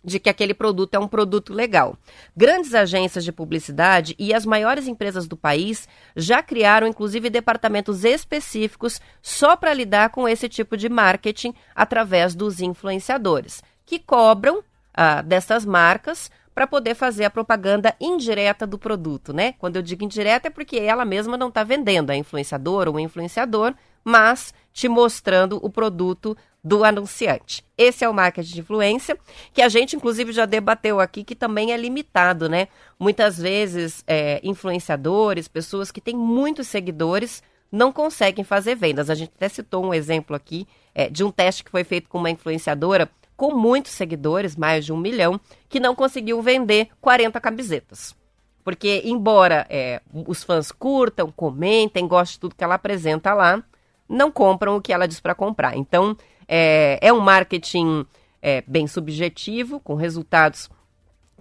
de 0.04 0.20
que 0.20 0.30
aquele 0.30 0.54
produto 0.54 0.96
é 0.96 1.00
um 1.00 1.08
produto 1.08 1.54
legal. 1.54 1.98
Grandes 2.36 2.74
agências 2.74 3.24
de 3.24 3.32
publicidade 3.32 4.16
e 4.20 4.34
as 4.34 4.46
maiores 4.46 4.88
empresas 4.88 5.28
do 5.28 5.38
país 5.38 5.88
já 6.16 6.44
criaram, 6.44 6.88
inclusive, 6.88 7.30
departamentos 7.30 8.04
específicos 8.04 9.00
só 9.22 9.56
para 9.56 9.74
lidar 9.74 10.10
com 10.10 10.28
esse 10.28 10.50
tipo 10.50 10.76
de 10.76 10.90
marketing 10.90 11.54
através 11.76 12.36
dos 12.36 12.60
influenciadores, 12.60 13.64
que 13.86 14.00
cobram 14.00 14.64
ah, 14.94 15.22
dessas 15.22 15.66
marcas 15.66 16.30
para 16.54 16.68
poder 16.68 16.94
fazer 16.94 17.26
a 17.26 17.30
propaganda 17.30 17.96
indireta 18.00 18.68
do 18.68 18.78
produto, 18.78 19.34
né? 19.34 19.54
Quando 19.54 19.78
eu 19.78 19.82
digo 19.82 20.04
indireta 20.04 20.48
é 20.48 20.52
porque 20.52 20.78
ela 20.78 21.04
mesma 21.04 21.36
não 21.38 21.48
está 21.48 21.64
vendendo, 21.64 22.12
a 22.12 22.16
influenciadora 22.16 22.90
ou 22.90 22.98
o 22.98 23.00
influenciador, 23.00 23.74
mas 24.04 24.54
te 24.72 24.88
mostrando 24.88 25.60
o 25.62 25.70
produto 25.70 26.36
do 26.64 26.84
anunciante. 26.84 27.64
Esse 27.78 28.06
é 28.06 28.10
o 28.10 28.14
marketing 28.14 28.54
de 28.54 28.60
influência, 28.62 29.18
que 29.54 29.62
a 29.62 29.68
gente, 29.68 29.96
inclusive, 29.96 30.32
já 30.32 30.46
debateu 30.46 31.00
aqui, 31.00 31.24
que 31.24 31.36
também 31.36 31.74
é 31.74 31.78
limitado, 31.78 32.48
né? 32.48 32.70
Muitas 32.98 33.38
vezes, 33.38 34.04
é, 34.08 34.40
influenciadores, 34.44 35.48
pessoas 35.48 35.92
que 35.92 36.00
têm 36.00 36.16
muitos 36.16 36.68
seguidores, 36.68 37.44
não 37.70 37.92
conseguem 37.92 38.46
fazer 38.46 38.76
vendas. 38.76 39.10
A 39.10 39.16
gente 39.16 39.32
até 39.36 39.50
citou 39.50 39.84
um 39.84 39.94
exemplo 39.94 40.36
aqui 40.36 40.66
é, 40.96 41.10
de 41.10 41.24
um 41.24 41.32
teste 41.32 41.64
que 41.64 41.72
foi 41.72 41.84
feito 41.84 42.08
com 42.08 42.20
uma 42.20 42.30
influenciadora 42.30 43.10
com 43.36 43.56
muitos 43.56 43.92
seguidores, 43.92 44.56
mais 44.56 44.86
de 44.86 44.94
um 44.94 44.98
milhão, 44.98 45.42
que 45.68 45.80
não 45.80 45.96
conseguiu 45.96 46.42
vender 46.42 46.90
40 47.02 47.42
camisetas. 47.42 48.16
Porque, 48.64 49.02
embora 49.04 49.66
é, 49.70 50.02
os 50.14 50.44
fãs 50.44 50.72
curtam, 50.72 51.32
comentem, 51.32 52.08
gostem 52.08 52.36
de 52.36 52.40
tudo 52.40 52.56
que 52.56 52.64
ela 52.64 52.76
apresenta 52.76 53.34
lá, 53.34 53.62
não 54.08 54.32
compram 54.32 54.76
o 54.76 54.82
que 54.82 54.94
ela 54.94 55.08
diz 55.08 55.20
para 55.20 55.36
comprar. 55.36 55.76
Então, 55.76 56.16
é, 56.48 57.00
é 57.02 57.12
um 57.12 57.20
marketing 57.20 58.06
é, 58.42 58.64
bem 58.68 58.88
subjetivo, 58.88 59.80
com 59.80 59.96
resultados 59.96 60.70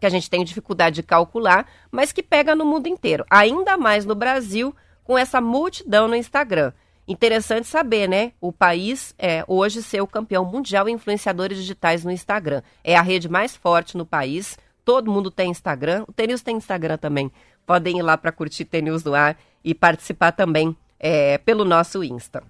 que 0.01 0.07
a 0.07 0.11
gente 0.11 0.29
tem 0.29 0.45
dificuldade 0.45 0.97
de 0.97 1.03
calcular, 1.03 1.67
mas 1.91 2.11
que 2.11 2.23
pega 2.23 2.57
no 2.57 2.65
mundo 2.65 2.89
inteiro, 2.89 3.25
ainda 3.31 3.77
mais 3.77 4.05
no 4.05 4.15
Brasil, 4.15 4.75
com 5.05 5.17
essa 5.17 5.41
multidão 5.41 6.09
no 6.09 6.17
Instagram. 6.17 6.73
Interessante 7.07 7.67
saber, 7.67 8.09
né? 8.09 8.33
O 8.41 8.53
país 8.53 9.15
é 9.19 9.45
hoje 9.47 9.83
ser 9.83 10.01
o 10.01 10.07
campeão 10.07 10.45
mundial 10.45 10.89
em 10.89 10.95
influenciadores 10.95 11.59
digitais 11.59 12.05
no 12.05 12.11
Instagram. 12.11 12.63
É 12.83 12.97
a 12.97 13.03
rede 13.03 13.29
mais 13.29 13.57
forte 13.57 13.97
no 13.97 14.07
país. 14.07 14.57
Todo 14.85 15.11
mundo 15.11 15.31
tem 15.31 15.51
Instagram. 15.51 16.05
O 16.09 16.13
Tênis 16.13 16.43
tem 16.43 16.57
Instagram 16.57 16.97
também. 16.97 17.31
Podem 17.67 17.99
ir 17.99 18.03
lá 18.03 18.17
para 18.17 18.33
curtir 18.33 18.65
Tênis 18.65 19.03
no 19.05 19.15
ar 19.15 19.37
e 19.65 19.75
participar 19.75 20.33
também 20.33 20.77
é, 21.03 21.37
pelo 21.39 21.65
nosso 21.65 22.05
Insta. 22.05 22.43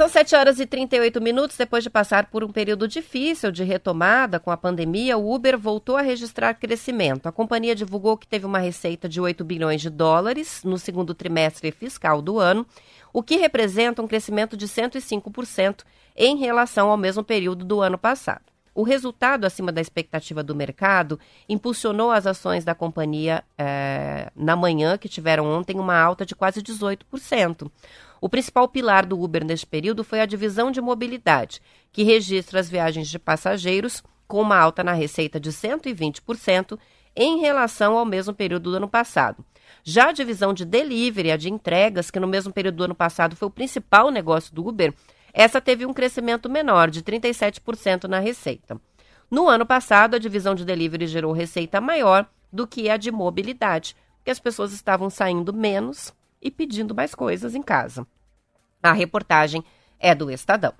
São 0.00 0.08
7 0.08 0.34
horas 0.34 0.58
e 0.58 0.64
38 0.64 1.20
minutos. 1.20 1.58
Depois 1.58 1.84
de 1.84 1.90
passar 1.90 2.30
por 2.30 2.42
um 2.42 2.48
período 2.48 2.88
difícil 2.88 3.52
de 3.52 3.62
retomada 3.64 4.40
com 4.40 4.50
a 4.50 4.56
pandemia, 4.56 5.18
o 5.18 5.30
Uber 5.30 5.58
voltou 5.58 5.94
a 5.94 6.00
registrar 6.00 6.54
crescimento. 6.54 7.26
A 7.26 7.32
companhia 7.32 7.74
divulgou 7.74 8.16
que 8.16 8.26
teve 8.26 8.46
uma 8.46 8.58
receita 8.58 9.06
de 9.06 9.20
8 9.20 9.44
bilhões 9.44 9.82
de 9.82 9.90
dólares 9.90 10.62
no 10.64 10.78
segundo 10.78 11.14
trimestre 11.14 11.70
fiscal 11.70 12.22
do 12.22 12.38
ano, 12.38 12.66
o 13.12 13.22
que 13.22 13.36
representa 13.36 14.00
um 14.00 14.08
crescimento 14.08 14.56
de 14.56 14.66
105% 14.66 15.84
em 16.16 16.38
relação 16.38 16.88
ao 16.88 16.96
mesmo 16.96 17.22
período 17.22 17.62
do 17.62 17.82
ano 17.82 17.98
passado. 17.98 18.49
O 18.74 18.82
resultado 18.82 19.44
acima 19.44 19.72
da 19.72 19.80
expectativa 19.80 20.42
do 20.42 20.54
mercado 20.54 21.18
impulsionou 21.48 22.10
as 22.10 22.26
ações 22.26 22.64
da 22.64 22.74
companhia 22.74 23.42
eh, 23.58 24.30
na 24.34 24.54
manhã, 24.54 24.96
que 24.96 25.08
tiveram 25.08 25.46
ontem 25.46 25.78
uma 25.78 25.98
alta 25.98 26.24
de 26.24 26.36
quase 26.36 26.62
18%. 26.62 27.70
O 28.20 28.28
principal 28.28 28.68
pilar 28.68 29.06
do 29.06 29.20
Uber 29.20 29.44
neste 29.44 29.66
período 29.66 30.04
foi 30.04 30.20
a 30.20 30.26
divisão 30.26 30.70
de 30.70 30.80
mobilidade, 30.80 31.60
que 31.92 32.02
registra 32.04 32.60
as 32.60 32.70
viagens 32.70 33.08
de 33.08 33.18
passageiros 33.18 34.02
com 34.28 34.40
uma 34.40 34.56
alta 34.56 34.84
na 34.84 34.92
receita 34.92 35.40
de 35.40 35.50
120% 35.50 36.78
em 37.16 37.40
relação 37.40 37.96
ao 37.96 38.04
mesmo 38.04 38.32
período 38.32 38.70
do 38.70 38.76
ano 38.76 38.88
passado. 38.88 39.44
Já 39.82 40.10
a 40.10 40.12
divisão 40.12 40.52
de 40.52 40.64
delivery, 40.64 41.32
a 41.32 41.36
de 41.36 41.50
entregas, 41.50 42.10
que 42.10 42.20
no 42.20 42.28
mesmo 42.28 42.52
período 42.52 42.76
do 42.76 42.84
ano 42.84 42.94
passado 42.94 43.34
foi 43.34 43.48
o 43.48 43.50
principal 43.50 44.10
negócio 44.10 44.54
do 44.54 44.66
Uber, 44.66 44.94
essa 45.32 45.60
teve 45.60 45.86
um 45.86 45.92
crescimento 45.92 46.48
menor, 46.48 46.90
de 46.90 47.02
37% 47.02 48.04
na 48.04 48.18
receita. 48.18 48.80
No 49.30 49.48
ano 49.48 49.64
passado, 49.64 50.16
a 50.16 50.18
divisão 50.18 50.54
de 50.54 50.64
delivery 50.64 51.06
gerou 51.06 51.32
receita 51.32 51.80
maior 51.80 52.28
do 52.52 52.66
que 52.66 52.90
a 52.90 52.96
de 52.96 53.12
mobilidade, 53.12 53.96
porque 54.16 54.30
as 54.30 54.40
pessoas 54.40 54.72
estavam 54.72 55.08
saindo 55.08 55.52
menos 55.52 56.12
e 56.42 56.50
pedindo 56.50 56.94
mais 56.94 57.14
coisas 57.14 57.54
em 57.54 57.62
casa. 57.62 58.06
A 58.82 58.92
reportagem 58.92 59.64
é 59.98 60.14
do 60.14 60.30
Estadão. 60.30 60.74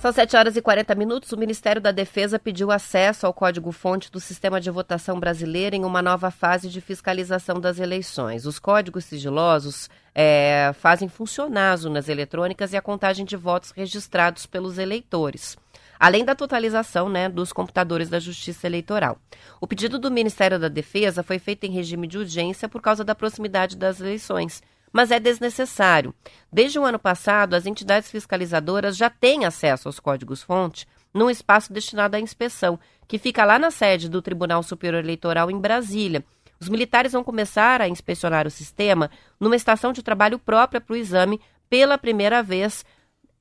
São 0.00 0.10
7 0.10 0.34
horas 0.34 0.56
e 0.56 0.62
40 0.62 0.94
minutos. 0.94 1.30
O 1.30 1.36
Ministério 1.36 1.78
da 1.78 1.92
Defesa 1.92 2.38
pediu 2.38 2.70
acesso 2.70 3.26
ao 3.26 3.34
código-fonte 3.34 4.10
do 4.10 4.18
Sistema 4.18 4.58
de 4.58 4.70
Votação 4.70 5.20
Brasileiro 5.20 5.76
em 5.76 5.84
uma 5.84 6.00
nova 6.00 6.30
fase 6.30 6.70
de 6.70 6.80
fiscalização 6.80 7.60
das 7.60 7.78
eleições. 7.78 8.46
Os 8.46 8.58
códigos 8.58 9.04
sigilosos 9.04 9.90
é, 10.14 10.72
fazem 10.72 11.06
funcionar 11.06 11.72
as 11.72 11.84
urnas 11.84 12.08
eletrônicas 12.08 12.72
e 12.72 12.78
a 12.78 12.82
contagem 12.82 13.26
de 13.26 13.36
votos 13.36 13.72
registrados 13.72 14.46
pelos 14.46 14.78
eleitores 14.78 15.58
além 16.00 16.24
da 16.24 16.34
totalização 16.34 17.10
né, 17.10 17.28
dos 17.28 17.52
computadores 17.52 18.08
da 18.08 18.18
Justiça 18.18 18.66
Eleitoral. 18.66 19.18
O 19.60 19.66
pedido 19.66 19.98
do 19.98 20.10
Ministério 20.10 20.58
da 20.58 20.68
Defesa 20.68 21.22
foi 21.22 21.38
feito 21.38 21.64
em 21.64 21.70
regime 21.70 22.06
de 22.06 22.16
urgência 22.16 22.70
por 22.70 22.80
causa 22.80 23.04
da 23.04 23.14
proximidade 23.14 23.76
das 23.76 24.00
eleições 24.00 24.62
mas 24.92 25.10
é 25.10 25.20
desnecessário. 25.20 26.14
Desde 26.52 26.78
o 26.78 26.84
ano 26.84 26.98
passado, 26.98 27.54
as 27.54 27.66
entidades 27.66 28.10
fiscalizadoras 28.10 28.96
já 28.96 29.08
têm 29.08 29.44
acesso 29.44 29.88
aos 29.88 30.00
códigos-fonte 30.00 30.86
num 31.12 31.30
espaço 31.30 31.72
destinado 31.72 32.16
à 32.16 32.20
inspeção, 32.20 32.78
que 33.08 33.18
fica 33.18 33.44
lá 33.44 33.58
na 33.58 33.70
sede 33.70 34.08
do 34.08 34.22
Tribunal 34.22 34.62
Superior 34.62 35.02
Eleitoral 35.02 35.50
em 35.50 35.58
Brasília. 35.58 36.24
Os 36.60 36.68
militares 36.68 37.12
vão 37.12 37.24
começar 37.24 37.80
a 37.80 37.88
inspecionar 37.88 38.46
o 38.46 38.50
sistema 38.50 39.10
numa 39.38 39.56
estação 39.56 39.92
de 39.92 40.02
trabalho 40.02 40.38
própria 40.38 40.80
para 40.80 40.92
o 40.92 40.96
exame 40.96 41.40
pela 41.68 41.98
primeira 41.98 42.42
vez 42.42 42.84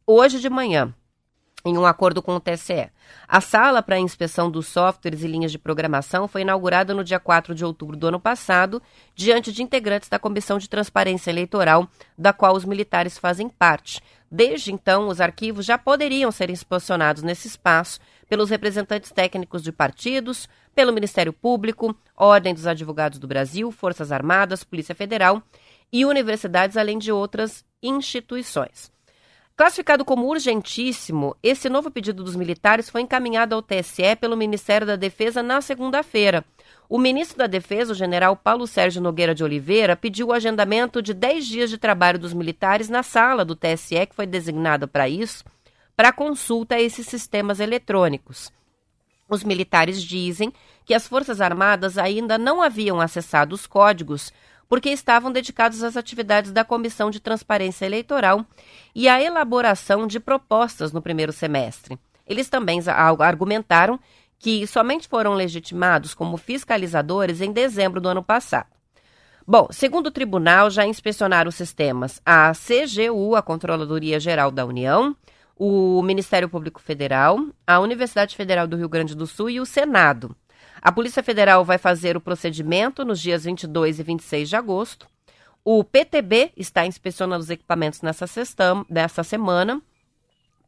hoje 0.08 0.39
de 0.39 0.50
manhã 0.50 0.93
em 1.66 1.78
um 1.78 1.86
acordo 1.86 2.22
com 2.22 2.36
o 2.36 2.39
TSE. 2.39 2.89
A 3.28 3.41
sala 3.41 3.82
para 3.82 3.99
inspeção 3.99 4.49
dos 4.49 4.68
softwares 4.68 5.24
e 5.24 5.28
linhas 5.28 5.51
de 5.51 5.60
programação 5.60 6.28
foi 6.28 6.41
inaugurada 6.41 6.93
no 6.93 7.03
dia 7.03 7.20
4 7.20 7.53
de 7.53 7.66
outubro 7.66 7.97
do 7.97 8.07
ano 8.07 8.20
passado, 8.20 8.82
diante 9.16 9.51
de 9.51 9.62
integrantes 9.62 10.10
da 10.10 10.20
Comissão 10.20 10.57
de 10.57 10.70
Transparência 10.70 11.30
Eleitoral, 11.30 11.88
da 12.18 12.32
qual 12.32 12.55
os 12.55 12.66
militares 12.66 13.18
fazem 13.18 13.49
parte. 13.49 14.01
Desde 14.32 14.72
então, 14.72 15.07
os 15.07 15.20
arquivos 15.20 15.66
já 15.66 15.78
poderiam 15.78 16.32
ser 16.32 16.49
inspecionados 16.49 17.24
nesse 17.24 17.47
espaço 17.47 17.99
pelos 18.30 18.49
representantes 18.49 19.12
técnicos 19.12 19.64
de 19.64 19.72
partidos, 19.72 20.47
pelo 20.76 20.93
Ministério 20.93 21.34
Público, 21.34 21.97
Ordem 22.16 22.53
dos 22.53 22.68
Advogados 22.68 23.18
do 23.18 23.28
Brasil, 23.28 23.72
Forças 23.72 24.12
Armadas, 24.12 24.64
Polícia 24.64 24.93
Federal 24.93 25.41
e 25.91 26.05
universidades, 26.05 26.78
além 26.78 26.99
de 26.99 27.12
outras 27.12 27.66
instituições. 27.82 28.91
Classificado 29.60 30.05
como 30.05 30.26
urgentíssimo, 30.26 31.36
esse 31.43 31.68
novo 31.68 31.91
pedido 31.91 32.24
dos 32.24 32.34
militares 32.34 32.89
foi 32.89 33.01
encaminhado 33.01 33.53
ao 33.53 33.62
TSE 33.62 34.16
pelo 34.16 34.38
Ministério 34.38 34.88
da 34.88 34.95
Defesa 34.95 35.43
na 35.43 35.60
segunda-feira. 35.60 36.45
O 36.88 36.97
ministro 36.97 37.38
da 37.38 37.45
Defesa, 37.45 37.91
o 37.91 37.95
general 37.95 38.38
Paulo 38.38 38.66
Sérgio 38.66 39.01
Nogueira 39.01 39.36
de 39.36 39.43
Oliveira, 39.43 39.97
pediu 39.97 40.28
o 40.28 40.32
agendamento 40.32 41.01
de 41.01 41.14
10 41.14 41.45
dias 41.45 41.70
de 41.70 41.78
trabalho 41.78 42.18
dos 42.18 42.34
militares 42.34 42.88
na 42.88 43.03
sala 43.03 43.43
do 43.43 43.53
TSE, 43.53 44.05
que 44.05 44.16
foi 44.16 44.26
designada 44.26 44.88
para 44.88 45.10
isso, 45.10 45.43
para 45.93 46.14
consulta 46.14 46.76
a 46.76 46.82
esses 46.82 47.05
sistemas 47.07 47.60
eletrônicos. 47.60 48.53
Os 49.28 49.43
militares 49.43 50.01
dizem 50.01 50.53
que 50.86 50.93
as 50.93 51.05
Forças 51.05 51.41
Armadas 51.41 51.97
ainda 51.97 52.38
não 52.38 52.62
haviam 52.62 53.01
acessado 53.01 53.55
os 53.55 53.68
códigos 53.68 54.32
porque 54.70 54.89
estavam 54.89 55.32
dedicados 55.32 55.84
às 55.84 55.97
atividades 55.97 56.51
da 56.51 56.63
Comissão 56.63 57.09
de 57.09 57.20
Transparência 57.20 57.88
Eleitoral 57.88 58.45
e 58.93 59.09
à 59.09 59.20
elaboração 59.20 60.05
de 60.05 60.20
propostas 60.20 60.93
no 60.93 61.01
primeiro 61.01 61.34
semestre. 61.34 61.97
Eles 62.28 62.47
também 62.47 62.80
argumentaram 62.88 63.99
que 64.38 64.65
somente 64.67 65.07
foram 65.07 65.34
legitimados 65.34 66.13
como 66.13 66.38
fiscalizadores 66.38 67.41
em 67.41 67.51
dezembro 67.51 67.99
do 67.99 68.07
ano 68.07 68.24
passado. 68.24 68.67
Bom, 69.45 69.67
segundo 69.72 70.07
o 70.07 70.11
tribunal, 70.11 70.70
já 70.70 70.86
inspecionaram 70.86 71.49
os 71.49 71.55
sistemas 71.55 72.22
a 72.24 72.51
CGU, 72.53 73.36
a 73.36 73.41
Controladoria 73.41 74.20
Geral 74.20 74.51
da 74.51 74.63
União, 74.63 75.15
o 75.57 76.03
Ministério 76.03 76.47
Público 76.47 76.80
Federal, 76.80 77.39
a 77.65 77.80
Universidade 77.80 78.36
Federal 78.36 78.67
do 78.67 78.78
Rio 78.78 78.88
Grande 78.88 79.15
do 79.15 79.26
Sul 79.26 79.49
e 79.49 79.59
o 79.59 79.65
Senado. 79.65 80.36
A 80.82 80.91
Polícia 80.91 81.21
Federal 81.21 81.65
vai 81.65 81.77
fazer 81.77 82.15
o 82.15 82.21
procedimento 82.21 83.03
nos 83.03 83.19
dias 83.19 83.43
22 83.43 83.99
e 83.99 84.03
26 84.03 84.49
de 84.49 84.55
agosto. 84.55 85.07
O 85.63 85.84
PTB 85.84 86.51
está 86.55 86.86
inspecionando 86.86 87.43
os 87.43 87.49
equipamentos 87.49 88.01
nessa, 88.01 88.25
sextam, 88.25 88.86
nessa 88.89 89.23
semana. 89.23 89.82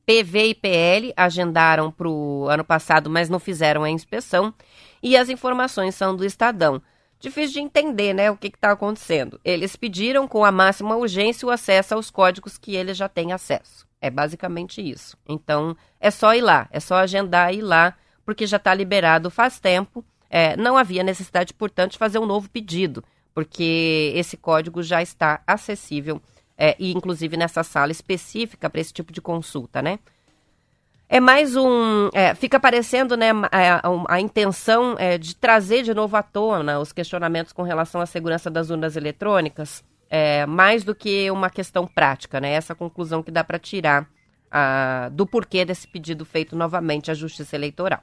PV 0.05 0.47
e 0.47 0.55
PL 0.55 1.13
agendaram 1.15 1.91
para 1.91 2.09
o 2.09 2.47
ano 2.49 2.65
passado, 2.65 3.09
mas 3.09 3.29
não 3.29 3.39
fizeram 3.39 3.83
a 3.83 3.89
inspeção. 3.89 4.53
E 5.01 5.15
as 5.15 5.29
informações 5.29 5.95
são 5.95 6.15
do 6.15 6.25
Estadão. 6.25 6.81
Difícil 7.19 7.53
de 7.53 7.59
entender 7.59 8.13
né, 8.13 8.31
o 8.31 8.35
que 8.35 8.47
está 8.47 8.71
acontecendo. 8.71 9.39
Eles 9.45 9.75
pediram 9.75 10.27
com 10.27 10.43
a 10.43 10.51
máxima 10.51 10.95
urgência 10.95 11.47
o 11.47 11.51
acesso 11.51 11.93
aos 11.93 12.09
códigos 12.09 12.57
que 12.57 12.75
eles 12.75 12.97
já 12.97 13.07
têm 13.07 13.31
acesso. 13.31 13.87
É 14.01 14.09
basicamente 14.09 14.81
isso. 14.81 15.15
Então, 15.29 15.77
é 15.99 16.09
só 16.09 16.33
ir 16.33 16.41
lá, 16.41 16.67
é 16.71 16.79
só 16.79 16.95
agendar 16.95 17.53
e 17.53 17.59
ir 17.59 17.61
lá 17.61 17.95
porque 18.25 18.47
já 18.47 18.57
está 18.57 18.73
liberado 18.73 19.29
faz 19.29 19.59
tempo. 19.59 20.03
É, 20.29 20.55
não 20.55 20.77
havia 20.77 21.03
necessidade, 21.03 21.53
portanto, 21.53 21.93
de 21.93 21.97
fazer 21.97 22.17
um 22.19 22.25
novo 22.25 22.49
pedido, 22.49 23.03
porque 23.33 24.13
esse 24.15 24.37
código 24.37 24.81
já 24.81 25.01
está 25.01 25.41
acessível, 25.45 26.21
é, 26.57 26.75
e 26.79 26.91
inclusive 26.91 27.35
nessa 27.35 27.63
sala 27.63 27.91
específica 27.91 28.69
para 28.69 28.79
esse 28.79 28.93
tipo 28.93 29.11
de 29.11 29.21
consulta, 29.21 29.81
né? 29.81 29.99
É 31.13 31.19
mais 31.19 31.57
um. 31.57 32.09
É, 32.13 32.33
fica 32.33 32.57
parecendo 32.57 33.17
né, 33.17 33.31
a, 33.51 33.85
a, 33.85 34.15
a 34.15 34.21
intenção 34.21 34.95
é, 34.97 35.17
de 35.17 35.35
trazer 35.35 35.83
de 35.83 35.93
novo 35.93 36.15
à 36.15 36.23
tona 36.23 36.79
os 36.79 36.93
questionamentos 36.93 37.51
com 37.51 37.63
relação 37.63 37.99
à 37.99 38.05
segurança 38.05 38.49
das 38.49 38.69
urnas 38.69 38.95
eletrônicas, 38.95 39.83
é, 40.09 40.45
mais 40.45 40.85
do 40.85 40.95
que 40.95 41.29
uma 41.29 41.49
questão 41.49 41.85
prática, 41.85 42.39
né? 42.39 42.53
Essa 42.53 42.73
conclusão 42.73 43.21
que 43.21 43.29
dá 43.29 43.43
para 43.43 43.59
tirar 43.59 44.07
a, 44.49 45.09
do 45.11 45.27
porquê 45.27 45.65
desse 45.65 45.85
pedido 45.85 46.23
feito 46.23 46.55
novamente 46.55 47.11
à 47.11 47.13
Justiça 47.13 47.57
Eleitoral. 47.57 48.01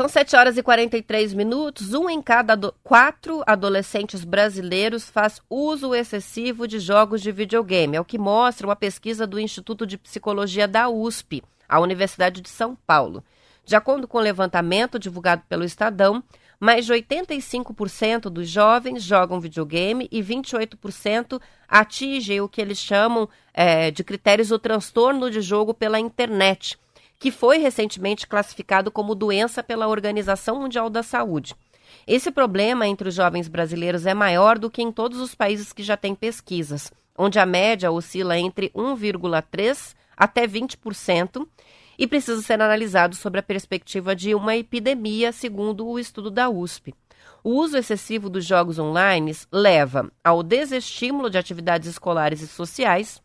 São 0.00 0.08
7 0.08 0.34
horas 0.34 0.56
e 0.56 0.62
43 0.62 1.34
minutos. 1.34 1.92
Um 1.92 2.08
em 2.08 2.22
cada 2.22 2.54
do... 2.54 2.74
quatro 2.82 3.42
adolescentes 3.46 4.24
brasileiros 4.24 5.10
faz 5.10 5.42
uso 5.50 5.94
excessivo 5.94 6.66
de 6.66 6.78
jogos 6.78 7.20
de 7.20 7.30
videogame. 7.30 7.98
É 7.98 8.00
o 8.00 8.04
que 8.06 8.16
mostra 8.16 8.66
uma 8.66 8.74
pesquisa 8.74 9.26
do 9.26 9.38
Instituto 9.38 9.86
de 9.86 9.98
Psicologia 9.98 10.66
da 10.66 10.88
USP, 10.88 11.42
a 11.68 11.78
Universidade 11.80 12.40
de 12.40 12.48
São 12.48 12.74
Paulo. 12.74 13.22
De 13.62 13.76
acordo 13.76 14.08
com 14.08 14.16
o 14.16 14.22
levantamento 14.22 14.98
divulgado 14.98 15.42
pelo 15.46 15.64
Estadão, 15.64 16.24
mais 16.58 16.86
de 16.86 16.94
85% 16.94 18.30
dos 18.30 18.48
jovens 18.48 19.02
jogam 19.02 19.38
videogame 19.38 20.08
e 20.10 20.22
28% 20.22 21.38
atingem 21.68 22.40
o 22.40 22.48
que 22.48 22.62
eles 22.62 22.78
chamam 22.78 23.28
é, 23.52 23.90
de 23.90 24.02
critérios 24.02 24.48
do 24.48 24.58
transtorno 24.58 25.30
de 25.30 25.42
jogo 25.42 25.74
pela 25.74 26.00
internet, 26.00 26.78
que 27.20 27.30
foi 27.30 27.58
recentemente 27.58 28.26
classificado 28.26 28.90
como 28.90 29.14
doença 29.14 29.62
pela 29.62 29.86
Organização 29.86 30.58
Mundial 30.58 30.88
da 30.88 31.02
Saúde. 31.02 31.54
Esse 32.06 32.30
problema 32.30 32.88
entre 32.88 33.10
os 33.10 33.14
jovens 33.14 33.46
brasileiros 33.46 34.06
é 34.06 34.14
maior 34.14 34.58
do 34.58 34.70
que 34.70 34.80
em 34.80 34.90
todos 34.90 35.20
os 35.20 35.34
países 35.34 35.70
que 35.70 35.82
já 35.82 35.98
têm 35.98 36.14
pesquisas, 36.14 36.90
onde 37.16 37.38
a 37.38 37.44
média 37.44 37.92
oscila 37.92 38.38
entre 38.38 38.70
1,3% 38.70 39.94
até 40.16 40.46
20%, 40.46 41.46
e 41.98 42.06
precisa 42.06 42.40
ser 42.40 42.54
analisado 42.54 43.14
sobre 43.14 43.40
a 43.40 43.42
perspectiva 43.42 44.16
de 44.16 44.34
uma 44.34 44.56
epidemia, 44.56 45.30
segundo 45.30 45.86
o 45.86 45.98
estudo 45.98 46.30
da 46.30 46.48
USP. 46.48 46.94
O 47.44 47.50
uso 47.50 47.76
excessivo 47.76 48.30
dos 48.30 48.46
jogos 48.46 48.78
online 48.78 49.36
leva 49.52 50.10
ao 50.24 50.42
desestímulo 50.42 51.28
de 51.28 51.36
atividades 51.36 51.88
escolares 51.88 52.40
e 52.40 52.46
sociais 52.46 53.22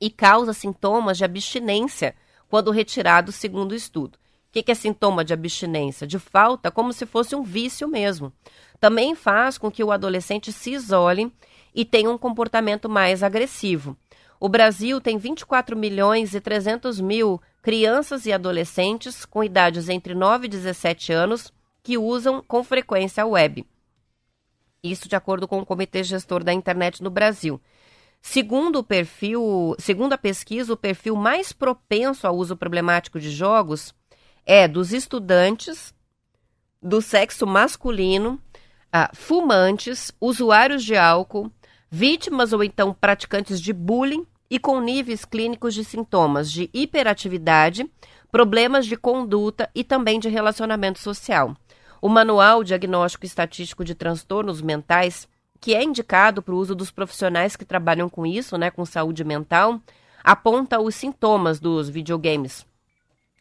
e 0.00 0.10
causa 0.10 0.52
sintomas 0.52 1.18
de 1.18 1.24
abstinência 1.24 2.16
quando 2.54 2.70
retirado, 2.70 3.32
segundo 3.32 3.72
o 3.72 3.74
estudo. 3.74 4.14
O 4.14 4.62
que 4.62 4.70
é 4.70 4.74
sintoma 4.76 5.24
de 5.24 5.34
abstinência? 5.34 6.06
De 6.06 6.20
falta, 6.20 6.70
como 6.70 6.92
se 6.92 7.04
fosse 7.04 7.34
um 7.34 7.42
vício 7.42 7.88
mesmo. 7.88 8.32
Também 8.78 9.16
faz 9.16 9.58
com 9.58 9.72
que 9.72 9.82
o 9.82 9.90
adolescente 9.90 10.52
se 10.52 10.70
isole 10.70 11.32
e 11.74 11.84
tenha 11.84 12.08
um 12.08 12.16
comportamento 12.16 12.88
mais 12.88 13.24
agressivo. 13.24 13.96
O 14.38 14.48
Brasil 14.48 15.00
tem 15.00 15.18
24 15.18 15.76
milhões 15.76 16.32
e 16.32 16.40
300 16.40 17.00
mil 17.00 17.42
crianças 17.60 18.24
e 18.24 18.32
adolescentes 18.32 19.24
com 19.24 19.42
idades 19.42 19.88
entre 19.88 20.14
9 20.14 20.46
e 20.46 20.48
17 20.48 21.12
anos 21.12 21.52
que 21.82 21.98
usam 21.98 22.40
com 22.40 22.62
frequência 22.62 23.24
a 23.24 23.26
web. 23.26 23.66
Isso 24.80 25.08
de 25.08 25.16
acordo 25.16 25.48
com 25.48 25.58
o 25.58 25.66
Comitê 25.66 26.04
Gestor 26.04 26.44
da 26.44 26.52
Internet 26.52 27.02
no 27.02 27.10
Brasil. 27.10 27.60
Segundo 28.26 28.76
o 28.76 28.82
perfil, 28.82 29.76
segundo 29.78 30.14
a 30.14 30.18
pesquisa, 30.18 30.72
o 30.72 30.78
perfil 30.78 31.14
mais 31.14 31.52
propenso 31.52 32.26
ao 32.26 32.34
uso 32.34 32.56
problemático 32.56 33.20
de 33.20 33.30
jogos 33.30 33.94
é 34.46 34.66
dos 34.66 34.94
estudantes 34.94 35.94
do 36.82 37.02
sexo 37.02 37.46
masculino, 37.46 38.40
ah, 38.90 39.10
fumantes, 39.12 40.10
usuários 40.18 40.82
de 40.82 40.96
álcool, 40.96 41.52
vítimas 41.90 42.54
ou 42.54 42.64
então 42.64 42.94
praticantes 42.94 43.60
de 43.60 43.74
bullying 43.74 44.26
e 44.48 44.58
com 44.58 44.80
níveis 44.80 45.26
clínicos 45.26 45.74
de 45.74 45.84
sintomas 45.84 46.50
de 46.50 46.70
hiperatividade, 46.72 47.88
problemas 48.32 48.86
de 48.86 48.96
conduta 48.96 49.70
e 49.74 49.84
também 49.84 50.18
de 50.18 50.30
relacionamento 50.30 50.98
social. 50.98 51.54
O 52.00 52.08
Manual 52.08 52.64
Diagnóstico 52.64 53.26
Estatístico 53.26 53.84
de 53.84 53.94
Transtornos 53.94 54.62
Mentais, 54.62 55.28
que 55.64 55.74
é 55.74 55.82
indicado 55.82 56.42
para 56.42 56.54
o 56.54 56.58
uso 56.58 56.74
dos 56.74 56.90
profissionais 56.90 57.56
que 57.56 57.64
trabalham 57.64 58.06
com 58.06 58.26
isso, 58.26 58.58
né, 58.58 58.70
com 58.70 58.84
saúde 58.84 59.24
mental, 59.24 59.80
aponta 60.22 60.78
os 60.78 60.94
sintomas 60.94 61.58
dos 61.58 61.88
videogames. 61.88 62.66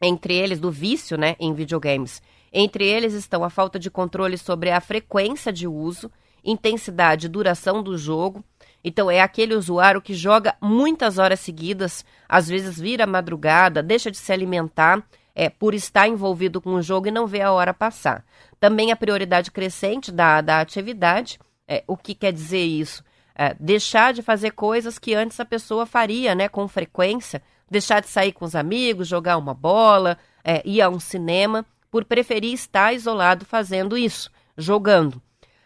Entre 0.02 0.34
eles, 0.34 0.58
do 0.58 0.72
vício 0.72 1.18
né, 1.18 1.36
em 1.38 1.54
videogames. 1.54 2.22
Entre 2.54 2.88
eles 2.88 3.14
estão 3.14 3.44
a 3.44 3.50
falta 3.50 3.78
de 3.78 3.92
controle 3.92 4.38
sobre 4.38 4.72
a 4.72 4.80
frequência 4.80 5.52
de 5.52 5.68
uso, 5.68 6.10
intensidade 6.46 7.26
e 7.26 7.30
duração 7.30 7.84
do 7.84 7.98
jogo, 7.98 8.42
então 8.82 9.12
é 9.12 9.20
aquele 9.20 9.54
usuário 9.54 10.02
que 10.02 10.14
joga 10.14 10.56
muitas 10.62 11.18
horas 11.18 11.42
seguidas, 11.42 12.06
às 12.30 12.48
vezes 12.48 12.80
vira 12.80 13.06
madrugada, 13.06 13.84
deixa 13.84 14.10
de 14.10 14.16
se 14.16 14.32
alimentar 14.32 15.06
é, 15.36 15.50
por 15.50 15.74
estar 15.74 16.08
envolvido 16.08 16.62
com 16.62 16.76
o 16.76 16.82
jogo 16.82 17.10
e 17.10 17.12
não 17.12 17.28
vê 17.28 17.42
a 17.42 17.52
hora 17.52 17.74
passar. 17.74 18.24
Também 18.62 18.94
a 18.94 18.96
prioridade 18.96 19.52
crescente 19.52 20.10
da, 20.10 20.40
da 20.40 20.62
atividade, 20.62 21.38
é, 21.68 21.84
o 21.88 21.98
que 21.98 22.14
quer 22.16 22.32
dizer 22.32 22.64
isso? 22.64 23.04
É, 23.36 23.56
deixar 23.60 24.14
de 24.14 24.22
fazer 24.22 24.52
coisas 24.52 25.00
que 25.00 25.14
antes 25.14 25.40
a 25.40 25.46
pessoa 25.46 25.86
faria 25.86 26.36
né, 26.36 26.48
com 26.48 26.68
frequência, 26.68 27.42
deixar 27.70 28.00
de 28.00 28.08
sair 28.08 28.32
com 28.32 28.46
os 28.46 28.56
amigos, 28.56 29.08
jogar 29.08 29.38
uma 29.38 29.54
bola, 29.54 30.18
é, 30.44 30.62
ir 30.66 30.82
a 30.82 30.90
um 30.90 31.00
cinema, 31.00 31.66
por 31.90 32.06
preferir 32.06 32.54
estar 32.54 32.94
isolado 32.94 33.46
fazendo 33.46 33.98
isso, 33.98 34.32
jogando 34.58 35.22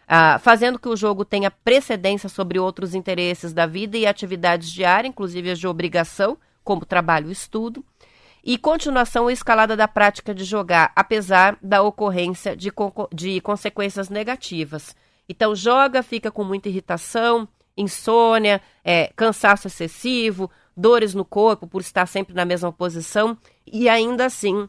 ah, 0.08 0.38
fazendo 0.38 0.78
que 0.78 0.88
o 0.88 0.96
jogo 0.96 1.22
tenha 1.22 1.50
precedência 1.50 2.30
sobre 2.30 2.58
outros 2.58 2.94
interesses 2.94 3.52
da 3.52 3.66
vida 3.66 3.98
e 3.98 4.06
atividades 4.06 4.70
diárias, 4.72 5.10
inclusive 5.10 5.50
as 5.50 5.58
de 5.58 5.68
obrigação, 5.68 6.38
como 6.64 6.86
trabalho 6.86 7.28
e 7.28 7.32
estudo, 7.32 7.84
e 8.42 8.56
continuação 8.56 9.24
ou 9.24 9.30
escalada 9.30 9.76
da 9.76 9.86
prática 9.86 10.34
de 10.34 10.44
jogar, 10.44 10.92
apesar 10.96 11.58
da 11.62 11.82
ocorrência 11.82 12.56
de, 12.56 12.72
de 13.12 13.40
consequências 13.42 14.08
negativas. 14.08 14.96
Então, 15.28 15.54
joga, 15.54 16.02
fica 16.02 16.30
com 16.30 16.42
muita 16.42 16.68
irritação, 16.68 17.46
insônia, 17.76 18.60
é, 18.82 19.12
cansaço 19.14 19.66
excessivo, 19.66 20.50
dores 20.76 21.14
no 21.14 21.24
corpo 21.24 21.66
por 21.66 21.80
estar 21.80 22.06
sempre 22.06 22.34
na 22.34 22.44
mesma 22.44 22.72
posição 22.72 23.36
e 23.66 23.88
ainda 23.88 24.26
assim 24.26 24.68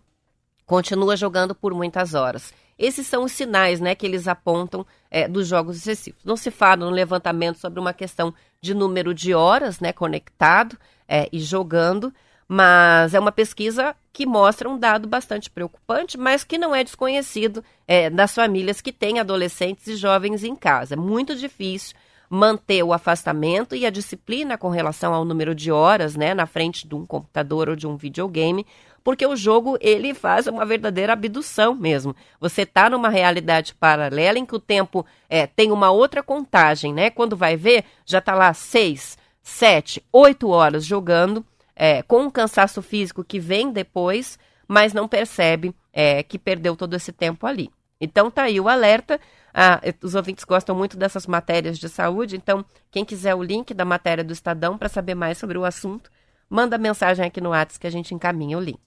continua 0.65 1.15
jogando 1.15 1.55
por 1.55 1.73
muitas 1.73 2.13
horas. 2.13 2.53
Esses 2.77 3.05
são 3.07 3.25
os 3.25 3.33
sinais 3.33 3.81
né, 3.81 3.93
que 3.93 4.05
eles 4.05 4.27
apontam 4.27 4.85
é, 5.11 5.27
dos 5.27 5.47
jogos 5.47 5.77
excessivos. 5.77 6.23
Não 6.23 6.37
se 6.37 6.49
fala 6.49 6.85
no 6.85 6.89
levantamento 6.89 7.57
sobre 7.57 7.79
uma 7.79 7.93
questão 7.93 8.33
de 8.61 8.73
número 8.73 9.13
de 9.13 9.33
horas 9.33 9.79
né, 9.79 9.91
conectado 9.91 10.77
é, 11.07 11.27
e 11.31 11.39
jogando, 11.39 12.13
mas 12.51 13.13
é 13.13 13.19
uma 13.19 13.31
pesquisa 13.31 13.95
que 14.11 14.25
mostra 14.25 14.67
um 14.67 14.75
dado 14.75 15.07
bastante 15.07 15.51
preocupante, 15.51 16.17
mas 16.17 16.43
que 16.43 16.57
não 16.57 16.73
é 16.73 16.83
desconhecido 16.83 17.63
é, 17.87 18.09
das 18.09 18.33
famílias 18.33 18.81
que 18.81 18.91
têm 18.91 19.19
adolescentes 19.19 19.85
e 19.85 19.95
jovens 19.95 20.43
em 20.43 20.55
casa. 20.55 20.95
É 20.95 20.97
muito 20.97 21.35
difícil 21.35 21.95
manter 22.27 22.81
o 22.81 22.91
afastamento 22.91 23.75
e 23.75 23.85
a 23.85 23.91
disciplina 23.91 24.57
com 24.57 24.69
relação 24.69 25.13
ao 25.13 25.23
número 25.23 25.53
de 25.53 25.71
horas, 25.71 26.15
né, 26.15 26.33
na 26.33 26.47
frente 26.47 26.87
de 26.87 26.95
um 26.95 27.05
computador 27.05 27.69
ou 27.69 27.75
de 27.75 27.85
um 27.85 27.95
videogame, 27.95 28.65
porque 29.03 29.27
o 29.27 29.35
jogo 29.35 29.77
ele 29.79 30.15
faz 30.15 30.47
uma 30.47 30.65
verdadeira 30.65 31.13
abdução 31.13 31.75
mesmo. 31.75 32.15
Você 32.39 32.63
está 32.63 32.89
numa 32.89 33.09
realidade 33.09 33.75
paralela 33.75 34.39
em 34.39 34.45
que 34.45 34.55
o 34.55 34.59
tempo 34.59 35.05
é, 35.29 35.45
tem 35.45 35.71
uma 35.71 35.91
outra 35.91 36.23
contagem, 36.23 36.93
né? 36.93 37.11
Quando 37.11 37.37
vai 37.37 37.55
ver, 37.55 37.85
já 38.07 38.17
está 38.17 38.33
lá 38.33 38.51
seis, 38.55 39.19
sete, 39.39 40.03
oito 40.11 40.49
horas 40.49 40.83
jogando, 40.83 41.45
é, 41.79 42.03
com 42.03 42.23
um 42.23 42.29
cansaço 42.29 42.81
físico 42.81 43.23
que 43.23 43.39
vem 43.39 43.71
depois, 43.71 44.37
mas 44.67 44.91
não 44.91 45.07
percebe 45.07 45.73
é, 45.93 46.21
que 46.21 46.37
perdeu 46.37 46.75
todo 46.75 46.93
esse 46.93 47.13
tempo 47.13 47.47
ali. 47.47 47.71
Então 48.01 48.29
tá 48.29 48.43
aí 48.43 48.59
o 48.59 48.67
alerta. 48.67 49.17
Ah, 49.53 49.79
os 50.03 50.13
ouvintes 50.13 50.43
gostam 50.43 50.75
muito 50.75 50.97
dessas 50.97 51.25
matérias 51.25 51.79
de 51.79 51.87
saúde, 51.87 52.35
então 52.35 52.65
quem 52.91 53.05
quiser 53.05 53.33
o 53.33 53.41
link 53.41 53.73
da 53.73 53.85
matéria 53.85 54.23
do 54.23 54.33
Estadão 54.33 54.77
para 54.77 54.89
saber 54.89 55.15
mais 55.15 55.37
sobre 55.37 55.57
o 55.57 55.63
assunto, 55.63 56.11
manda 56.49 56.77
mensagem 56.77 57.25
aqui 57.25 57.39
no 57.39 57.49
WhatsApp 57.49 57.79
que 57.79 57.87
a 57.87 57.91
gente 57.91 58.13
encaminha 58.13 58.57
o 58.57 58.61
link. 58.61 58.79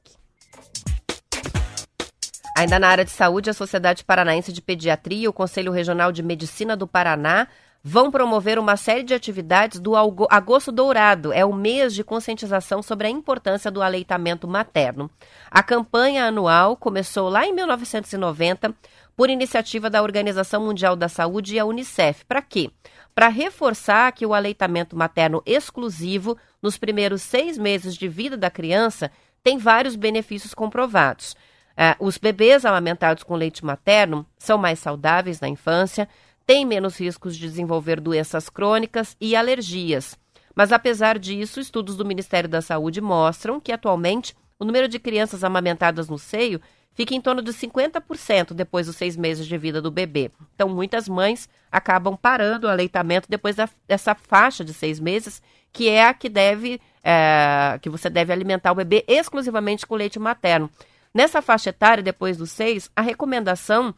Ainda 2.56 2.78
na 2.78 2.88
área 2.88 3.04
de 3.04 3.10
saúde, 3.10 3.48
a 3.48 3.54
Sociedade 3.54 4.04
Paranaense 4.04 4.52
de 4.52 4.60
Pediatria 4.60 5.24
e 5.24 5.28
o 5.28 5.32
Conselho 5.32 5.72
Regional 5.72 6.12
de 6.12 6.22
Medicina 6.22 6.76
do 6.76 6.86
Paraná 6.86 7.48
vão 7.82 8.10
promover 8.10 8.58
uma 8.58 8.76
série 8.76 9.02
de 9.02 9.12
atividades 9.12 9.80
do 9.80 9.94
Agosto 10.30 10.70
Dourado. 10.70 11.32
É 11.32 11.44
o 11.44 11.52
mês 11.52 11.94
de 11.94 12.04
conscientização 12.04 12.82
sobre 12.82 13.08
a 13.08 13.10
importância 13.10 13.70
do 13.70 13.82
aleitamento 13.82 14.46
materno. 14.46 15.10
A 15.50 15.62
campanha 15.62 16.26
anual 16.26 16.76
começou 16.76 17.28
lá 17.28 17.44
em 17.44 17.52
1990 17.52 18.72
por 19.16 19.28
iniciativa 19.28 19.90
da 19.90 20.02
Organização 20.02 20.64
Mundial 20.64 20.94
da 20.94 21.08
Saúde 21.08 21.56
e 21.56 21.58
a 21.58 21.64
Unicef. 21.64 22.24
Para 22.24 22.40
quê? 22.40 22.70
Para 23.14 23.28
reforçar 23.28 24.12
que 24.12 24.24
o 24.24 24.32
aleitamento 24.32 24.96
materno 24.96 25.42
exclusivo 25.44 26.36
nos 26.62 26.78
primeiros 26.78 27.20
seis 27.22 27.58
meses 27.58 27.96
de 27.96 28.08
vida 28.08 28.36
da 28.36 28.50
criança 28.50 29.10
tem 29.42 29.58
vários 29.58 29.96
benefícios 29.96 30.54
comprovados. 30.54 31.34
Uh, 31.72 32.06
os 32.06 32.18
bebês 32.18 32.64
amamentados 32.64 33.22
com 33.22 33.34
leite 33.34 33.64
materno 33.64 34.26
são 34.38 34.58
mais 34.58 34.78
saudáveis 34.78 35.40
na 35.40 35.48
infância, 35.48 36.08
têm 36.46 36.64
menos 36.64 36.98
riscos 36.98 37.36
de 37.36 37.48
desenvolver 37.48 38.00
doenças 38.00 38.48
crônicas 38.48 39.16
e 39.20 39.34
alergias. 39.36 40.18
Mas, 40.54 40.72
apesar 40.72 41.18
disso, 41.18 41.60
estudos 41.60 41.96
do 41.96 42.04
Ministério 42.04 42.48
da 42.48 42.60
Saúde 42.60 43.00
mostram 43.00 43.58
que, 43.58 43.72
atualmente, 43.72 44.34
o 44.58 44.64
número 44.64 44.86
de 44.86 44.98
crianças 44.98 45.42
amamentadas 45.42 46.08
no 46.08 46.18
seio 46.18 46.60
fica 46.94 47.14
em 47.14 47.20
torno 47.20 47.42
de 47.42 47.52
50% 47.52 48.52
depois 48.52 48.86
dos 48.86 48.96
seis 48.96 49.16
meses 49.16 49.46
de 49.46 49.56
vida 49.56 49.80
do 49.80 49.90
bebê. 49.90 50.30
Então, 50.54 50.68
muitas 50.68 51.08
mães 51.08 51.48
acabam 51.70 52.16
parando 52.16 52.66
o 52.66 52.70
aleitamento 52.70 53.30
depois 53.30 53.56
dessa 53.88 54.14
faixa 54.14 54.64
de 54.64 54.74
seis 54.74 55.00
meses, 55.00 55.42
que 55.72 55.88
é 55.88 56.06
a 56.06 56.14
que 56.14 56.28
deve, 56.28 56.80
é, 57.02 57.78
que 57.80 57.88
você 57.88 58.10
deve 58.10 58.32
alimentar 58.32 58.72
o 58.72 58.76
bebê 58.76 59.04
exclusivamente 59.08 59.86
com 59.86 59.94
leite 59.94 60.18
materno. 60.18 60.70
Nessa 61.14 61.42
faixa 61.42 61.70
etária, 61.70 62.02
depois 62.02 62.36
dos 62.36 62.50
seis, 62.50 62.90
a 62.94 63.02
recomendação 63.02 63.94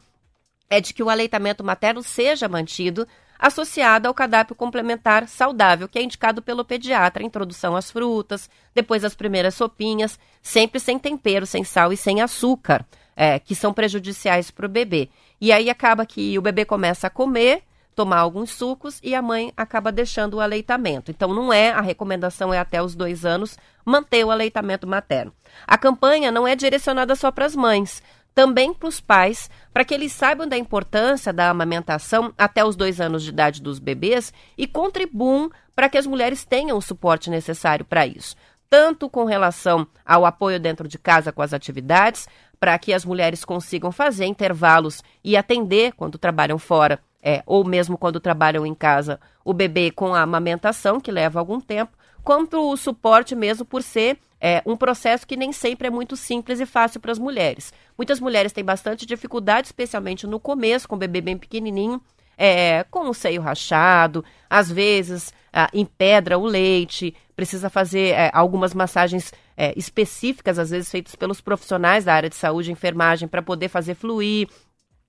é 0.69 0.81
de 0.81 0.93
que 0.93 1.03
o 1.03 1.09
aleitamento 1.09 1.63
materno 1.63 2.01
seja 2.01 2.47
mantido 2.47 3.07
associado 3.37 4.07
ao 4.07 4.13
cardápio 4.13 4.55
complementar 4.55 5.27
saudável, 5.27 5.87
que 5.87 5.99
é 5.99 6.03
indicado 6.03 6.41
pelo 6.41 6.65
pediatra, 6.65 7.23
introdução 7.23 7.75
às 7.75 7.91
frutas, 7.91 8.49
depois 8.73 9.03
as 9.03 9.15
primeiras 9.15 9.55
sopinhas, 9.55 10.19
sempre 10.41 10.79
sem 10.79 10.97
tempero, 10.97 11.45
sem 11.45 11.63
sal 11.63 11.91
e 11.91 11.97
sem 11.97 12.21
açúcar, 12.21 12.85
é, 13.15 13.39
que 13.39 13.53
são 13.55 13.73
prejudiciais 13.73 14.51
para 14.51 14.65
o 14.65 14.69
bebê. 14.69 15.09
E 15.39 15.51
aí 15.51 15.69
acaba 15.69 16.05
que 16.05 16.37
o 16.37 16.41
bebê 16.41 16.65
começa 16.65 17.07
a 17.07 17.09
comer, 17.09 17.63
tomar 17.93 18.19
alguns 18.19 18.51
sucos 18.51 18.99
e 19.01 19.15
a 19.15 19.21
mãe 19.21 19.53
acaba 19.55 19.91
deixando 19.91 20.35
o 20.35 20.41
aleitamento. 20.41 21.11
Então, 21.11 21.33
não 21.33 21.51
é, 21.51 21.71
a 21.71 21.81
recomendação 21.81 22.53
é 22.53 22.59
até 22.59 22.81
os 22.81 22.93
dois 22.93 23.25
anos 23.25 23.57
manter 23.85 24.25
o 24.25 24.31
aleitamento 24.31 24.85
materno. 24.85 25.33
A 25.65 25.77
campanha 25.77 26.31
não 26.31 26.47
é 26.47 26.55
direcionada 26.55 27.15
só 27.15 27.31
para 27.31 27.45
as 27.45 27.55
mães, 27.55 28.03
também 28.35 28.73
para 28.73 28.89
os 28.89 28.99
pais, 28.99 29.49
para 29.73 29.85
que 29.85 29.93
eles 29.93 30.11
saibam 30.11 30.45
da 30.45 30.57
importância 30.57 31.31
da 31.31 31.49
amamentação 31.49 32.33
até 32.37 32.65
os 32.65 32.75
dois 32.75 32.99
anos 32.99 33.23
de 33.23 33.29
idade 33.29 33.61
dos 33.61 33.79
bebês 33.79 34.33
e 34.57 34.67
contribuam 34.67 35.49
para 35.73 35.87
que 35.87 35.97
as 35.97 36.05
mulheres 36.05 36.43
tenham 36.43 36.77
o 36.77 36.81
suporte 36.81 37.29
necessário 37.29 37.85
para 37.85 38.05
isso. 38.05 38.35
Tanto 38.69 39.09
com 39.09 39.23
relação 39.23 39.87
ao 40.05 40.25
apoio 40.25 40.59
dentro 40.59 40.85
de 40.85 40.99
casa 40.99 41.31
com 41.31 41.41
as 41.41 41.53
atividades, 41.53 42.27
para 42.59 42.77
que 42.77 42.93
as 42.93 43.05
mulheres 43.05 43.45
consigam 43.45 43.91
fazer 43.91 44.25
intervalos 44.25 45.01
e 45.23 45.37
atender 45.37 45.93
quando 45.93 46.17
trabalham 46.17 46.59
fora 46.59 46.99
é, 47.23 47.41
ou 47.45 47.63
mesmo 47.63 47.97
quando 47.97 48.19
trabalham 48.19 48.67
em 48.67 48.75
casa, 48.75 49.19
o 49.43 49.51
bebê 49.51 49.89
com 49.89 50.13
a 50.13 50.21
amamentação, 50.21 51.01
que 51.01 51.11
leva 51.11 51.39
algum 51.39 51.59
tempo, 51.59 51.97
quanto 52.23 52.59
o 52.71 52.77
suporte 52.77 53.33
mesmo 53.33 53.65
por 53.65 53.81
ser 53.81 54.19
é, 54.45 54.61
um 54.63 54.77
processo 54.77 55.25
que 55.25 55.35
nem 55.35 55.51
sempre 55.51 55.87
é 55.87 55.89
muito 55.89 56.15
simples 56.15 56.59
e 56.59 56.67
fácil 56.67 56.99
para 56.99 57.11
as 57.11 57.17
mulheres. 57.17 57.73
Muitas 57.97 58.19
mulheres 58.19 58.51
têm 58.51 58.63
bastante 58.63 59.03
dificuldade, 59.03 59.65
especialmente 59.65 60.27
no 60.27 60.39
começo, 60.39 60.87
com 60.87 60.93
o 60.93 60.99
bebê 60.99 61.19
bem 61.19 61.35
pequenininho, 61.35 61.99
é, 62.37 62.85
com 62.91 63.09
o 63.09 63.13
seio 63.15 63.41
rachado, 63.41 64.23
às 64.47 64.71
vezes 64.71 65.33
ah, 65.51 65.67
empedra 65.73 66.37
o 66.37 66.45
leite, 66.45 67.15
precisa 67.35 67.71
fazer 67.71 68.09
é, 68.09 68.29
algumas 68.35 68.75
massagens 68.75 69.33
é, 69.57 69.73
específicas, 69.75 70.59
às 70.59 70.69
vezes 70.69 70.91
feitas 70.91 71.15
pelos 71.15 71.41
profissionais 71.41 72.05
da 72.05 72.13
área 72.13 72.29
de 72.29 72.35
saúde, 72.35 72.71
enfermagem, 72.71 73.27
para 73.27 73.41
poder 73.41 73.67
fazer 73.67 73.95
fluir. 73.95 74.47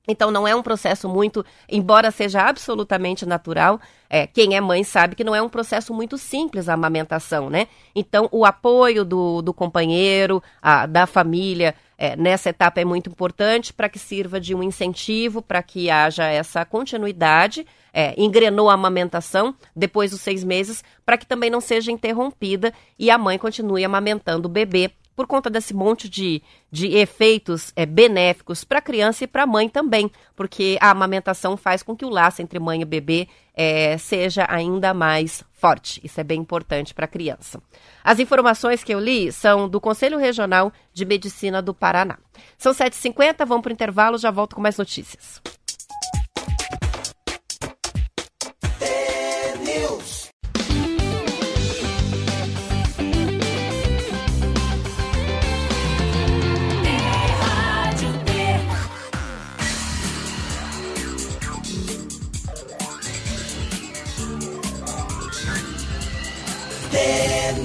Então 0.08 0.30
não 0.30 0.46
é 0.46 0.54
um 0.54 0.62
processo 0.62 1.08
muito, 1.08 1.44
embora 1.68 2.10
seja 2.10 2.42
absolutamente 2.42 3.26
natural, 3.26 3.80
é, 4.08 4.26
quem 4.26 4.56
é 4.56 4.60
mãe 4.60 4.84
sabe 4.84 5.16
que 5.16 5.24
não 5.24 5.34
é 5.34 5.42
um 5.42 5.48
processo 5.48 5.92
muito 5.92 6.16
simples 6.16 6.68
a 6.68 6.74
amamentação, 6.74 7.50
né? 7.50 7.66
Então 7.94 8.28
o 8.30 8.44
apoio 8.44 9.04
do, 9.04 9.42
do 9.42 9.52
companheiro, 9.52 10.42
a, 10.62 10.86
da 10.86 11.06
família 11.06 11.74
é, 11.98 12.14
nessa 12.14 12.50
etapa 12.50 12.80
é 12.80 12.84
muito 12.84 13.10
importante 13.10 13.72
para 13.72 13.88
que 13.88 13.98
sirva 13.98 14.38
de 14.38 14.54
um 14.54 14.62
incentivo, 14.62 15.42
para 15.42 15.62
que 15.62 15.90
haja 15.90 16.24
essa 16.24 16.64
continuidade. 16.64 17.66
É, 17.92 18.14
engrenou 18.20 18.68
a 18.68 18.74
amamentação 18.74 19.54
depois 19.74 20.10
dos 20.10 20.20
seis 20.20 20.44
meses, 20.44 20.84
para 21.04 21.16
que 21.16 21.24
também 21.24 21.48
não 21.48 21.62
seja 21.62 21.90
interrompida 21.90 22.72
e 22.98 23.10
a 23.10 23.16
mãe 23.16 23.38
continue 23.38 23.84
amamentando 23.84 24.46
o 24.46 24.50
bebê 24.50 24.92
por 25.16 25.26
conta 25.26 25.48
desse 25.48 25.72
monte 25.72 26.08
de, 26.08 26.42
de 26.70 26.88
efeitos 26.88 27.72
é, 27.74 27.86
benéficos 27.86 28.62
para 28.62 28.78
a 28.78 28.82
criança 28.82 29.24
e 29.24 29.26
para 29.26 29.44
a 29.44 29.46
mãe 29.46 29.66
também, 29.66 30.10
porque 30.36 30.76
a 30.80 30.90
amamentação 30.90 31.56
faz 31.56 31.82
com 31.82 31.96
que 31.96 32.04
o 32.04 32.10
laço 32.10 32.42
entre 32.42 32.58
mãe 32.58 32.82
e 32.82 32.84
bebê 32.84 33.26
é, 33.54 33.96
seja 33.96 34.46
ainda 34.48 34.92
mais 34.92 35.42
forte. 35.54 36.00
Isso 36.04 36.20
é 36.20 36.24
bem 36.24 36.40
importante 36.40 36.92
para 36.92 37.06
a 37.06 37.08
criança. 37.08 37.60
As 38.04 38.20
informações 38.20 38.84
que 38.84 38.92
eu 38.92 39.00
li 39.00 39.32
são 39.32 39.66
do 39.66 39.80
Conselho 39.80 40.18
Regional 40.18 40.70
de 40.92 41.06
Medicina 41.06 41.62
do 41.62 41.72
Paraná. 41.72 42.18
São 42.58 42.72
7h50, 42.72 43.46
vamos 43.46 43.62
para 43.62 43.70
o 43.70 43.72
intervalo, 43.72 44.18
já 44.18 44.30
volto 44.30 44.54
com 44.54 44.60
mais 44.60 44.76
notícias. 44.76 45.40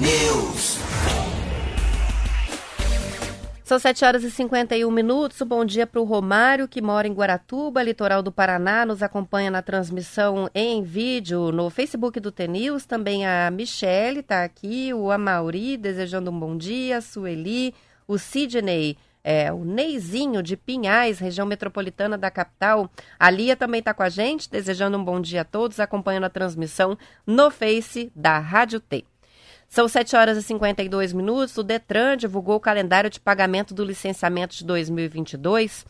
News. 0.00 0.78
São 3.64 3.78
7 3.78 4.04
horas 4.04 4.24
e 4.24 4.30
51 4.30 4.90
minutos. 4.90 5.40
Bom 5.42 5.64
dia 5.64 5.86
para 5.86 6.00
o 6.00 6.04
Romário, 6.04 6.68
que 6.68 6.82
mora 6.82 7.08
em 7.08 7.12
Guaratuba, 7.12 7.82
litoral 7.82 8.22
do 8.22 8.30
Paraná, 8.30 8.84
nos 8.84 9.02
acompanha 9.02 9.50
na 9.50 9.62
transmissão 9.62 10.48
em 10.54 10.82
vídeo 10.82 11.50
no 11.50 11.70
Facebook 11.70 12.20
do 12.20 12.30
TNews. 12.30 12.84
Também 12.84 13.26
a 13.26 13.50
Michele 13.50 14.20
está 14.20 14.44
aqui, 14.44 14.92
o 14.92 15.10
Amauri 15.10 15.76
desejando 15.76 16.30
um 16.30 16.38
bom 16.38 16.56
dia, 16.56 16.98
a 16.98 17.00
Sueli, 17.00 17.74
o 18.06 18.18
Sidney 18.18 18.96
é, 19.24 19.52
o 19.52 19.64
Neizinho 19.64 20.42
de 20.42 20.56
Pinhais, 20.56 21.18
região 21.18 21.46
metropolitana 21.46 22.18
da 22.18 22.30
capital. 22.30 22.90
A 23.18 23.30
Lia 23.30 23.56
também 23.56 23.78
está 23.78 23.94
com 23.94 24.02
a 24.02 24.08
gente, 24.08 24.50
desejando 24.50 24.98
um 24.98 25.04
bom 25.04 25.20
dia 25.20 25.42
a 25.42 25.44
todos, 25.44 25.78
acompanhando 25.78 26.24
a 26.24 26.30
transmissão 26.30 26.98
no 27.26 27.50
Face 27.50 28.10
da 28.14 28.38
Rádio 28.38 28.80
T. 28.80 29.04
São 29.72 29.88
7 29.88 30.14
horas 30.16 30.36
e 30.36 30.42
52 30.42 31.14
minutos. 31.14 31.56
O 31.56 31.62
Detran 31.62 32.14
divulgou 32.14 32.56
o 32.56 32.60
calendário 32.60 33.08
de 33.08 33.18
pagamento 33.18 33.72
do 33.72 33.82
licenciamento 33.82 34.54
de 34.54 34.66
2022 34.66 35.86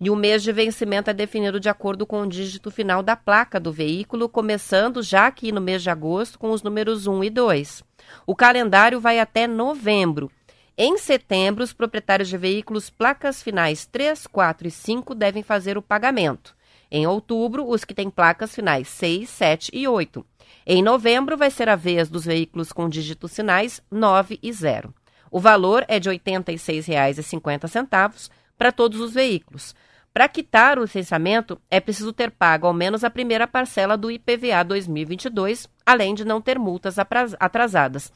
e 0.00 0.08
o 0.08 0.16
mês 0.16 0.42
de 0.42 0.50
vencimento 0.52 1.10
é 1.10 1.12
definido 1.12 1.60
de 1.60 1.68
acordo 1.68 2.06
com 2.06 2.22
o 2.22 2.26
dígito 2.26 2.70
final 2.70 3.02
da 3.02 3.14
placa 3.14 3.60
do 3.60 3.70
veículo, 3.70 4.26
começando 4.26 5.02
já 5.02 5.26
aqui 5.26 5.52
no 5.52 5.60
mês 5.60 5.82
de 5.82 5.90
agosto 5.90 6.38
com 6.38 6.50
os 6.50 6.62
números 6.62 7.06
1 7.06 7.24
e 7.24 7.28
2. 7.28 7.84
O 8.26 8.34
calendário 8.34 8.98
vai 8.98 9.20
até 9.20 9.46
novembro. 9.46 10.30
Em 10.74 10.96
setembro, 10.96 11.62
os 11.62 11.74
proprietários 11.74 12.30
de 12.30 12.38
veículos 12.38 12.88
placas 12.88 13.42
finais 13.42 13.84
3, 13.84 14.26
4 14.26 14.66
e 14.66 14.70
5 14.70 15.14
devem 15.14 15.42
fazer 15.42 15.76
o 15.76 15.82
pagamento. 15.82 16.56
Em 16.90 17.06
outubro, 17.06 17.68
os 17.68 17.84
que 17.84 17.92
têm 17.92 18.08
placas 18.08 18.54
finais 18.54 18.88
6, 18.88 19.28
7 19.28 19.70
e 19.74 19.86
8. 19.86 20.24
Em 20.68 20.82
novembro, 20.82 21.36
vai 21.36 21.48
ser 21.48 21.68
a 21.68 21.76
vez 21.76 22.08
dos 22.08 22.24
veículos 22.24 22.72
com 22.72 22.88
dígitos 22.88 23.30
sinais 23.30 23.80
9 23.88 24.40
e 24.42 24.52
0. 24.52 24.92
O 25.30 25.38
valor 25.38 25.84
é 25.86 26.00
de 26.00 26.08
R$ 26.08 26.18
86,50 26.18 28.30
para 28.58 28.72
todos 28.72 29.00
os 29.00 29.14
veículos. 29.14 29.76
Para 30.12 30.28
quitar 30.28 30.76
o 30.76 30.82
licenciamento, 30.82 31.56
é 31.70 31.78
preciso 31.78 32.12
ter 32.12 32.32
pago 32.32 32.66
ao 32.66 32.72
menos 32.72 33.04
a 33.04 33.10
primeira 33.10 33.46
parcela 33.46 33.96
do 33.96 34.10
IPVA 34.10 34.64
2022, 34.64 35.68
além 35.84 36.16
de 36.16 36.24
não 36.24 36.40
ter 36.40 36.58
multas 36.58 36.96
atrasadas. 36.98 38.12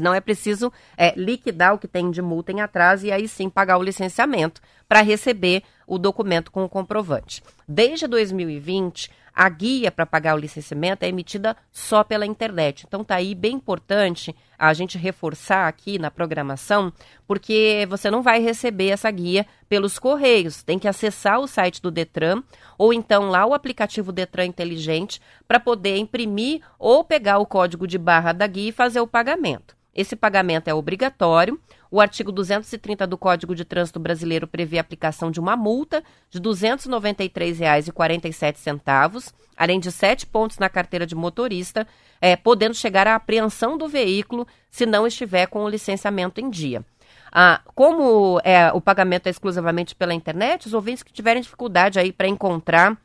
Não 0.00 0.14
é 0.14 0.20
preciso 0.20 0.72
é, 0.96 1.12
liquidar 1.16 1.74
o 1.74 1.78
que 1.78 1.88
tem 1.88 2.10
de 2.10 2.22
multa 2.22 2.52
em 2.52 2.60
atraso 2.60 3.06
e 3.06 3.12
aí 3.12 3.26
sim 3.26 3.50
pagar 3.50 3.78
o 3.78 3.82
licenciamento 3.82 4.60
para 4.88 5.02
receber 5.02 5.62
o 5.86 5.98
documento 5.98 6.50
com 6.50 6.64
o 6.64 6.68
comprovante. 6.68 7.42
Desde 7.66 8.06
2020, 8.06 9.10
a 9.38 9.48
guia 9.48 9.92
para 9.92 10.04
pagar 10.04 10.34
o 10.34 10.38
licenciamento 10.38 11.04
é 11.04 11.08
emitida 11.08 11.56
só 11.70 12.02
pela 12.02 12.26
internet. 12.26 12.84
Então 12.84 13.04
tá 13.04 13.14
aí 13.14 13.36
bem 13.36 13.54
importante 13.54 14.34
a 14.58 14.74
gente 14.74 14.98
reforçar 14.98 15.68
aqui 15.68 15.96
na 15.96 16.10
programação, 16.10 16.92
porque 17.24 17.86
você 17.88 18.10
não 18.10 18.20
vai 18.20 18.40
receber 18.40 18.88
essa 18.88 19.08
guia 19.12 19.46
pelos 19.68 19.96
correios. 19.96 20.64
Tem 20.64 20.76
que 20.76 20.88
acessar 20.88 21.38
o 21.38 21.46
site 21.46 21.80
do 21.80 21.88
Detran 21.88 22.42
ou 22.76 22.92
então 22.92 23.28
lá 23.28 23.46
o 23.46 23.54
aplicativo 23.54 24.10
Detran 24.10 24.46
Inteligente 24.46 25.22
para 25.46 25.60
poder 25.60 25.98
imprimir 25.98 26.60
ou 26.76 27.04
pegar 27.04 27.38
o 27.38 27.46
código 27.46 27.86
de 27.86 27.96
barra 27.96 28.32
da 28.32 28.46
guia 28.48 28.70
e 28.70 28.72
fazer 28.72 28.98
o 28.98 29.06
pagamento. 29.06 29.76
Esse 29.94 30.16
pagamento 30.16 30.66
é 30.66 30.74
obrigatório. 30.74 31.60
O 31.90 32.00
artigo 32.00 32.30
230 32.30 33.06
do 33.06 33.16
Código 33.16 33.54
de 33.54 33.64
Trânsito 33.64 33.98
Brasileiro 33.98 34.46
prevê 34.46 34.76
a 34.78 34.82
aplicação 34.82 35.30
de 35.30 35.40
uma 35.40 35.56
multa 35.56 36.04
de 36.30 36.38
R$ 36.38 36.44
293,47, 36.44 39.32
além 39.56 39.80
de 39.80 39.90
sete 39.90 40.26
pontos 40.26 40.58
na 40.58 40.68
carteira 40.68 41.06
de 41.06 41.14
motorista, 41.14 41.86
é, 42.20 42.36
podendo 42.36 42.74
chegar 42.74 43.06
à 43.06 43.14
apreensão 43.14 43.78
do 43.78 43.88
veículo 43.88 44.46
se 44.70 44.84
não 44.84 45.06
estiver 45.06 45.46
com 45.46 45.64
o 45.64 45.68
licenciamento 45.68 46.40
em 46.40 46.50
dia. 46.50 46.84
Ah, 47.32 47.62
como 47.74 48.40
é, 48.44 48.70
o 48.72 48.80
pagamento 48.80 49.26
é 49.26 49.30
exclusivamente 49.30 49.94
pela 49.94 50.14
internet, 50.14 50.66
os 50.66 50.74
ouvintes 50.74 51.02
que 51.02 51.12
tiverem 51.12 51.42
dificuldade 51.42 51.98
aí 51.98 52.12
para 52.12 52.28
encontrar 52.28 52.96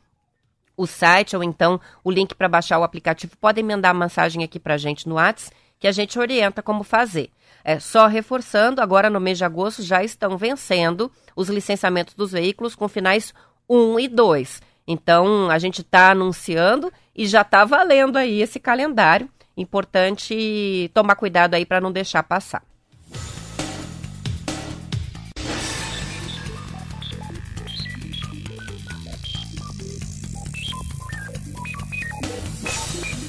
o 0.76 0.86
site 0.86 1.36
ou 1.36 1.44
então 1.44 1.80
o 2.02 2.10
link 2.10 2.34
para 2.34 2.48
baixar 2.48 2.78
o 2.78 2.82
aplicativo, 2.82 3.36
podem 3.36 3.64
mandar 3.64 3.94
mensagem 3.94 4.42
aqui 4.42 4.58
para 4.58 4.74
a 4.74 4.78
gente 4.78 5.08
no 5.08 5.14
WhatsApp, 5.14 5.54
que 5.84 5.88
a 5.88 5.92
gente 5.92 6.18
orienta 6.18 6.62
como 6.62 6.82
fazer. 6.82 7.28
É, 7.62 7.78
só 7.78 8.06
reforçando, 8.06 8.80
agora 8.80 9.10
no 9.10 9.20
mês 9.20 9.36
de 9.36 9.44
agosto 9.44 9.82
já 9.82 10.02
estão 10.02 10.34
vencendo 10.38 11.12
os 11.36 11.50
licenciamentos 11.50 12.14
dos 12.14 12.32
veículos 12.32 12.74
com 12.74 12.88
finais 12.88 13.34
1 13.68 14.00
e 14.00 14.08
2. 14.08 14.62
Então, 14.88 15.50
a 15.50 15.58
gente 15.58 15.82
está 15.82 16.12
anunciando 16.12 16.90
e 17.14 17.26
já 17.26 17.42
está 17.42 17.66
valendo 17.66 18.16
aí 18.16 18.40
esse 18.40 18.58
calendário. 18.58 19.28
Importante 19.54 20.90
tomar 20.94 21.16
cuidado 21.16 21.52
aí 21.52 21.66
para 21.66 21.82
não 21.82 21.92
deixar 21.92 22.22
passar. 22.22 22.62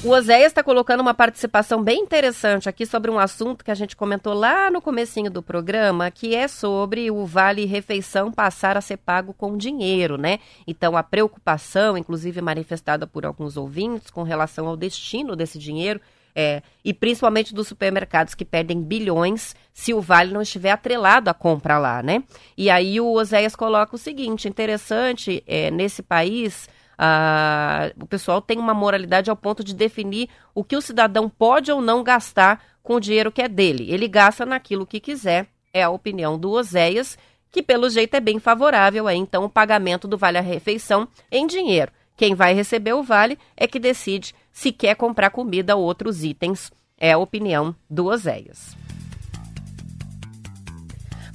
O 0.06 0.10
Oséias 0.10 0.52
está 0.52 0.62
colocando 0.62 1.00
uma 1.00 1.14
participação 1.14 1.82
bem 1.82 1.98
interessante 2.02 2.68
aqui 2.68 2.86
sobre 2.86 3.10
um 3.10 3.18
assunto 3.18 3.64
que 3.64 3.72
a 3.72 3.74
gente 3.74 3.96
comentou 3.96 4.34
lá 4.34 4.70
no 4.70 4.80
comecinho 4.80 5.28
do 5.28 5.42
programa, 5.42 6.12
que 6.12 6.32
é 6.32 6.46
sobre 6.46 7.10
o 7.10 7.26
Vale 7.26 7.64
Refeição 7.64 8.30
passar 8.30 8.76
a 8.76 8.80
ser 8.80 8.98
pago 8.98 9.34
com 9.34 9.56
dinheiro, 9.56 10.16
né? 10.16 10.38
Então, 10.64 10.96
a 10.96 11.02
preocupação, 11.02 11.98
inclusive 11.98 12.40
manifestada 12.40 13.04
por 13.04 13.26
alguns 13.26 13.56
ouvintes, 13.56 14.08
com 14.08 14.22
relação 14.22 14.68
ao 14.68 14.76
destino 14.76 15.34
desse 15.34 15.58
dinheiro, 15.58 16.00
é, 16.36 16.62
e 16.84 16.94
principalmente 16.94 17.52
dos 17.52 17.66
supermercados 17.66 18.32
que 18.32 18.44
perdem 18.44 18.80
bilhões 18.80 19.56
se 19.74 19.92
o 19.92 20.00
vale 20.00 20.32
não 20.32 20.42
estiver 20.42 20.70
atrelado 20.70 21.30
à 21.30 21.34
compra 21.34 21.78
lá, 21.78 22.00
né? 22.00 22.22
E 22.56 22.70
aí 22.70 23.00
o 23.00 23.12
Oséias 23.12 23.56
coloca 23.56 23.96
o 23.96 23.98
seguinte: 23.98 24.46
interessante, 24.46 25.42
é, 25.48 25.68
nesse 25.68 26.00
país 26.00 26.68
ah, 26.98 27.90
o 28.00 28.06
pessoal 28.06 28.40
tem 28.40 28.58
uma 28.58 28.74
moralidade 28.74 29.30
ao 29.30 29.36
ponto 29.36 29.62
de 29.62 29.74
definir 29.74 30.28
o 30.54 30.64
que 30.64 30.76
o 30.76 30.82
cidadão 30.82 31.28
pode 31.28 31.70
ou 31.70 31.80
não 31.80 32.02
gastar 32.02 32.62
com 32.82 32.94
o 32.94 33.00
dinheiro 33.00 33.32
que 33.32 33.42
é 33.42 33.48
dele. 33.48 33.90
Ele 33.90 34.08
gasta 34.08 34.46
naquilo 34.46 34.86
que 34.86 35.00
quiser, 35.00 35.48
é 35.72 35.82
a 35.82 35.90
opinião 35.90 36.38
do 36.38 36.50
Oséias, 36.50 37.18
que 37.50 37.62
pelo 37.62 37.90
jeito 37.90 38.14
é 38.14 38.20
bem 38.20 38.38
favorável 38.38 39.06
a 39.06 39.14
então 39.14 39.44
o 39.44 39.50
pagamento 39.50 40.06
do 40.06 40.16
vale-refeição 40.16 41.08
em 41.30 41.46
dinheiro. 41.46 41.92
Quem 42.16 42.34
vai 42.34 42.54
receber 42.54 42.94
o 42.94 43.02
vale 43.02 43.38
é 43.56 43.66
que 43.66 43.78
decide 43.78 44.34
se 44.50 44.72
quer 44.72 44.94
comprar 44.94 45.30
comida 45.30 45.76
ou 45.76 45.84
outros 45.84 46.24
itens. 46.24 46.70
É 46.98 47.12
a 47.12 47.18
opinião 47.18 47.74
do 47.90 48.06
Oséias. 48.06 48.85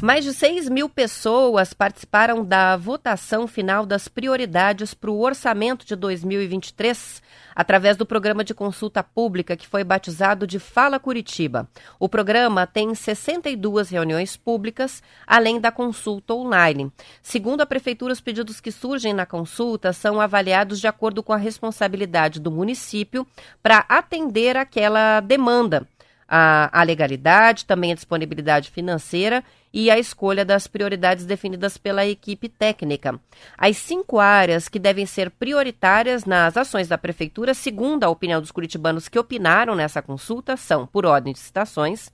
Mais 0.01 0.25
de 0.25 0.33
6 0.33 0.67
mil 0.67 0.89
pessoas 0.89 1.75
participaram 1.75 2.43
da 2.43 2.75
votação 2.75 3.45
final 3.45 3.85
das 3.85 4.07
prioridades 4.07 4.95
para 4.95 5.11
o 5.11 5.19
orçamento 5.19 5.85
de 5.85 5.95
2023 5.95 7.21
através 7.55 7.95
do 7.95 8.03
programa 8.03 8.43
de 8.43 8.51
consulta 8.51 9.03
pública 9.03 9.55
que 9.55 9.67
foi 9.67 9.83
batizado 9.83 10.47
de 10.47 10.57
Fala 10.57 10.99
Curitiba. 10.99 11.69
O 11.99 12.09
programa 12.09 12.65
tem 12.65 12.95
62 12.95 13.91
reuniões 13.91 14.35
públicas, 14.35 15.03
além 15.27 15.59
da 15.59 15.71
consulta 15.71 16.33
online. 16.33 16.91
Segundo 17.21 17.61
a 17.61 17.65
Prefeitura, 17.67 18.11
os 18.11 18.21
pedidos 18.21 18.59
que 18.59 18.71
surgem 18.71 19.13
na 19.13 19.27
consulta 19.27 19.93
são 19.93 20.19
avaliados 20.19 20.79
de 20.79 20.87
acordo 20.87 21.21
com 21.21 21.31
a 21.31 21.37
responsabilidade 21.37 22.39
do 22.39 22.49
município 22.49 23.27
para 23.61 23.85
atender 23.87 24.57
aquela 24.57 25.19
demanda 25.19 25.87
a, 26.27 26.79
a 26.79 26.81
legalidade, 26.81 27.65
também 27.65 27.91
a 27.91 27.95
disponibilidade 27.95 28.71
financeira 28.71 29.43
e 29.73 29.89
a 29.89 29.97
escolha 29.97 30.43
das 30.43 30.67
prioridades 30.67 31.25
definidas 31.25 31.77
pela 31.77 32.05
equipe 32.05 32.49
técnica. 32.49 33.19
As 33.57 33.77
cinco 33.77 34.19
áreas 34.19 34.67
que 34.67 34.79
devem 34.79 35.05
ser 35.05 35.31
prioritárias 35.31 36.25
nas 36.25 36.57
ações 36.57 36.87
da 36.87 36.97
Prefeitura, 36.97 37.53
segundo 37.53 38.03
a 38.03 38.09
opinião 38.09 38.41
dos 38.41 38.51
curitibanos 38.51 39.07
que 39.07 39.19
opinaram 39.19 39.75
nessa 39.75 40.01
consulta, 40.01 40.57
são, 40.57 40.85
por 40.85 41.05
ordem 41.05 41.33
de 41.33 41.39
citações, 41.39 42.09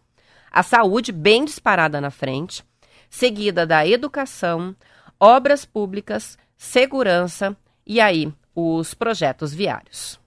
a 0.52 0.64
saúde 0.64 1.12
bem 1.12 1.46
disparada 1.46 2.00
na 2.00 2.12
frente, 2.12 2.64
seguida 3.10 3.66
da 3.66 3.88
educação, 3.88 4.76
obras 5.20 5.66
públicas, 5.66 6.38
segurança 6.58 7.56
e 7.86 8.00
aí 8.00 8.32
os 8.56 8.94
projetos 8.94 9.54
viários. 9.54 10.20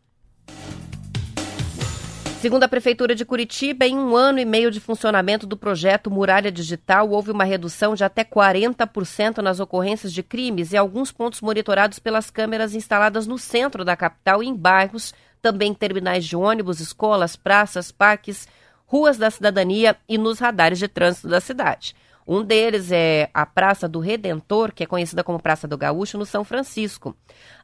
Segundo 2.40 2.64
a 2.64 2.68
Prefeitura 2.68 3.14
de 3.14 3.22
Curitiba, 3.22 3.84
em 3.84 3.98
um 3.98 4.16
ano 4.16 4.38
e 4.38 4.46
meio 4.46 4.70
de 4.70 4.80
funcionamento 4.80 5.46
do 5.46 5.58
projeto 5.58 6.10
Muralha 6.10 6.50
Digital, 6.50 7.10
houve 7.10 7.30
uma 7.30 7.44
redução 7.44 7.94
de 7.94 8.02
até 8.02 8.24
40% 8.24 9.42
nas 9.42 9.60
ocorrências 9.60 10.10
de 10.10 10.22
crimes 10.22 10.72
e 10.72 10.76
alguns 10.78 11.12
pontos 11.12 11.42
monitorados 11.42 11.98
pelas 11.98 12.30
câmeras 12.30 12.74
instaladas 12.74 13.26
no 13.26 13.36
centro 13.36 13.84
da 13.84 13.94
capital 13.94 14.42
e 14.42 14.48
em 14.48 14.56
bairros, 14.56 15.12
também 15.42 15.74
terminais 15.74 16.24
de 16.24 16.34
ônibus, 16.34 16.80
escolas, 16.80 17.36
praças, 17.36 17.92
parques, 17.92 18.48
ruas 18.86 19.18
da 19.18 19.30
cidadania 19.30 19.94
e 20.08 20.16
nos 20.16 20.38
radares 20.38 20.78
de 20.78 20.88
trânsito 20.88 21.28
da 21.28 21.42
cidade. 21.42 21.94
Um 22.32 22.44
deles 22.44 22.92
é 22.92 23.28
a 23.34 23.44
Praça 23.44 23.88
do 23.88 23.98
Redentor, 23.98 24.72
que 24.72 24.84
é 24.84 24.86
conhecida 24.86 25.24
como 25.24 25.42
Praça 25.42 25.66
do 25.66 25.76
Gaúcho, 25.76 26.16
no 26.16 26.24
São 26.24 26.44
Francisco. 26.44 27.16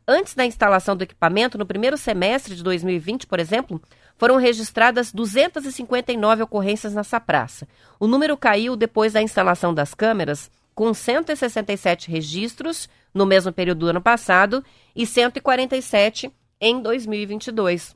Antes 0.09 0.35
da 0.35 0.45
instalação 0.45 0.97
do 0.97 1.05
equipamento, 1.05 1.57
no 1.57 1.65
primeiro 1.65 1.97
semestre 1.97 2.57
de 2.57 2.65
2020, 2.65 3.29
por 3.29 3.39
exemplo, 3.39 3.81
foram 4.19 4.39
registradas 4.39 5.13
259 5.13 6.43
ocorrências 6.43 6.95
nessa 6.95 7.21
praça. 7.21 7.69
O 8.01 8.09
número 8.09 8.37
caiu 8.37 8.75
depois 8.75 9.13
da 9.13 9.23
instalação 9.23 9.73
das 9.73 9.95
câmeras, 9.95 10.51
com 10.75 10.93
167 10.93 12.11
registros 12.11 12.89
no 13.15 13.25
mesmo 13.25 13.53
período 13.53 13.79
do 13.79 13.89
ano 13.91 14.01
passado 14.01 14.65
e 14.97 15.07
147 15.07 16.29
em 16.61 16.83
2022. 16.83 17.95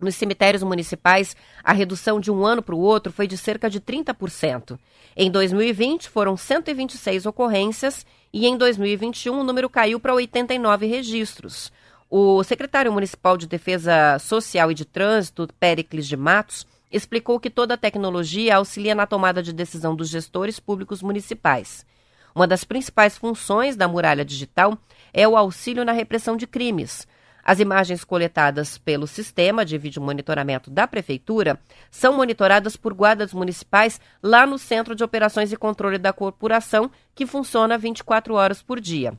Nos 0.00 0.14
cemitérios 0.14 0.62
municipais, 0.62 1.34
a 1.62 1.72
redução 1.72 2.20
de 2.20 2.30
um 2.30 2.46
ano 2.46 2.62
para 2.62 2.74
o 2.74 2.78
outro 2.78 3.12
foi 3.12 3.26
de 3.26 3.36
cerca 3.36 3.68
de 3.68 3.80
30%. 3.80 4.78
Em 5.16 5.28
2020, 5.28 6.08
foram 6.08 6.36
126 6.36 7.26
ocorrências 7.26 8.06
e 8.32 8.46
em 8.46 8.56
2021 8.56 9.40
o 9.40 9.42
número 9.42 9.68
caiu 9.68 9.98
para 9.98 10.14
89 10.14 10.86
registros. 10.86 11.72
O 12.08 12.44
secretário 12.44 12.92
municipal 12.92 13.36
de 13.36 13.48
Defesa 13.48 14.18
Social 14.20 14.70
e 14.70 14.74
de 14.74 14.84
Trânsito, 14.84 15.48
Péricles 15.58 16.06
de 16.06 16.16
Matos, 16.16 16.64
explicou 16.92 17.40
que 17.40 17.50
toda 17.50 17.74
a 17.74 17.78
tecnologia 17.78 18.56
auxilia 18.56 18.94
na 18.94 19.04
tomada 19.04 19.42
de 19.42 19.52
decisão 19.52 19.96
dos 19.96 20.08
gestores 20.08 20.60
públicos 20.60 21.02
municipais. 21.02 21.84
Uma 22.32 22.46
das 22.46 22.62
principais 22.62 23.18
funções 23.18 23.74
da 23.74 23.88
muralha 23.88 24.24
digital 24.24 24.78
é 25.12 25.26
o 25.26 25.36
auxílio 25.36 25.84
na 25.84 25.90
repressão 25.90 26.36
de 26.36 26.46
crimes. 26.46 27.04
As 27.44 27.60
imagens 27.60 28.04
coletadas 28.04 28.76
pelo 28.76 29.06
sistema 29.06 29.64
de 29.64 29.78
vídeo 29.78 30.02
monitoramento 30.02 30.70
da 30.70 30.86
Prefeitura 30.86 31.58
são 31.90 32.14
monitoradas 32.14 32.76
por 32.76 32.92
guardas 32.92 33.32
municipais 33.32 34.00
lá 34.22 34.46
no 34.46 34.58
Centro 34.58 34.94
de 34.94 35.02
Operações 35.02 35.52
e 35.52 35.56
Controle 35.56 35.98
da 35.98 36.12
Corporação, 36.12 36.90
que 37.14 37.26
funciona 37.26 37.78
24 37.78 38.34
horas 38.34 38.62
por 38.62 38.80
dia. 38.80 39.18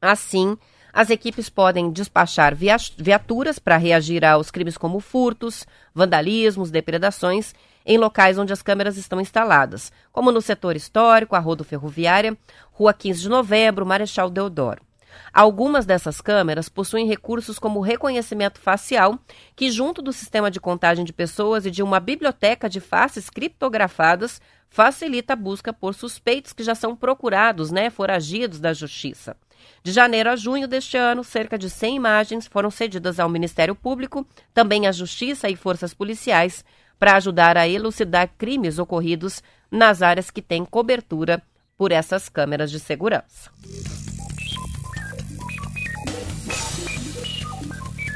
Assim, 0.00 0.56
As 0.92 1.10
equipes 1.10 1.48
podem 1.48 1.90
despachar 1.90 2.56
viaturas 2.56 3.58
para 3.58 3.76
reagir 3.76 4.24
aos 4.24 4.50
crimes 4.50 4.76
como 4.76 5.00
furtos, 5.00 5.66
vandalismos, 5.94 6.70
depredações 6.70 7.54
em 7.84 7.98
locais 7.98 8.38
onde 8.38 8.52
as 8.52 8.62
câmeras 8.62 8.96
estão 8.96 9.20
instaladas, 9.20 9.92
como 10.10 10.32
no 10.32 10.40
setor 10.40 10.76
histórico, 10.76 11.36
a 11.36 11.38
Rodo 11.38 11.62
Ferroviária, 11.62 12.36
Rua 12.72 12.92
15 12.92 13.20
de 13.20 13.28
Novembro, 13.28 13.86
Marechal 13.86 14.28
Deodoro. 14.28 14.87
Algumas 15.32 15.86
dessas 15.86 16.20
câmeras 16.20 16.68
possuem 16.68 17.06
recursos 17.06 17.58
como 17.58 17.80
reconhecimento 17.80 18.60
facial, 18.60 19.18
que, 19.54 19.70
junto 19.70 20.00
do 20.02 20.12
sistema 20.12 20.50
de 20.50 20.60
contagem 20.60 21.04
de 21.04 21.12
pessoas 21.12 21.66
e 21.66 21.70
de 21.70 21.82
uma 21.82 22.00
biblioteca 22.00 22.68
de 22.68 22.80
faces 22.80 23.28
criptografadas, 23.30 24.40
facilita 24.68 25.32
a 25.32 25.36
busca 25.36 25.72
por 25.72 25.94
suspeitos 25.94 26.52
que 26.52 26.62
já 26.62 26.74
são 26.74 26.94
procurados, 26.94 27.70
né, 27.70 27.90
foragidos 27.90 28.60
da 28.60 28.72
justiça. 28.72 29.36
De 29.82 29.92
janeiro 29.92 30.30
a 30.30 30.36
junho 30.36 30.68
deste 30.68 30.96
ano, 30.96 31.24
cerca 31.24 31.58
de 31.58 31.68
100 31.68 31.96
imagens 31.96 32.46
foram 32.46 32.70
cedidas 32.70 33.18
ao 33.18 33.28
Ministério 33.28 33.74
Público, 33.74 34.26
também 34.54 34.86
à 34.86 34.92
Justiça 34.92 35.48
e 35.48 35.56
forças 35.56 35.94
policiais, 35.94 36.64
para 36.98 37.16
ajudar 37.16 37.56
a 37.56 37.68
elucidar 37.68 38.30
crimes 38.36 38.78
ocorridos 38.78 39.42
nas 39.70 40.02
áreas 40.02 40.30
que 40.30 40.42
têm 40.42 40.64
cobertura 40.64 41.42
por 41.76 41.92
essas 41.92 42.28
câmeras 42.28 42.70
de 42.70 42.80
segurança. 42.80 43.50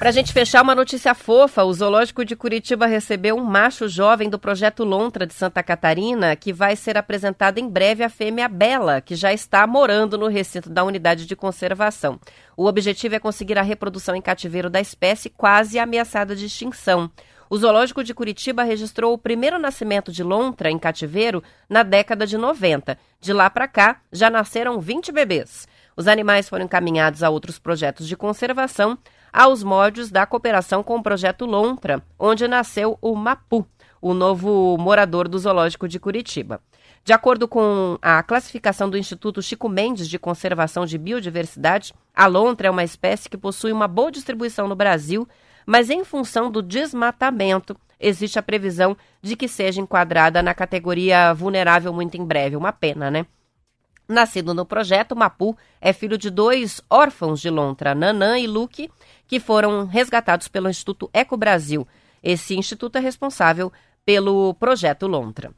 Para 0.03 0.09
a 0.09 0.13
gente 0.13 0.33
fechar 0.33 0.63
uma 0.63 0.75
notícia 0.75 1.15
fofa, 1.15 1.63
o 1.63 1.73
Zoológico 1.73 2.25
de 2.25 2.35
Curitiba 2.35 2.87
recebeu 2.87 3.37
um 3.37 3.45
macho 3.45 3.87
jovem 3.89 4.29
do 4.29 4.37
projeto 4.37 4.83
Lontra 4.83 5.25
de 5.25 5.33
Santa 5.33 5.63
Catarina, 5.63 6.35
que 6.35 6.53
vai 6.53 6.75
ser 6.75 6.99
apresentado 6.99 7.59
em 7.59 7.69
breve 7.69 8.03
à 8.03 8.09
fêmea 8.09 8.49
Bela, 8.49 9.01
que 9.01 9.15
já 9.15 9.33
está 9.33 9.65
morando 9.65 10.19
no 10.19 10.27
recinto 10.27 10.69
da 10.69 10.83
unidade 10.83 11.25
de 11.25 11.37
conservação. 11.37 12.19
O 12.57 12.67
objetivo 12.67 13.15
é 13.15 13.21
conseguir 13.21 13.57
a 13.57 13.63
reprodução 13.63 14.17
em 14.17 14.21
cativeiro 14.21 14.69
da 14.69 14.81
espécie 14.81 15.31
quase 15.31 15.79
ameaçada 15.79 16.35
de 16.35 16.47
extinção. 16.47 17.09
O 17.49 17.57
Zoológico 17.57 18.03
de 18.03 18.13
Curitiba 18.13 18.65
registrou 18.65 19.15
o 19.15 19.19
primeiro 19.19 19.57
nascimento 19.57 20.11
de 20.11 20.25
lontra 20.25 20.69
em 20.69 20.81
cativeiro 20.81 21.45
na 21.69 21.85
década 21.85 22.27
de 22.27 22.37
90. 22.37 22.99
De 23.21 23.33
lá 23.33 23.49
para 23.49 23.69
cá, 23.69 24.01
já 24.11 24.29
nasceram 24.29 24.81
20 24.81 25.13
bebês. 25.13 25.69
Os 25.97 26.09
animais 26.09 26.49
foram 26.49 26.65
encaminhados 26.65 27.23
a 27.23 27.31
outros 27.31 27.59
projetos 27.59 28.09
de 28.09 28.17
conservação, 28.17 28.99
aos 29.33 29.63
moldes 29.63 30.11
da 30.11 30.27
cooperação 30.27 30.83
com 30.83 30.97
o 30.97 31.03
projeto 31.03 31.47
Lontra, 31.47 32.03
onde 32.19 32.47
nasceu 32.47 32.99
o 33.01 33.15
Mapu, 33.17 33.67
o 34.01 34.13
novo 34.13 34.77
morador 34.79 35.29
do 35.29 35.39
Zoológico 35.39 35.89
de 35.89 35.99
Curitiba. 35.99 36.61
De 37.05 37.13
acordo 37.13 37.49
com 37.49 37.99
a 38.01 38.23
classificação 38.23 38.89
do 38.89 38.99
Instituto 38.99 39.43
Chico 39.43 39.69
Mendes 39.69 40.09
de 40.09 40.19
Conservação 40.19 40.87
de 40.87 40.99
Biodiversidade, 40.99 41.93
a 42.15 42.27
lontra 42.27 42.69
é 42.69 42.71
uma 42.71 42.85
espécie 42.85 43.29
que 43.29 43.37
possui 43.37 43.73
uma 43.73 43.89
boa 43.89 44.13
distribuição 44.13 44.69
no 44.69 44.77
Brasil, 44.77 45.27
mas 45.67 45.91
em 45.91 46.05
função 46.05 46.51
do 46.51 46.63
desmatamento, 46.63 47.77
existe 47.99 48.39
a 48.39 48.43
previsão 48.43 48.97
de 49.21 49.35
que 49.35 49.49
seja 49.49 49.81
enquadrada 49.81 50.43
na 50.43 50.55
categoria 50.55 51.33
vulnerável 51.33 51.93
muito 51.93 52.17
em 52.17 52.25
breve. 52.25 52.57
Uma 52.57 52.73
pena, 52.73 53.11
né? 53.11 53.27
Nascido 54.09 54.53
no 54.53 54.67
projeto, 54.67 55.17
Mapu 55.17 55.57
é 55.81 55.93
filho 55.93 56.19
de 56.19 56.29
dois 56.29 56.83
órfãos 56.91 57.41
de 57.41 57.49
lontra, 57.49 57.95
Nanã 57.95 58.39
e 58.39 58.47
Luke, 58.47 58.91
que 59.33 59.41
foram 59.41 59.87
resgatados 59.87 60.47
pelo 60.47 60.69
Instituto 60.69 61.09
Eco 61.11 61.39
Brasil. 61.39 61.89
Esse 62.23 62.55
instituto 62.55 62.99
é 62.99 63.01
responsável 63.01 63.73
pelo 64.05 64.53
projeto 64.53 65.07
Lontra. 65.07 65.51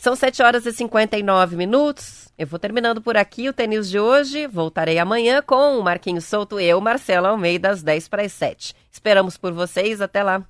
São 0.00 0.16
7 0.16 0.42
horas 0.42 0.64
e 0.64 0.72
59 0.72 1.54
minutos. 1.54 2.32
Eu 2.38 2.46
vou 2.46 2.58
terminando 2.58 3.02
por 3.02 3.18
aqui 3.18 3.50
o 3.50 3.52
tênis 3.52 3.90
de 3.90 4.00
hoje. 4.00 4.46
Voltarei 4.46 4.98
amanhã 4.98 5.42
com 5.42 5.78
o 5.78 5.82
Marquinhos 5.82 6.24
Souto 6.24 6.58
e 6.58 6.64
eu, 6.64 6.80
Marcelo 6.80 7.26
Almeida, 7.26 7.68
às 7.68 7.82
10 7.82 8.08
para 8.08 8.22
as 8.22 8.32
7. 8.32 8.74
Esperamos 8.90 9.36
por 9.36 9.52
vocês. 9.52 10.00
Até 10.00 10.22
lá. 10.22 10.42